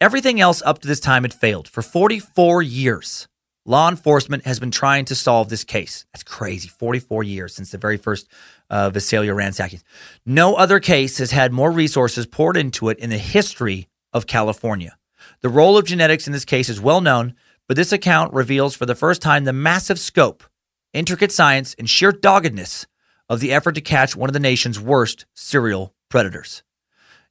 [0.00, 1.68] Everything else up to this time had failed.
[1.68, 3.28] For 44 years,
[3.66, 6.06] law enforcement has been trying to solve this case.
[6.12, 6.68] That's crazy.
[6.68, 8.26] 44 years since the very first
[8.70, 9.80] uh, Visalia ransacking.
[10.24, 14.96] No other case has had more resources poured into it in the history of California.
[15.42, 17.34] The role of genetics in this case is well known,
[17.68, 20.44] but this account reveals for the first time the massive scope
[20.92, 22.86] intricate science, and sheer doggedness
[23.28, 26.62] of the effort to catch one of the nation's worst serial predators.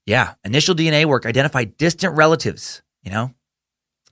[0.09, 3.35] Yeah, initial DNA work identified distant relatives, you know,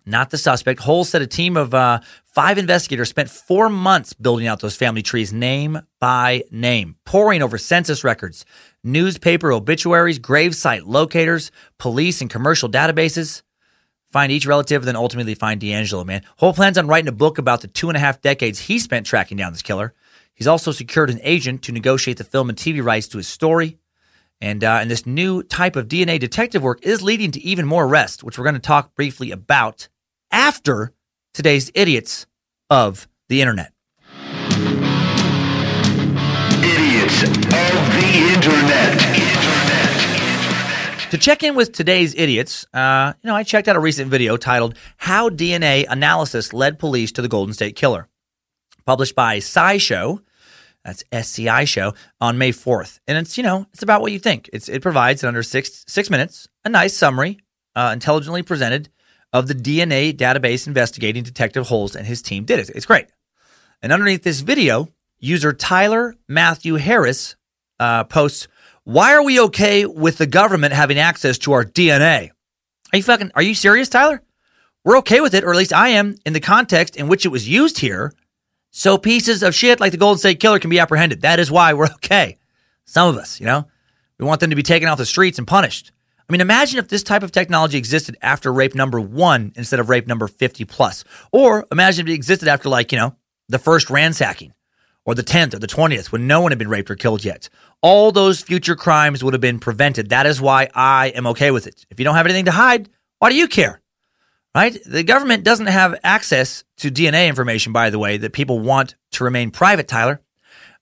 [0.05, 0.79] not the suspect.
[0.81, 5.01] Holes said a team of uh, five investigators spent four months building out those family
[5.01, 8.45] trees name by name, poring over census records,
[8.83, 11.49] newspaper obituaries, gravesite locators,
[11.79, 13.41] police and commercial databases
[14.11, 16.21] find each relative, then ultimately find DeAngelo, man.
[16.37, 19.07] Hull plans on writing a book about the two and a half decades he spent
[19.07, 19.95] tracking down this killer.
[20.35, 23.79] He's also secured an agent to negotiate the film and TV rights to his story.
[24.39, 27.85] And, uh, and this new type of DNA detective work is leading to even more
[27.85, 29.87] arrests, which we're going to talk briefly about
[30.31, 30.93] after
[31.33, 32.27] today's idiots
[32.69, 33.73] of the internet.
[36.63, 39.27] Idiots of the Internet.
[41.11, 44.35] To check in with today's idiots, uh, you know, I checked out a recent video
[44.35, 48.09] titled "How DNA Analysis Led Police to the Golden State Killer,"
[48.85, 50.19] published by SciShow.
[50.87, 54.49] That's SCI show on May 4th, and it's you know it's about what you think.
[54.53, 57.39] It's it provides in under six six minutes a nice summary,
[57.75, 58.87] uh, intelligently presented
[59.33, 62.69] of the DNA database investigating Detective Holes and his team did it.
[62.69, 63.07] It's great.
[63.81, 64.87] And underneath this video,
[65.19, 67.35] user Tyler Matthew Harris
[67.79, 68.47] uh, posts
[68.87, 72.29] why are we okay with the government having access to our DNA?
[72.93, 74.23] Are you fucking, are you serious, Tyler?
[74.85, 77.29] We're okay with it, or at least I am, in the context in which it
[77.29, 78.13] was used here.
[78.77, 81.21] So pieces of shit like the Golden State Killer can be apprehended.
[81.21, 82.37] That is why we're okay.
[82.85, 83.65] Some of us, you know,
[84.19, 85.91] we want them to be taken off the streets and punished.
[86.19, 89.89] I mean, imagine if this type of technology existed after rape number one instead of
[89.89, 91.03] rape number 50 plus.
[91.31, 93.15] Or imagine if it existed after, like, you know,
[93.49, 94.53] the first ransacking
[95.05, 97.49] or the 10th or the 20th when no one had been raped or killed yet
[97.81, 100.09] all those future crimes would have been prevented.
[100.09, 101.85] That is why I am okay with it.
[101.89, 102.89] If you don't have anything to hide,
[103.19, 103.81] why do you care?
[104.55, 104.77] Right?
[104.85, 109.23] The government doesn't have access to DNA information, by the way, that people want to
[109.23, 110.21] remain private, Tyler.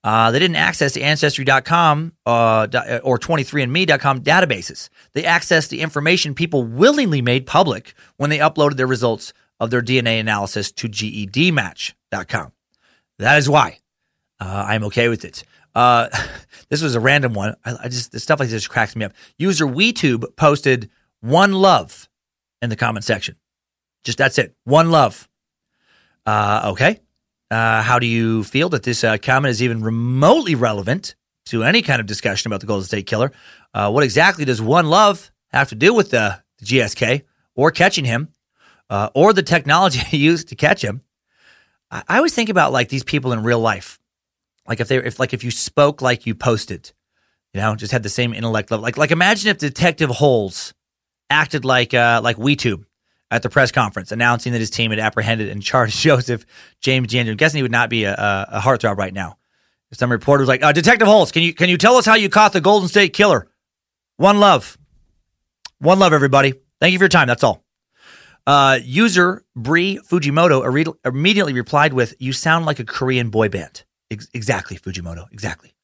[0.06, 2.68] Uh, they didn't access the Ancestry.com uh,
[3.04, 4.90] or 23andMe.com databases.
[5.14, 9.82] They accessed the information people willingly made public when they uploaded their results of their
[9.82, 12.52] DNA analysis to GEDmatch.com.
[13.18, 13.80] That is why
[14.40, 15.44] uh, I'm okay with it.
[15.74, 16.10] Uh,
[16.70, 17.56] this was a random one.
[17.66, 19.14] I, I just the stuff like this cracks me up.
[19.38, 20.90] User WeTube posted
[21.22, 22.10] one love
[22.62, 23.38] in the comment section.
[24.06, 24.56] Just that's it.
[24.64, 25.27] One love.
[26.26, 27.02] Uh, okay.
[27.52, 31.15] Uh, how do you feel that this uh, comment is even remotely relevant
[31.48, 33.32] to any kind of discussion about the Golden State Killer?
[33.73, 37.23] Uh, what exactly does one love have to do with the, the GSK
[37.56, 38.30] or catching him
[38.90, 41.02] uh, or the technology used to catch him?
[41.91, 43.99] I, I always think about like these people in real life.
[44.68, 46.91] Like if they if like if you spoke like you posted,
[47.53, 48.84] you know, just had the same intellect level.
[48.84, 50.73] Like like imagine if Detective Holes
[51.30, 52.86] acted like uh like WeTube
[53.32, 56.46] at the press conference announcing that his team had apprehended and charged Joseph
[56.82, 57.32] James DeAngelo.
[57.32, 59.38] I'm guessing he would not be a, a, heartthrob right now.
[59.94, 62.28] Some reporter was like, uh, Detective Holes, can you can you tell us how you
[62.28, 63.48] caught the Golden State Killer?
[64.18, 64.78] One love,
[65.80, 66.54] one love, everybody.
[66.82, 67.28] Thank you for your time.
[67.28, 67.64] That's all.
[68.46, 74.28] Uh, user Bree Fujimoto immediately replied with, "You sound like a Korean boy band." Ex-
[74.34, 75.32] exactly, Fujimoto.
[75.32, 75.76] Exactly.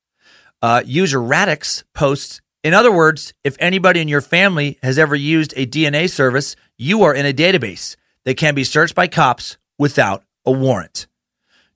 [0.61, 5.53] Uh, user Radix posts, in other words, if anybody in your family has ever used
[5.55, 10.23] a DNA service, you are in a database that can be searched by cops without
[10.45, 11.07] a warrant.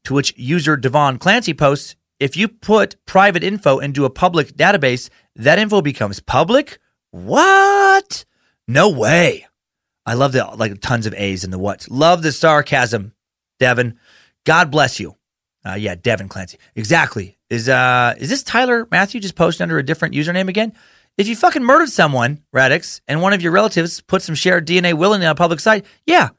[0.05, 5.09] To which user Devon Clancy posts, if you put private info into a public database,
[5.35, 6.77] that info becomes public?
[7.09, 8.25] What?
[8.67, 9.47] No way.
[10.05, 11.89] I love the like tons of A's in the what.
[11.89, 13.13] Love the sarcasm,
[13.59, 13.97] Devin.
[14.45, 15.15] God bless you.
[15.65, 16.59] Uh, yeah, Devin Clancy.
[16.75, 17.34] Exactly.
[17.49, 20.73] Is uh is this Tyler Matthew just posted under a different username again?
[21.17, 24.93] If you fucking murdered someone, Radix, and one of your relatives put some shared DNA
[24.93, 26.29] willingly on a public site, yeah,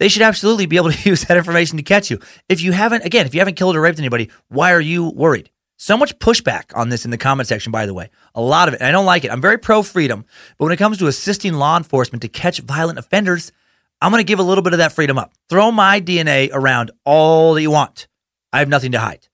[0.00, 2.18] they should absolutely be able to use that information to catch you.
[2.48, 5.50] If you haven't, again, if you haven't killed or raped anybody, why are you worried?
[5.78, 8.08] So much pushback on this in the comment section, by the way.
[8.34, 8.82] A lot of it.
[8.82, 9.30] I don't like it.
[9.30, 10.24] I'm very pro freedom.
[10.58, 13.52] But when it comes to assisting law enforcement to catch violent offenders,
[14.00, 15.34] I'm going to give a little bit of that freedom up.
[15.50, 18.08] Throw my DNA around all that you want.
[18.52, 19.28] I have nothing to hide.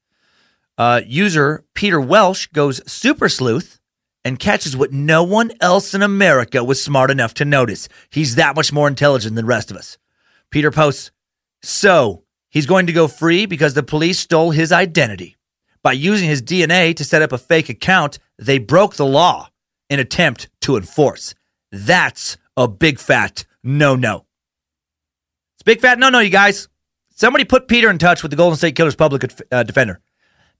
[0.79, 3.81] Uh, user Peter Welsh goes super sleuth
[4.25, 7.89] and catches what no one else in America was smart enough to notice.
[8.11, 9.99] He's that much more intelligent than the rest of us.
[10.51, 11.11] Peter posts,
[11.63, 15.37] So he's going to go free because the police stole his identity.
[15.83, 19.49] By using his DNA to set up a fake account, they broke the law
[19.91, 21.35] in attempt to enforce.
[21.73, 24.27] That's a big fat no no.
[25.55, 26.69] It's big fat no no, you guys.
[27.11, 30.01] Somebody put Peter in touch with the Golden State Killers public uh, defender.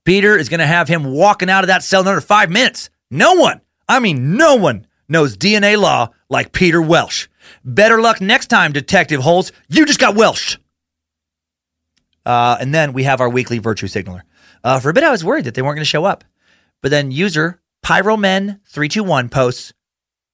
[0.05, 2.89] Peter is going to have him walking out of that cell in under five minutes.
[3.09, 7.27] No one, I mean, no one knows DNA law like Peter Welsh.
[7.63, 9.51] Better luck next time, Detective Holes.
[9.69, 10.57] You just got Welsh.
[12.25, 14.23] Uh, and then we have our weekly virtue signaler.
[14.63, 16.23] Uh, for a bit, I was worried that they weren't going to show up.
[16.81, 19.73] But then user Pyromen321 posts,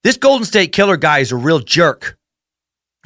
[0.03, 2.17] This Golden State Killer guy is a real jerk.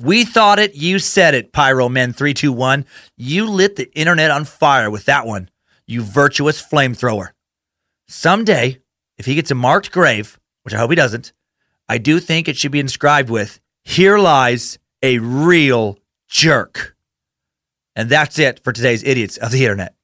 [0.01, 2.85] We thought it, you said it, Pyromen321.
[3.15, 5.49] You lit the internet on fire with that one,
[5.87, 7.29] you virtuous flamethrower.
[8.07, 8.79] Someday,
[9.17, 11.33] if he gets a marked grave, which I hope he doesn't,
[11.87, 16.95] I do think it should be inscribed with, Here lies a real jerk.
[17.95, 19.95] And that's it for today's Idiots of the Internet.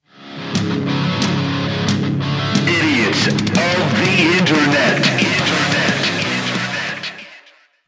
[2.68, 4.97] Idiots of the Internet.
[4.99, 5.06] Internet.
[5.22, 7.14] Internet.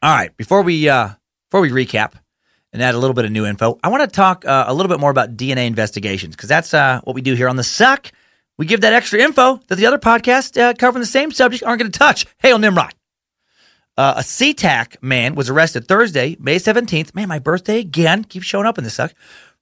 [0.01, 1.09] All right, before we uh,
[1.49, 2.13] before we recap
[2.73, 4.89] and add a little bit of new info, I want to talk uh, a little
[4.89, 8.11] bit more about DNA investigations because that's uh, what we do here on the Suck.
[8.57, 11.81] We give that extra info that the other podcasts uh, covering the same subject aren't
[11.81, 12.26] going to touch.
[12.39, 12.93] Hail Nimrod.
[13.98, 17.14] Uh, a SeaTac man was arrested Thursday, May 17th.
[17.14, 18.23] Man, my birthday again.
[18.23, 19.14] Keeps showing up in the suck.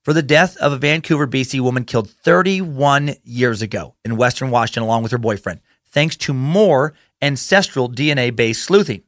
[0.04, 4.84] For the death of a Vancouver, BC woman killed 31 years ago in Western Washington
[4.84, 9.04] along with her boyfriend, thanks to more ancestral DNA based sleuthing.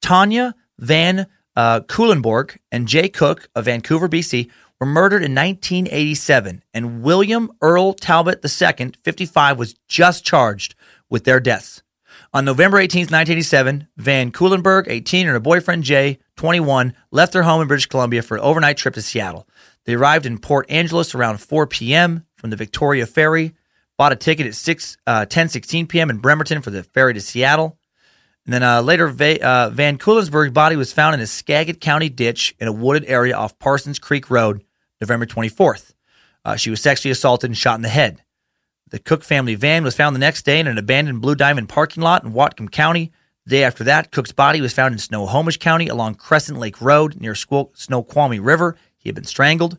[0.00, 1.26] Tanya Van
[1.58, 4.48] uh, Cuylenborg and Jay Cook of Vancouver, BC,
[4.78, 10.76] were murdered in 1987, and William Earl Talbot II, 55, was just charged
[11.10, 11.82] with their deaths.
[12.32, 17.60] On November 18, 1987, Van Cuylenborg, 18, and her boyfriend Jay, 21, left their home
[17.60, 19.48] in British Columbia for an overnight trip to Seattle.
[19.84, 22.24] They arrived in Port Angeles around 4 p.m.
[22.36, 23.56] from the Victoria Ferry,
[23.96, 26.08] bought a ticket at 6, uh, 10 16 p.m.
[26.08, 27.77] in Bremerton for the ferry to Seattle.
[28.48, 32.08] And then uh, later, Va- uh, Van Kulensberg's body was found in a Skagit County
[32.08, 34.64] ditch in a wooded area off Parsons Creek Road,
[35.02, 35.92] November 24th.
[36.46, 38.22] Uh, she was sexually assaulted and shot in the head.
[38.88, 42.02] The Cook family van was found the next day in an abandoned Blue Diamond parking
[42.02, 43.12] lot in Whatcom County.
[43.44, 47.20] The day after that, Cook's body was found in Snohomish County along Crescent Lake Road
[47.20, 48.78] near Snoqualmie River.
[48.96, 49.76] He had been strangled.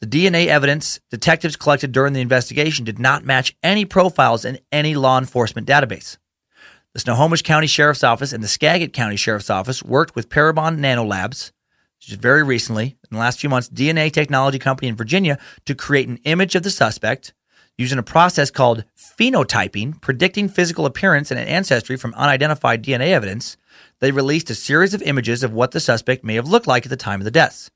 [0.00, 4.96] The DNA evidence detectives collected during the investigation did not match any profiles in any
[4.96, 6.16] law enforcement database.
[6.94, 11.50] The Snohomish County Sheriff's Office and the Skagit County Sheriff's Office worked with Parabon Nanolabs,
[11.98, 15.74] which is very recently, in the last few months, DNA technology company in Virginia, to
[15.74, 17.34] create an image of the suspect
[17.76, 23.56] using a process called phenotyping, predicting physical appearance and ancestry from unidentified DNA evidence.
[23.98, 26.90] They released a series of images of what the suspect may have looked like at
[26.90, 27.72] the time of the deaths.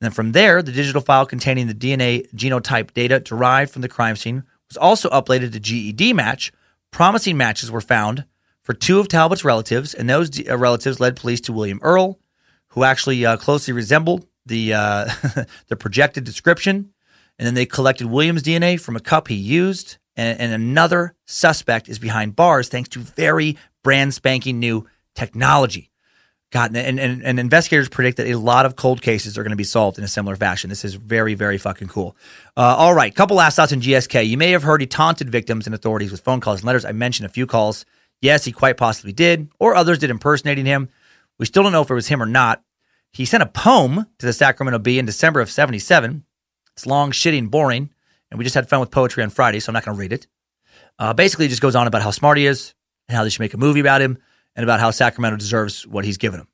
[0.00, 3.88] And then from there, the digital file containing the DNA genotype data derived from the
[3.88, 6.50] crime scene was also uploaded to GEDmatch.
[6.90, 8.24] Promising matches were found
[8.66, 12.18] for two of Talbot's relatives, and those d- uh, relatives led police to William Earl,
[12.70, 15.08] who actually uh, closely resembled the uh,
[15.68, 16.92] the projected description.
[17.38, 21.88] And then they collected William's DNA from a cup he used, and, and another suspect
[21.88, 24.84] is behind bars thanks to very brand spanking new
[25.14, 25.92] technology.
[26.50, 29.56] God, and, and, and investigators predict that a lot of cold cases are going to
[29.56, 30.70] be solved in a similar fashion.
[30.70, 32.16] This is very, very fucking cool.
[32.56, 34.26] Uh, all right, couple last thoughts on GSK.
[34.26, 36.84] You may have heard he taunted victims and authorities with phone calls and letters.
[36.84, 37.84] I mentioned a few calls.
[38.20, 40.88] Yes, he quite possibly did, or others did impersonating him.
[41.38, 42.62] We still don't know if it was him or not.
[43.12, 46.24] He sent a poem to the Sacramento Bee in December of 77.
[46.72, 47.90] It's long, shitty, and boring,
[48.30, 50.12] and we just had fun with poetry on Friday, so I'm not going to read
[50.12, 50.26] it.
[50.98, 52.74] Uh, basically, it just goes on about how smart he is
[53.08, 54.18] and how they should make a movie about him
[54.54, 56.48] and about how Sacramento deserves what he's given him.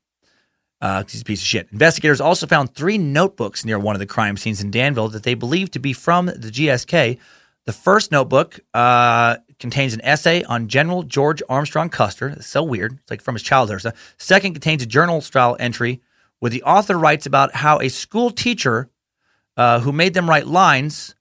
[0.81, 1.69] Uh, he's a piece of shit.
[1.71, 5.33] Investigators also found three notebooks near one of the crime scenes in Danville that they
[5.33, 7.17] believe to be from the GSK.
[7.65, 12.29] The first notebook uh, contains an essay on General George Armstrong Custer.
[12.29, 12.93] It's so weird.
[12.93, 13.81] It's like from his childhood.
[13.81, 13.91] So.
[14.17, 16.01] Second contains a journal style entry
[16.39, 18.89] where the author writes about how a school teacher
[19.55, 21.15] uh, who made them write lines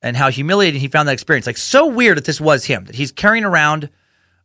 [0.00, 1.46] and how humiliating he found that experience.
[1.46, 3.90] Like so weird that this was him, that he's carrying around,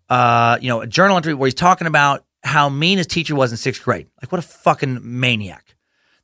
[0.10, 3.52] uh, you know, a journal entry where he's talking about how mean his teacher was
[3.52, 4.08] in sixth grade.
[4.22, 5.76] Like what a fucking maniac.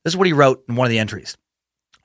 [0.03, 1.37] This is what he wrote in one of the entries.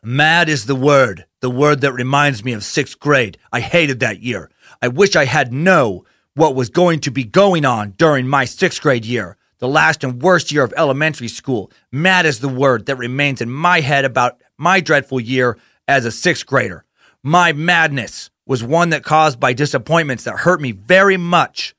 [0.03, 3.37] Mad is the word, the word that reminds me of sixth grade.
[3.53, 4.51] I hated that year.
[4.81, 6.01] I wish I had known
[6.33, 10.23] what was going to be going on during my sixth grade year, the last and
[10.23, 11.71] worst year of elementary school.
[11.93, 16.11] Mad is the word that remains in my head about my dreadful year as a
[16.11, 16.87] sixth grader.
[17.23, 21.77] My madness was one that caused by disappointments that hurt me very much.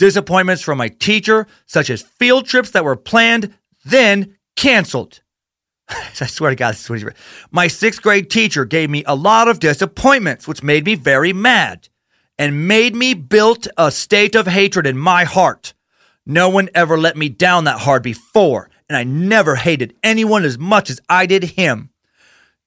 [0.00, 3.54] Disappointments from my teacher, such as field trips that were planned,
[3.84, 5.20] then canceled.
[6.20, 7.16] I swear to God, this is what he read.
[7.50, 11.88] My sixth grade teacher gave me a lot of disappointments, which made me very mad
[12.38, 15.74] and made me built a state of hatred in my heart.
[16.26, 20.58] No one ever let me down that hard before, and I never hated anyone as
[20.58, 21.90] much as I did him.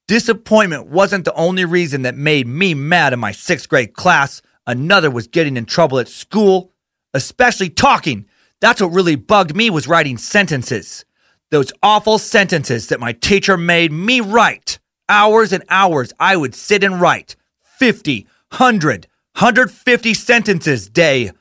[0.08, 4.42] Disappointment wasn't the only reason that made me mad in my sixth grade class.
[4.66, 6.72] Another was getting in trouble at school,
[7.14, 8.26] especially talking.
[8.60, 11.04] That's what really bugged me was writing sentences.
[11.50, 14.78] Those awful sentences that my teacher made me write.
[15.08, 21.32] Hours and hours I would sit and write 50, 100, 150 sentences day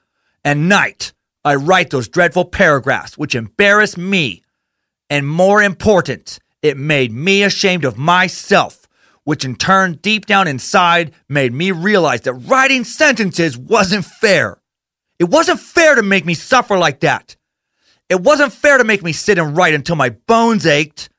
[0.44, 1.14] and night.
[1.46, 4.42] I write those dreadful paragraphs which embarrass me.
[5.12, 8.88] And more important, it made me ashamed of myself,
[9.24, 14.60] which in turn, deep down inside, made me realize that writing sentences wasn't fair.
[15.20, 17.36] It wasn't fair to make me suffer like that.
[18.10, 21.10] It wasn't fair to make me sit and write until my bones ached,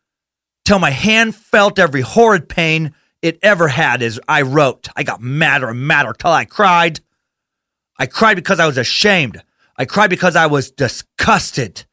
[0.64, 4.88] till my hand felt every horrid pain it ever had as I wrote.
[4.96, 7.00] I got madder and madder till I cried.
[7.98, 9.42] I cried because I was ashamed.
[9.76, 11.84] I cried because I was disgusted.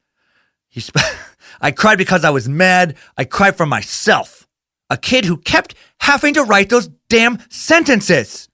[0.76, 0.98] Sp-
[1.60, 2.96] I cried because I was mad.
[3.16, 4.46] I cried for myself.
[4.90, 8.48] A kid who kept having to write those damn sentences.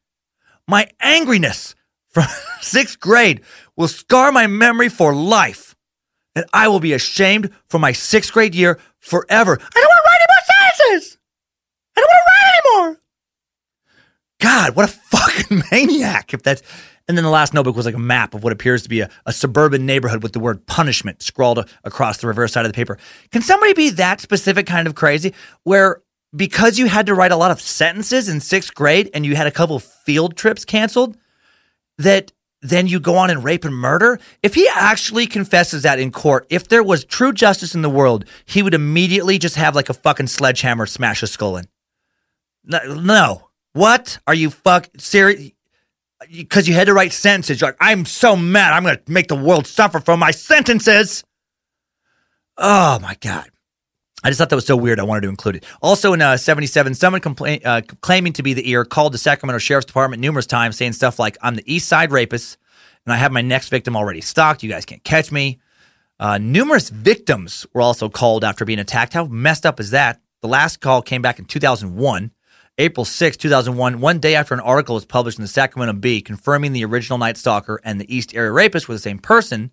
[0.67, 1.75] My angriness
[2.09, 2.27] from
[2.61, 3.43] sixth grade
[3.77, 5.74] will scar my memory for life.
[6.35, 9.53] And I will be ashamed for my sixth grade year forever.
[9.53, 11.19] I don't want to write any more sentences.
[11.97, 13.01] I don't want to write anymore.
[14.41, 16.35] God, what a fucking maniac.
[16.35, 16.63] If that's
[17.07, 19.11] and then the last notebook was like a map of what appears to be a,
[19.27, 22.99] a suburban neighborhood with the word punishment scrawled across the reverse side of the paper.
[23.31, 25.35] Can somebody be that specific kind of crazy
[25.65, 26.03] where
[26.35, 29.47] because you had to write a lot of sentences in sixth grade and you had
[29.47, 31.17] a couple field trips canceled,
[31.99, 32.33] that
[32.65, 34.19] then you go on and rape and murder?
[34.43, 38.25] If he actually confesses that in court, if there was true justice in the world,
[38.47, 41.67] he would immediately just have like a fucking sledgehammer smash his skull in.
[42.65, 43.51] No.
[43.75, 44.19] What?
[44.27, 45.53] Are you fuck serious?
[46.31, 47.61] Because you had to write sentences.
[47.61, 48.73] You're like, I'm so mad.
[48.73, 51.23] I'm going to make the world suffer for my sentences.
[52.57, 53.51] Oh my God.
[54.25, 54.99] I just thought that was so weird.
[54.99, 55.67] I wanted to include it.
[55.83, 57.21] Also in uh, 77, someone
[57.65, 61.19] uh, claiming to be the ear called the Sacramento Sheriff's Department numerous times saying stuff
[61.19, 62.57] like, I'm the East Side rapist
[63.05, 64.63] and I have my next victim already stalked.
[64.63, 65.61] You guys can't catch me.
[66.19, 69.13] Uh, numerous victims were also called after being attacked.
[69.13, 70.21] How messed up is that?
[70.41, 72.31] The last call came back in 2001.
[72.79, 76.73] April 6, 2001, one day after an article was published in the Sacramento Bee confirming
[76.73, 79.71] the original Night Stalker and the East Area Rapist were the same person,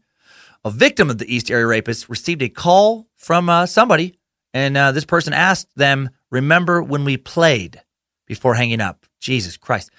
[0.64, 4.20] a victim of the East Area Rapist received a call from uh, somebody,
[4.54, 7.82] and uh, this person asked them, Remember when we played
[8.26, 9.06] before hanging up?
[9.20, 9.92] Jesus Christ.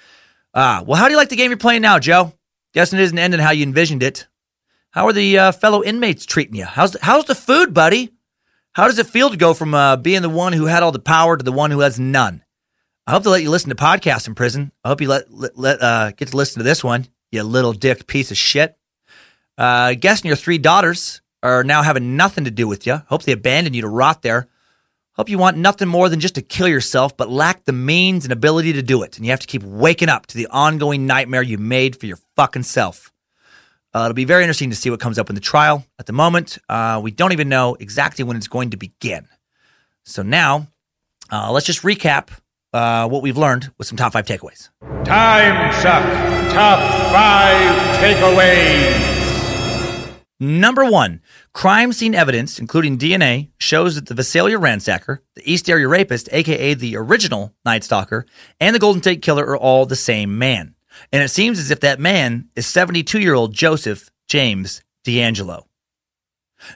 [0.54, 2.32] Ah, well, how do you like the game you're playing now, Joe?
[2.74, 4.26] Guessing it isn't ending how you envisioned it.
[4.90, 6.64] How are the uh, fellow inmates treating you?
[6.64, 8.10] How's the, how's the food, buddy?
[8.72, 10.98] How does it feel to go from uh, being the one who had all the
[10.98, 12.44] power to the one who has none?
[13.06, 14.70] I hope they let you listen to podcasts in prison.
[14.84, 17.72] I hope you let, let, let uh, get to listen to this one, you little
[17.72, 18.76] dick piece of shit.
[19.56, 23.02] Uh, guessing your three daughters are now having nothing to do with you.
[23.06, 24.48] Hope they abandon you to rot there.
[25.14, 28.32] Hope you want nothing more than just to kill yourself, but lack the means and
[28.32, 29.16] ability to do it.
[29.16, 32.18] And you have to keep waking up to the ongoing nightmare you made for your
[32.34, 33.12] fucking self.
[33.94, 35.84] Uh, it'll be very interesting to see what comes up in the trial.
[35.98, 39.28] At the moment, uh, we don't even know exactly when it's going to begin.
[40.04, 40.68] So now,
[41.30, 42.28] uh, let's just recap
[42.72, 44.70] uh, what we've learned with some top five takeaways.
[45.04, 46.02] Time suck.
[46.54, 46.78] Top
[47.12, 49.12] five takeaways.
[50.40, 51.20] Number one,
[51.52, 56.74] crime scene evidence, including DNA, shows that the Visalia ransacker, the East Area rapist, aka
[56.74, 58.26] the original Night Stalker,
[58.60, 60.74] and the Golden State Killer are all the same man.
[61.12, 65.64] And it seems as if that man is 72 year old Joseph James DeAngelo.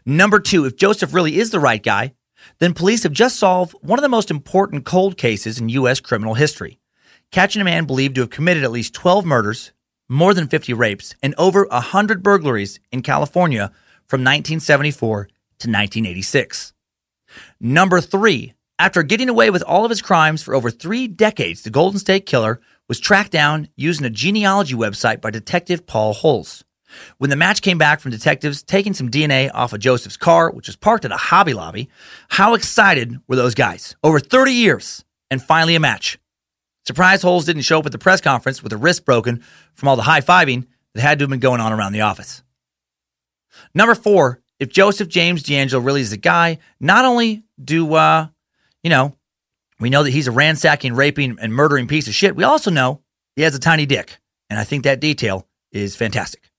[0.04, 2.14] Number two, if Joseph really is the right guy,
[2.58, 6.00] then police have just solved one of the most important cold cases in U.S.
[6.00, 6.78] criminal history.
[7.32, 9.72] catching a man believed to have committed at least 12 murders,
[10.08, 13.72] more than 50 rapes, and over 100 burglaries in California
[14.08, 16.72] from 1974 to 1986.
[17.60, 21.70] Number three, after getting away with all of his crimes for over three decades, the
[21.70, 26.62] Golden State Killer was tracked down using a genealogy website by Detective Paul Holes.
[27.18, 30.68] When the match came back from detectives taking some DNA off of Joseph's car, which
[30.68, 31.88] was parked at a Hobby Lobby,
[32.28, 33.96] how excited were those guys?
[34.04, 36.18] Over 30 years, and finally a match.
[36.86, 39.42] Surprise Holes didn't show up at the press conference with a wrist broken
[39.74, 42.42] from all the high fiving that had to have been going on around the office.
[43.74, 48.28] Number four, if Joseph James DeAngelo really is a guy, not only do, uh,
[48.82, 49.14] you know,
[49.78, 53.02] we know that he's a ransacking, raping, and murdering piece of shit, we also know
[53.34, 54.18] he has a tiny dick.
[54.48, 56.50] And I think that detail is fantastic.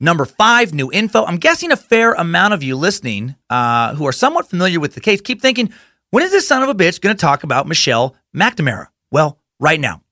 [0.00, 1.24] Number five, new info.
[1.24, 5.00] I'm guessing a fair amount of you listening uh, who are somewhat familiar with the
[5.00, 5.72] case keep thinking,
[6.10, 8.88] when is this son of a bitch going to talk about Michelle McNamara?
[9.10, 10.02] Well, right now.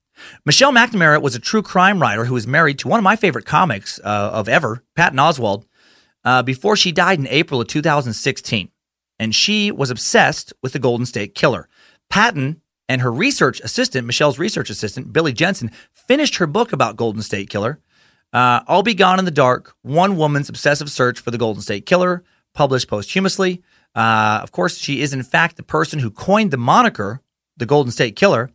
[0.45, 3.45] Michelle McNamara was a true crime writer who was married to one of my favorite
[3.45, 5.65] comics uh, of ever, Patton Oswalt,
[6.23, 8.69] uh, before she died in April of 2016.
[9.17, 11.69] And she was obsessed with the Golden State Killer.
[12.09, 17.21] Patton and her research assistant, Michelle's research assistant, Billy Jensen, finished her book about Golden
[17.21, 17.79] State Killer.
[18.33, 21.85] Uh, I'll Be Gone in the Dark One Woman's Obsessive Search for the Golden State
[21.85, 22.23] Killer,
[22.53, 23.63] published posthumously.
[23.95, 27.21] Uh, of course, she is in fact the person who coined the moniker,
[27.55, 28.51] the Golden State Killer.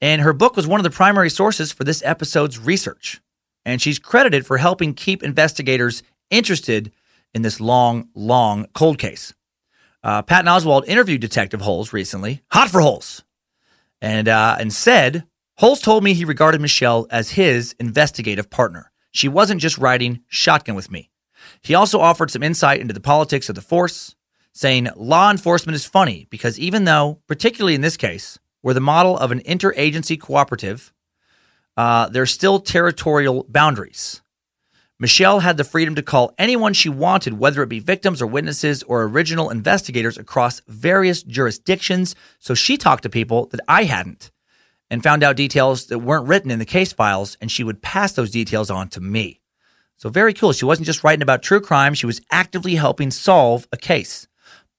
[0.00, 3.20] And her book was one of the primary sources for this episode's research.
[3.64, 6.92] And she's credited for helping keep investigators interested
[7.34, 9.34] in this long, long cold case.
[10.02, 13.22] Uh, Patton Oswalt interviewed Detective Holes recently, hot for Holes,
[14.00, 15.26] and uh, and said
[15.58, 18.90] Holes told me he regarded Michelle as his investigative partner.
[19.10, 21.10] She wasn't just riding shotgun with me.
[21.60, 24.14] He also offered some insight into the politics of the force,
[24.54, 29.16] saying law enforcement is funny because even though, particularly in this case, we're the model
[29.16, 30.92] of an interagency cooperative,
[31.76, 34.20] uh, there's still territorial boundaries.
[34.98, 38.82] Michelle had the freedom to call anyone she wanted, whether it be victims or witnesses
[38.82, 42.14] or original investigators across various jurisdictions.
[42.38, 44.30] So she talked to people that I hadn't
[44.90, 48.12] and found out details that weren't written in the case files, and she would pass
[48.12, 49.40] those details on to me.
[49.96, 50.52] So very cool.
[50.52, 54.26] She wasn't just writing about true crime, she was actively helping solve a case.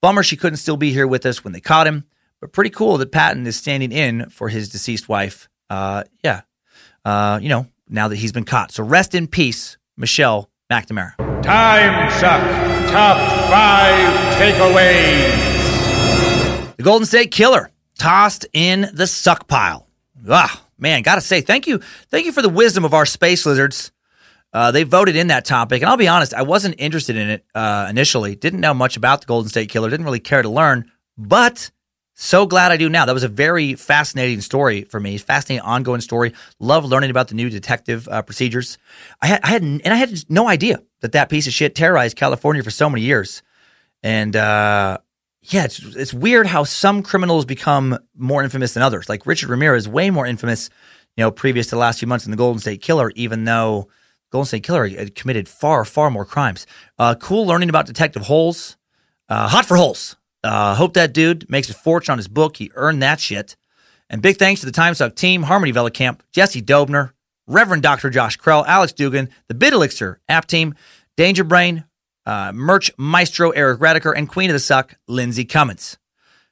[0.02, 2.06] Bummer she couldn't still be here with us when they caught him,
[2.42, 5.48] but pretty cool that Patton is standing in for his deceased wife.
[5.70, 6.42] Uh, yeah.
[7.06, 8.72] Uh, you know, now that he's been caught.
[8.72, 11.16] So rest in peace, Michelle McNamara.
[11.44, 12.42] Time suck.
[12.92, 13.18] Top
[13.50, 15.52] five takeaways.
[16.76, 19.88] The Golden State Killer tossed in the suck pile.
[20.28, 23.92] Ah, man, gotta say thank you, thank you for the wisdom of our space lizards.
[24.54, 27.46] Uh, they voted in that topic, and I'll be honest, I wasn't interested in it
[27.56, 28.36] uh, initially.
[28.36, 29.90] Didn't know much about the Golden State Killer.
[29.90, 31.72] Didn't really care to learn, but
[32.22, 33.06] so glad I do now.
[33.06, 35.18] That was a very fascinating story for me.
[35.18, 36.34] Fascinating ongoing story.
[36.60, 38.78] Love learning about the new detective uh, procedures.
[39.24, 42.16] I had, I had, and I had no idea that that piece of shit terrorized
[42.16, 43.42] California for so many years.
[44.04, 45.00] And uh,
[45.42, 49.10] yeah, it's it's weird how some criminals become more infamous than others.
[49.10, 50.70] Like Richard Ramirez, way more infamous,
[51.18, 53.88] you know, previous to the last few months in the Golden State Killer, even though
[54.32, 56.68] Golden State Killer had committed far, far more crimes.
[57.00, 58.78] Uh, cool learning about Detective Holes.
[59.28, 60.18] Uh, hot for Holes.
[60.44, 62.58] Uh, hope that dude makes a fortune on his book.
[62.58, 63.56] He earned that shit.
[64.10, 67.12] And big thanks to the Time Suck team, Harmony Vellecamp, Jesse Dobner,
[67.48, 68.10] Reverend Dr.
[68.10, 70.76] Josh Krell, Alex Dugan, the Bit Elixir app team,
[71.16, 71.86] Danger Brain,
[72.26, 75.98] uh, Merch Maestro Eric Radiker, and Queen of the Suck, Lindsay Cummins.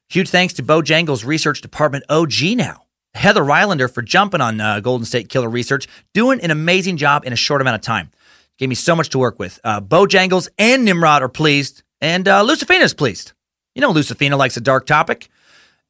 [0.09, 2.85] Huge thanks to Bojangles Research Department OG now.
[3.13, 7.33] Heather Rylander for jumping on uh, Golden State Killer research, doing an amazing job in
[7.33, 8.11] a short amount of time.
[8.57, 9.59] Gave me so much to work with.
[9.63, 13.33] Uh, Bojangles and Nimrod are pleased, and uh, is pleased.
[13.79, 15.29] You know, Lucifina likes a dark topic,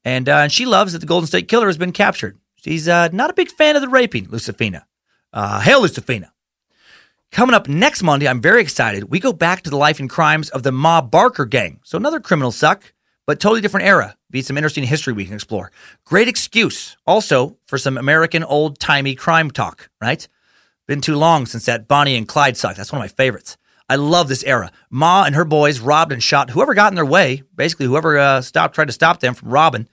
[0.05, 2.37] and uh, she loves that the Golden State Killer has been captured.
[2.57, 4.83] She's uh, not a big fan of the raping, Lucifina.
[5.33, 6.29] Uh, hail, Lucifina.
[7.31, 9.05] Coming up next Monday, I'm very excited.
[9.09, 11.79] We go back to the life and crimes of the Ma Barker gang.
[11.83, 12.93] So another criminal suck,
[13.25, 14.15] but totally different era.
[14.29, 15.71] Be some interesting history we can explore.
[16.05, 20.27] Great excuse also for some American old timey crime talk, right?
[20.85, 22.75] Been too long since that Bonnie and Clyde suck.
[22.75, 23.57] That's one of my favorites.
[23.89, 24.71] I love this era.
[24.91, 27.41] Ma and her boys robbed and shot whoever got in their way.
[27.55, 29.89] Basically, whoever uh, stopped tried to stop them from robbing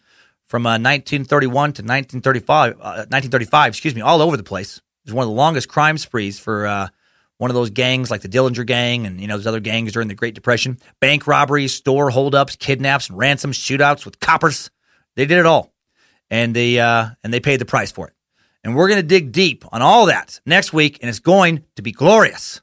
[0.46, 2.72] from uh, 1931 to 1935.
[2.72, 4.76] Uh, 1935, excuse me, all over the place.
[4.76, 6.88] It was one of the longest crime sprees for uh,
[7.38, 10.08] one of those gangs like the Dillinger Gang and you know those other gangs during
[10.08, 10.78] the Great Depression.
[11.00, 14.70] Bank robberies, store holdups, kidnaps, and ransoms, shootouts with coppers.
[15.14, 15.72] They did it all,
[16.30, 18.14] and they uh, and they paid the price for it.
[18.62, 21.82] And we're going to dig deep on all that next week, and it's going to
[21.82, 22.60] be glorious.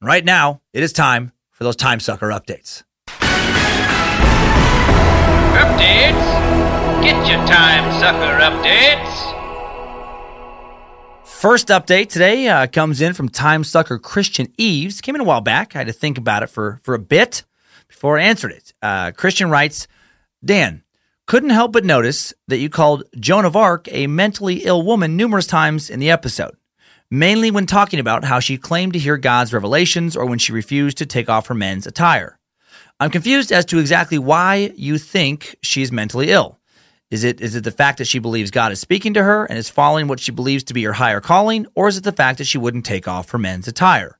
[0.00, 2.84] Right now, it is time for those time sucker updates.
[5.58, 7.02] Updates?
[7.02, 9.34] Get your time sucker updates.
[11.24, 15.00] First update today uh, comes in from time sucker Christian Eves.
[15.00, 15.74] Came in a while back.
[15.74, 17.42] I had to think about it for, for a bit
[17.88, 18.72] before I answered it.
[18.80, 19.88] Uh, Christian writes,
[20.44, 20.84] Dan,
[21.26, 25.48] couldn't help but notice that you called Joan of Arc a mentally ill woman numerous
[25.48, 26.56] times in the episode,
[27.10, 30.98] mainly when talking about how she claimed to hear God's revelations or when she refused
[30.98, 32.38] to take off her men's attire.
[33.00, 36.58] I'm confused as to exactly why you think she's mentally ill.
[37.10, 39.58] Is it is it the fact that she believes God is speaking to her and
[39.58, 42.38] is following what she believes to be her higher calling, or is it the fact
[42.38, 44.18] that she wouldn't take off her men's attire?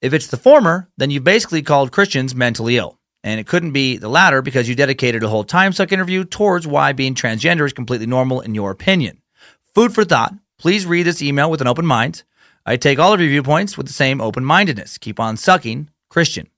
[0.00, 2.98] If it's the former, then you've basically called Christians mentally ill.
[3.22, 6.66] And it couldn't be the latter because you dedicated a whole time suck interview towards
[6.66, 9.20] why being transgender is completely normal in your opinion.
[9.74, 10.34] Food for thought.
[10.58, 12.22] Please read this email with an open mind.
[12.66, 14.98] I take all of your viewpoints with the same open mindedness.
[14.98, 16.48] Keep on sucking, Christian.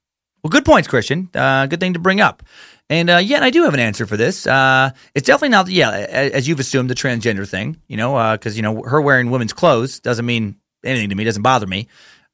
[0.43, 1.29] Well, good points, Christian.
[1.33, 2.43] Uh, good thing to bring up.
[2.89, 4.47] And uh, yeah, and I do have an answer for this.
[4.47, 7.81] Uh, it's definitely not, yeah, as you've assumed, the transgender thing.
[7.87, 11.25] You know, because uh, you know her wearing women's clothes doesn't mean anything to me.
[11.25, 11.87] Doesn't bother me.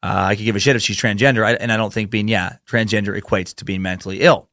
[0.04, 2.28] Uh, I could give a shit if she's transgender, I, and I don't think being
[2.28, 4.50] yeah transgender equates to being mentally ill.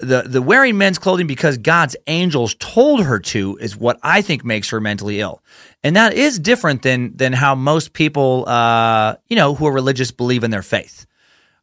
[0.00, 4.44] The the wearing men's clothing because God's angels told her to is what I think
[4.44, 5.42] makes her mentally ill,
[5.82, 10.12] and that is different than than how most people, uh, you know, who are religious
[10.12, 11.04] believe in their faith.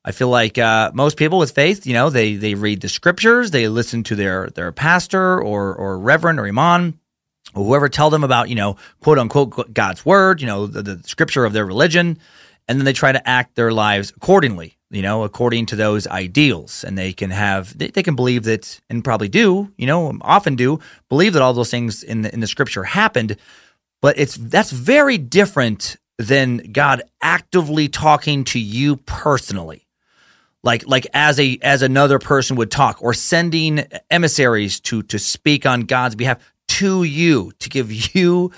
[0.04, 3.52] I feel like uh, most people with faith, you know, they they read the scriptures,
[3.52, 7.00] they listen to their their pastor or or reverend or imam
[7.56, 11.08] or whoever tell them about you know quote unquote God's word, you know, the, the
[11.08, 12.20] scripture of their religion,
[12.68, 16.86] and then they try to act their lives accordingly, you know, according to those ideals,
[16.86, 20.56] and they can have they, they can believe that and probably do, you know, often
[20.56, 23.36] do believe that all those things in the in the scripture happened,
[24.02, 29.86] but it's that's very different than God actively talking to you personally.
[30.64, 35.66] Like like as a as another person would talk or sending emissaries to to speak
[35.66, 38.52] on God's behalf to you to give you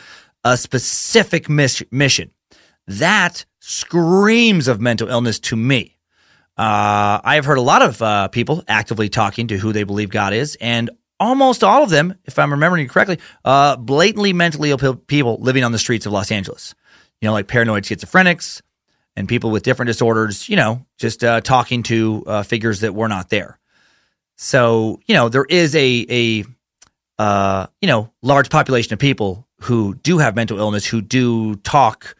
[0.44, 2.32] a specific mission.
[2.86, 5.97] That screams of mental illness to me
[6.58, 10.10] uh, I have heard a lot of uh, people actively talking to who they believe
[10.10, 10.90] God is, and
[11.20, 15.72] almost all of them, if I'm remembering correctly, uh, blatantly mentally ill people living on
[15.72, 16.74] the streets of Los Angeles.
[17.22, 18.62] You know, like paranoid schizophrenics,
[19.16, 23.08] and people with different disorders, you know, just uh, talking to uh, figures that were
[23.08, 23.60] not there.
[24.36, 26.46] So, you know, there is a a
[27.22, 32.16] uh, you know large population of people who do have mental illness who do talk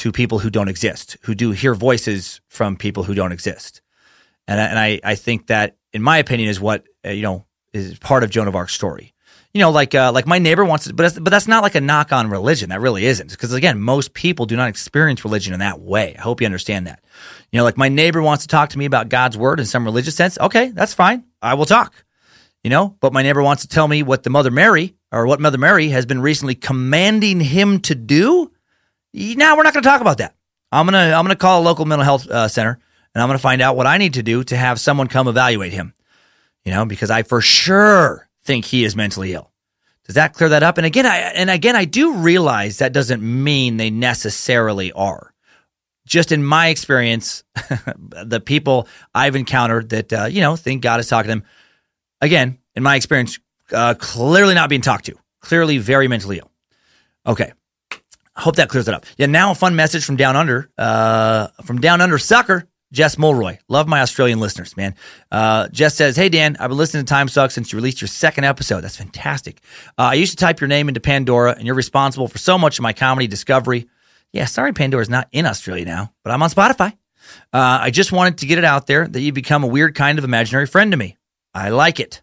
[0.00, 3.80] to people who don't exist, who do hear voices from people who don't exist,
[4.46, 7.98] and and I I think that in my opinion is what uh, you know is
[7.98, 9.14] part of Joan of Arc's story
[9.52, 11.74] you know, like uh, like my neighbor wants to, but that's, but that's not like
[11.74, 12.68] a knock on religion.
[12.68, 16.14] That really isn't, because again, most people do not experience religion in that way.
[16.16, 17.02] I hope you understand that.
[17.50, 19.84] You know, like my neighbor wants to talk to me about God's word in some
[19.84, 20.38] religious sense.
[20.38, 21.24] Okay, that's fine.
[21.42, 22.04] I will talk.
[22.62, 25.40] You know, but my neighbor wants to tell me what the Mother Mary or what
[25.40, 28.52] Mother Mary has been recently commanding him to do.
[29.12, 30.34] Now we're not going to talk about that.
[30.72, 32.78] I'm gonna I'm gonna call a local mental health uh, center
[33.14, 35.72] and I'm gonna find out what I need to do to have someone come evaluate
[35.72, 35.94] him.
[36.64, 39.50] You know, because I for sure think he is mentally ill.
[40.04, 40.76] Does that clear that up?
[40.76, 45.32] And again, I and again, I do realize that doesn't mean they necessarily are.
[46.06, 47.44] Just in my experience,
[48.24, 51.44] the people I've encountered that uh, you know think God is talking to them,
[52.20, 53.38] again, in my experience,
[53.72, 56.50] uh, clearly not being talked to, clearly very mentally ill.
[57.26, 57.52] Okay,
[58.36, 59.06] I hope that clears it up.
[59.16, 62.66] Yeah, now a fun message from down under, uh, from down under sucker.
[62.92, 63.58] Jess Mulroy.
[63.68, 64.96] Love my Australian listeners, man.
[65.30, 68.08] Uh, Jess says, Hey, Dan, I've been listening to Time Suck since you released your
[68.08, 68.80] second episode.
[68.80, 69.60] That's fantastic.
[69.96, 72.78] Uh, I used to type your name into Pandora, and you're responsible for so much
[72.78, 73.88] of my comedy discovery.
[74.32, 76.92] Yeah, sorry, Pandora's not in Australia now, but I'm on Spotify.
[77.52, 80.18] Uh, I just wanted to get it out there that you become a weird kind
[80.18, 81.16] of imaginary friend to me.
[81.54, 82.22] I like it.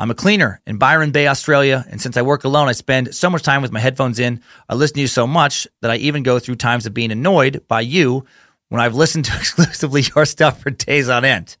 [0.00, 3.28] I'm a cleaner in Byron Bay, Australia, and since I work alone, I spend so
[3.28, 4.40] much time with my headphones in.
[4.68, 7.64] I listen to you so much that I even go through times of being annoyed
[7.66, 8.24] by you
[8.68, 11.56] when I've listened to exclusively your stuff for days on end.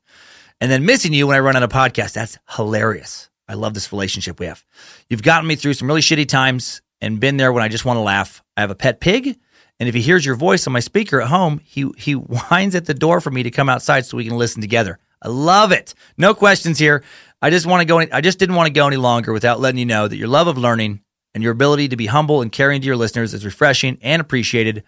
[0.60, 2.12] And then missing you when I run on a podcast.
[2.12, 3.28] That's hilarious.
[3.48, 4.64] I love this relationship we have.
[5.08, 7.96] You've gotten me through some really shitty times and been there when I just want
[7.96, 8.44] to laugh.
[8.56, 9.36] I have a pet pig,
[9.80, 12.86] and if he hears your voice on my speaker at home, he he whines at
[12.86, 15.00] the door for me to come outside so we can listen together.
[15.20, 15.94] I love it.
[16.16, 17.02] No questions here.
[17.40, 17.98] I just want to go.
[17.98, 20.48] I just didn't want to go any longer without letting you know that your love
[20.48, 21.02] of learning
[21.34, 24.82] and your ability to be humble and caring to your listeners is refreshing and appreciated.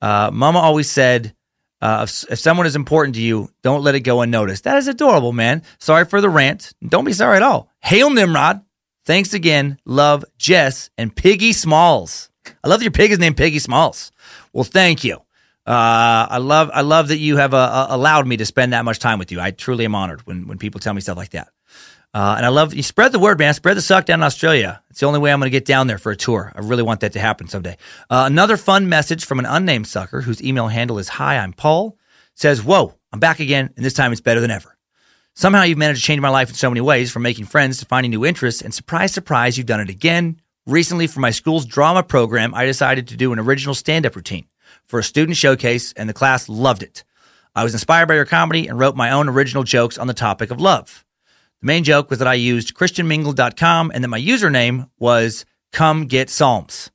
[0.00, 1.34] Uh, Mama always said
[1.80, 4.64] uh, if, if, someone is important to you, don't let it go unnoticed.
[4.64, 5.62] That is adorable, man.
[5.78, 6.72] Sorry for the rant.
[6.86, 7.68] Don't be sorry at all.
[7.80, 8.62] Hail Nimrod.
[9.04, 9.78] Thanks again.
[9.84, 12.30] Love Jess and Piggy Smalls.
[12.64, 14.12] I love that your pig is named Piggy Smalls.
[14.52, 15.16] Well, thank you.
[15.64, 18.84] Uh, I love I love that you have uh, uh allowed me to spend that
[18.84, 19.40] much time with you.
[19.40, 21.51] I truly am honored when when people tell me stuff like that.
[22.14, 23.54] Uh, and I love you spread the word, man.
[23.54, 24.82] Spread the suck down in Australia.
[24.90, 26.52] It's the only way I'm going to get down there for a tour.
[26.54, 27.78] I really want that to happen someday.
[28.10, 31.96] Uh, another fun message from an unnamed sucker whose email handle is Hi, I'm Paul.
[32.34, 34.76] Says, Whoa, I'm back again, and this time it's better than ever.
[35.34, 37.86] Somehow you've managed to change my life in so many ways, from making friends to
[37.86, 40.38] finding new interests, and surprise, surprise, you've done it again.
[40.66, 44.46] Recently, for my school's drama program, I decided to do an original stand up routine
[44.86, 47.04] for a student showcase, and the class loved it.
[47.54, 50.50] I was inspired by your comedy and wrote my own original jokes on the topic
[50.50, 51.04] of love.
[51.62, 56.28] The main joke was that I used christianmingle.com and that my username was come get
[56.28, 56.90] psalms,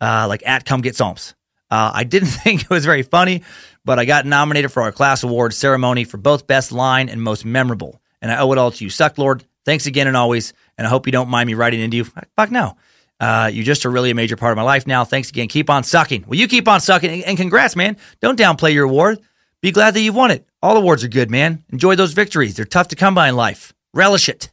[0.00, 1.34] uh, like at come get psalms.
[1.70, 3.42] Uh, I didn't think it was very funny,
[3.84, 7.44] but I got nominated for our class award ceremony for both best line and most
[7.44, 8.00] memorable.
[8.22, 9.44] And I owe it all to you, Suck Lord.
[9.66, 10.54] Thanks again and always.
[10.78, 12.04] And I hope you don't mind me writing into you.
[12.04, 12.76] Fuck no.
[13.20, 15.04] Uh, you're just a really a major part of my life now.
[15.04, 15.48] Thanks again.
[15.48, 16.24] Keep on sucking.
[16.26, 17.24] Well, you keep on sucking.
[17.24, 17.98] And congrats, man.
[18.22, 19.18] Don't downplay your award.
[19.60, 20.46] Be glad that you've won it.
[20.62, 21.64] All awards are good, man.
[21.70, 22.56] Enjoy those victories.
[22.56, 24.52] They're tough to come by in life relish it.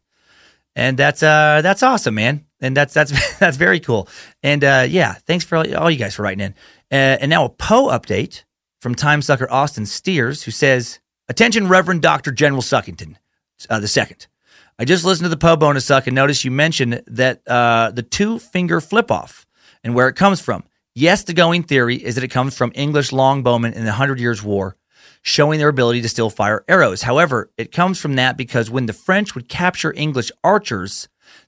[0.76, 2.46] And that's uh that's awesome, man.
[2.60, 4.08] And that's that's that's very cool.
[4.42, 6.56] And uh, yeah, thanks for all, you guys for writing in.
[6.92, 8.44] Uh, and now a Poe update
[8.82, 11.00] from time sucker Austin Steers, who says,
[11.30, 13.18] "Attention, Reverend Doctor General Suckington,
[13.70, 14.28] uh, the second.
[14.80, 18.02] I just listened to the Poe bonus suck and noticed you mentioned that uh, the
[18.02, 19.46] two finger flip off
[19.84, 20.64] and where it comes from.
[20.96, 24.42] Yes, the going theory is that it comes from English longbowmen in the Hundred Years'
[24.42, 24.76] War."
[25.24, 27.02] Showing their ability to still fire arrows.
[27.02, 31.08] However, it comes from that because when the French would capture English archers,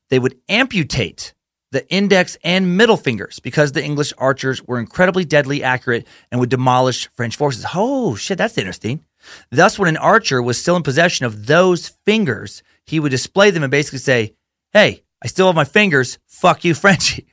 [0.10, 1.34] they would amputate
[1.72, 6.49] the index and middle fingers because the English archers were incredibly deadly accurate and would
[6.49, 7.65] demolish French forces.
[7.76, 9.03] Oh, shit, that's interesting.
[9.52, 13.64] Thus, when an archer was still in possession of those fingers, he would display them
[13.64, 14.35] and basically say,
[14.72, 16.18] Hey, I still have my fingers.
[16.27, 17.27] Fuck you, Frenchie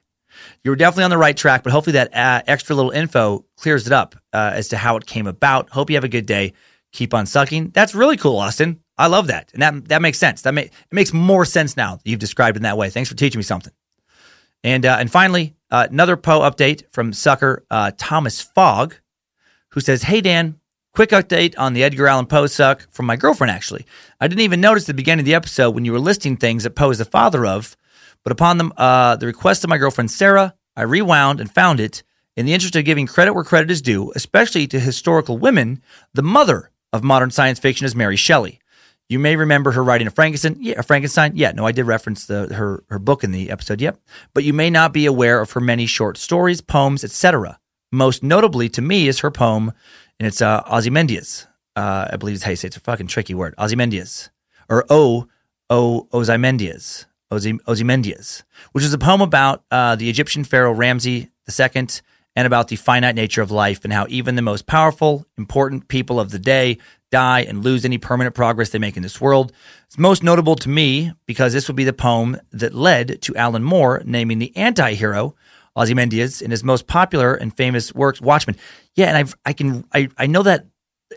[0.65, 3.87] you were definitely on the right track, but hopefully that uh, extra little info clears
[3.87, 5.71] it up uh, as to how it came about.
[5.71, 6.53] Hope you have a good day.
[6.93, 7.71] Keep on sucking.
[7.71, 8.81] That's really cool, Austin.
[8.99, 10.43] I love that, and that that makes sense.
[10.43, 12.91] That may, it makes more sense now that you've described it in that way.
[12.91, 13.73] Thanks for teaching me something.
[14.63, 18.97] And uh, and finally, uh, another Poe update from sucker uh, Thomas Fogg,
[19.71, 20.61] who says, "Hey Dan,
[20.93, 23.51] quick update on the Edgar Allan Poe suck from my girlfriend.
[23.51, 23.87] Actually,
[24.21, 26.63] I didn't even notice at the beginning of the episode when you were listing things
[26.65, 27.77] that Poe is the father of."
[28.25, 32.03] But upon the, uh, the request of my girlfriend Sarah, I rewound and found it.
[32.35, 35.83] In the interest of giving credit where credit is due, especially to historical women,
[36.15, 38.59] the mother of modern science fiction is Mary Shelley.
[39.09, 40.57] You may remember her writing a Frankenstein.
[40.59, 41.33] Yeah, a Frankenstein.
[41.35, 43.83] Yeah, no, I did reference the, her her book in the episode.
[43.83, 43.99] Yep,
[44.33, 47.59] but you may not be aware of her many short stories, poems, etc.
[47.91, 49.73] Most notably to me is her poem,
[50.19, 51.47] and it's uh, Ozymandias.
[51.77, 52.69] Uh, I believe it's how you say it.
[52.69, 54.31] it's a fucking tricky word, Ozymandias,
[54.71, 55.29] or O
[55.69, 57.05] O Ozymandias.
[57.33, 61.87] Ozymandias, which is a poem about uh, the Egyptian pharaoh Ramses II
[62.35, 66.19] and about the finite nature of life and how even the most powerful, important people
[66.19, 66.79] of the day
[67.11, 69.53] die and lose any permanent progress they make in this world.
[69.87, 73.63] It's most notable to me because this would be the poem that led to Alan
[73.63, 75.35] Moore naming the anti-hero
[75.77, 78.57] Ozymandias in his most popular and famous works, Watchmen.
[78.95, 80.67] Yeah, and I've, I can I, I know that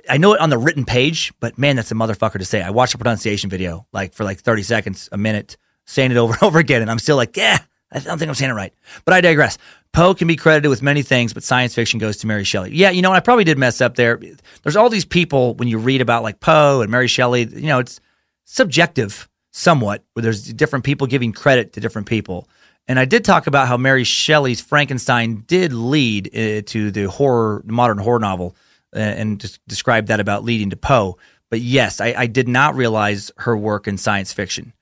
[0.10, 2.62] I know it on the written page, but man, that's a motherfucker to say.
[2.62, 6.34] I watched a pronunciation video like for like 30 seconds, a minute saying it over
[6.42, 7.60] and over again, and I'm still like, yeah,
[7.92, 8.74] I don't think I'm saying it right.
[9.06, 9.58] But I digress.
[9.94, 12.72] Poe can be credited with many things, but science fiction goes to Mary Shelley.
[12.76, 14.20] Yeah, you know, I probably did mess up there.
[14.64, 17.80] There's all these people when you read about like Poe and Mary Shelley, you know,
[17.80, 18.02] it's
[18.44, 22.50] subjective somewhat, where there's different people giving credit to different people.
[22.90, 27.64] And I did talk about how Mary Shelley's Frankenstein did lead uh, to the horror,
[27.66, 28.56] modern horror novel,
[28.94, 31.18] uh, and just described that about leading to Poe.
[31.50, 34.74] But yes, I, I did not realize her work in science fiction.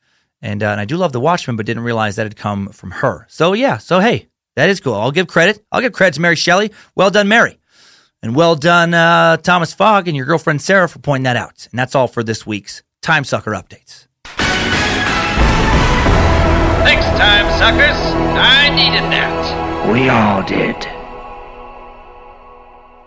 [0.44, 2.92] And, uh, and I do love The Watchmen, but didn't realize that had come from
[2.92, 3.26] her.
[3.30, 4.94] So yeah, so hey, that is cool.
[4.94, 5.66] I'll give credit.
[5.72, 6.72] I'll give credit to Mary Shelley.
[6.96, 7.58] Well done, Mary.
[8.22, 11.68] And well done, uh, Thomas Fogg and your girlfriend Sarah for pointing that out.
[11.72, 14.08] And that's all for this week's Time Sucker Updates.
[16.84, 17.98] Thanks, Time Suckers.
[18.36, 19.90] I needed that.
[19.92, 20.76] We all did.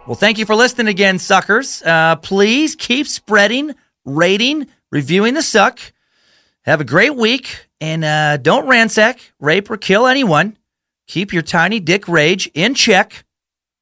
[0.07, 1.83] Well, thank you for listening again, suckers.
[1.83, 3.75] Uh, please keep spreading,
[4.07, 5.81] rating, reviewing the suck.
[6.67, 10.59] Have a great week and uh, don't ransack, rape, or kill anyone.
[11.07, 13.25] Keep your tiny dick rage in check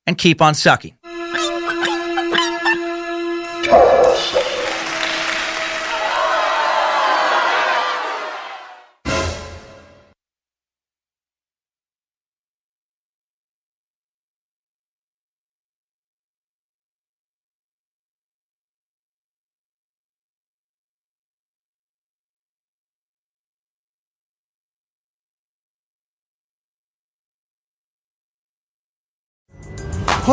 [0.07, 0.95] and keep on sucking.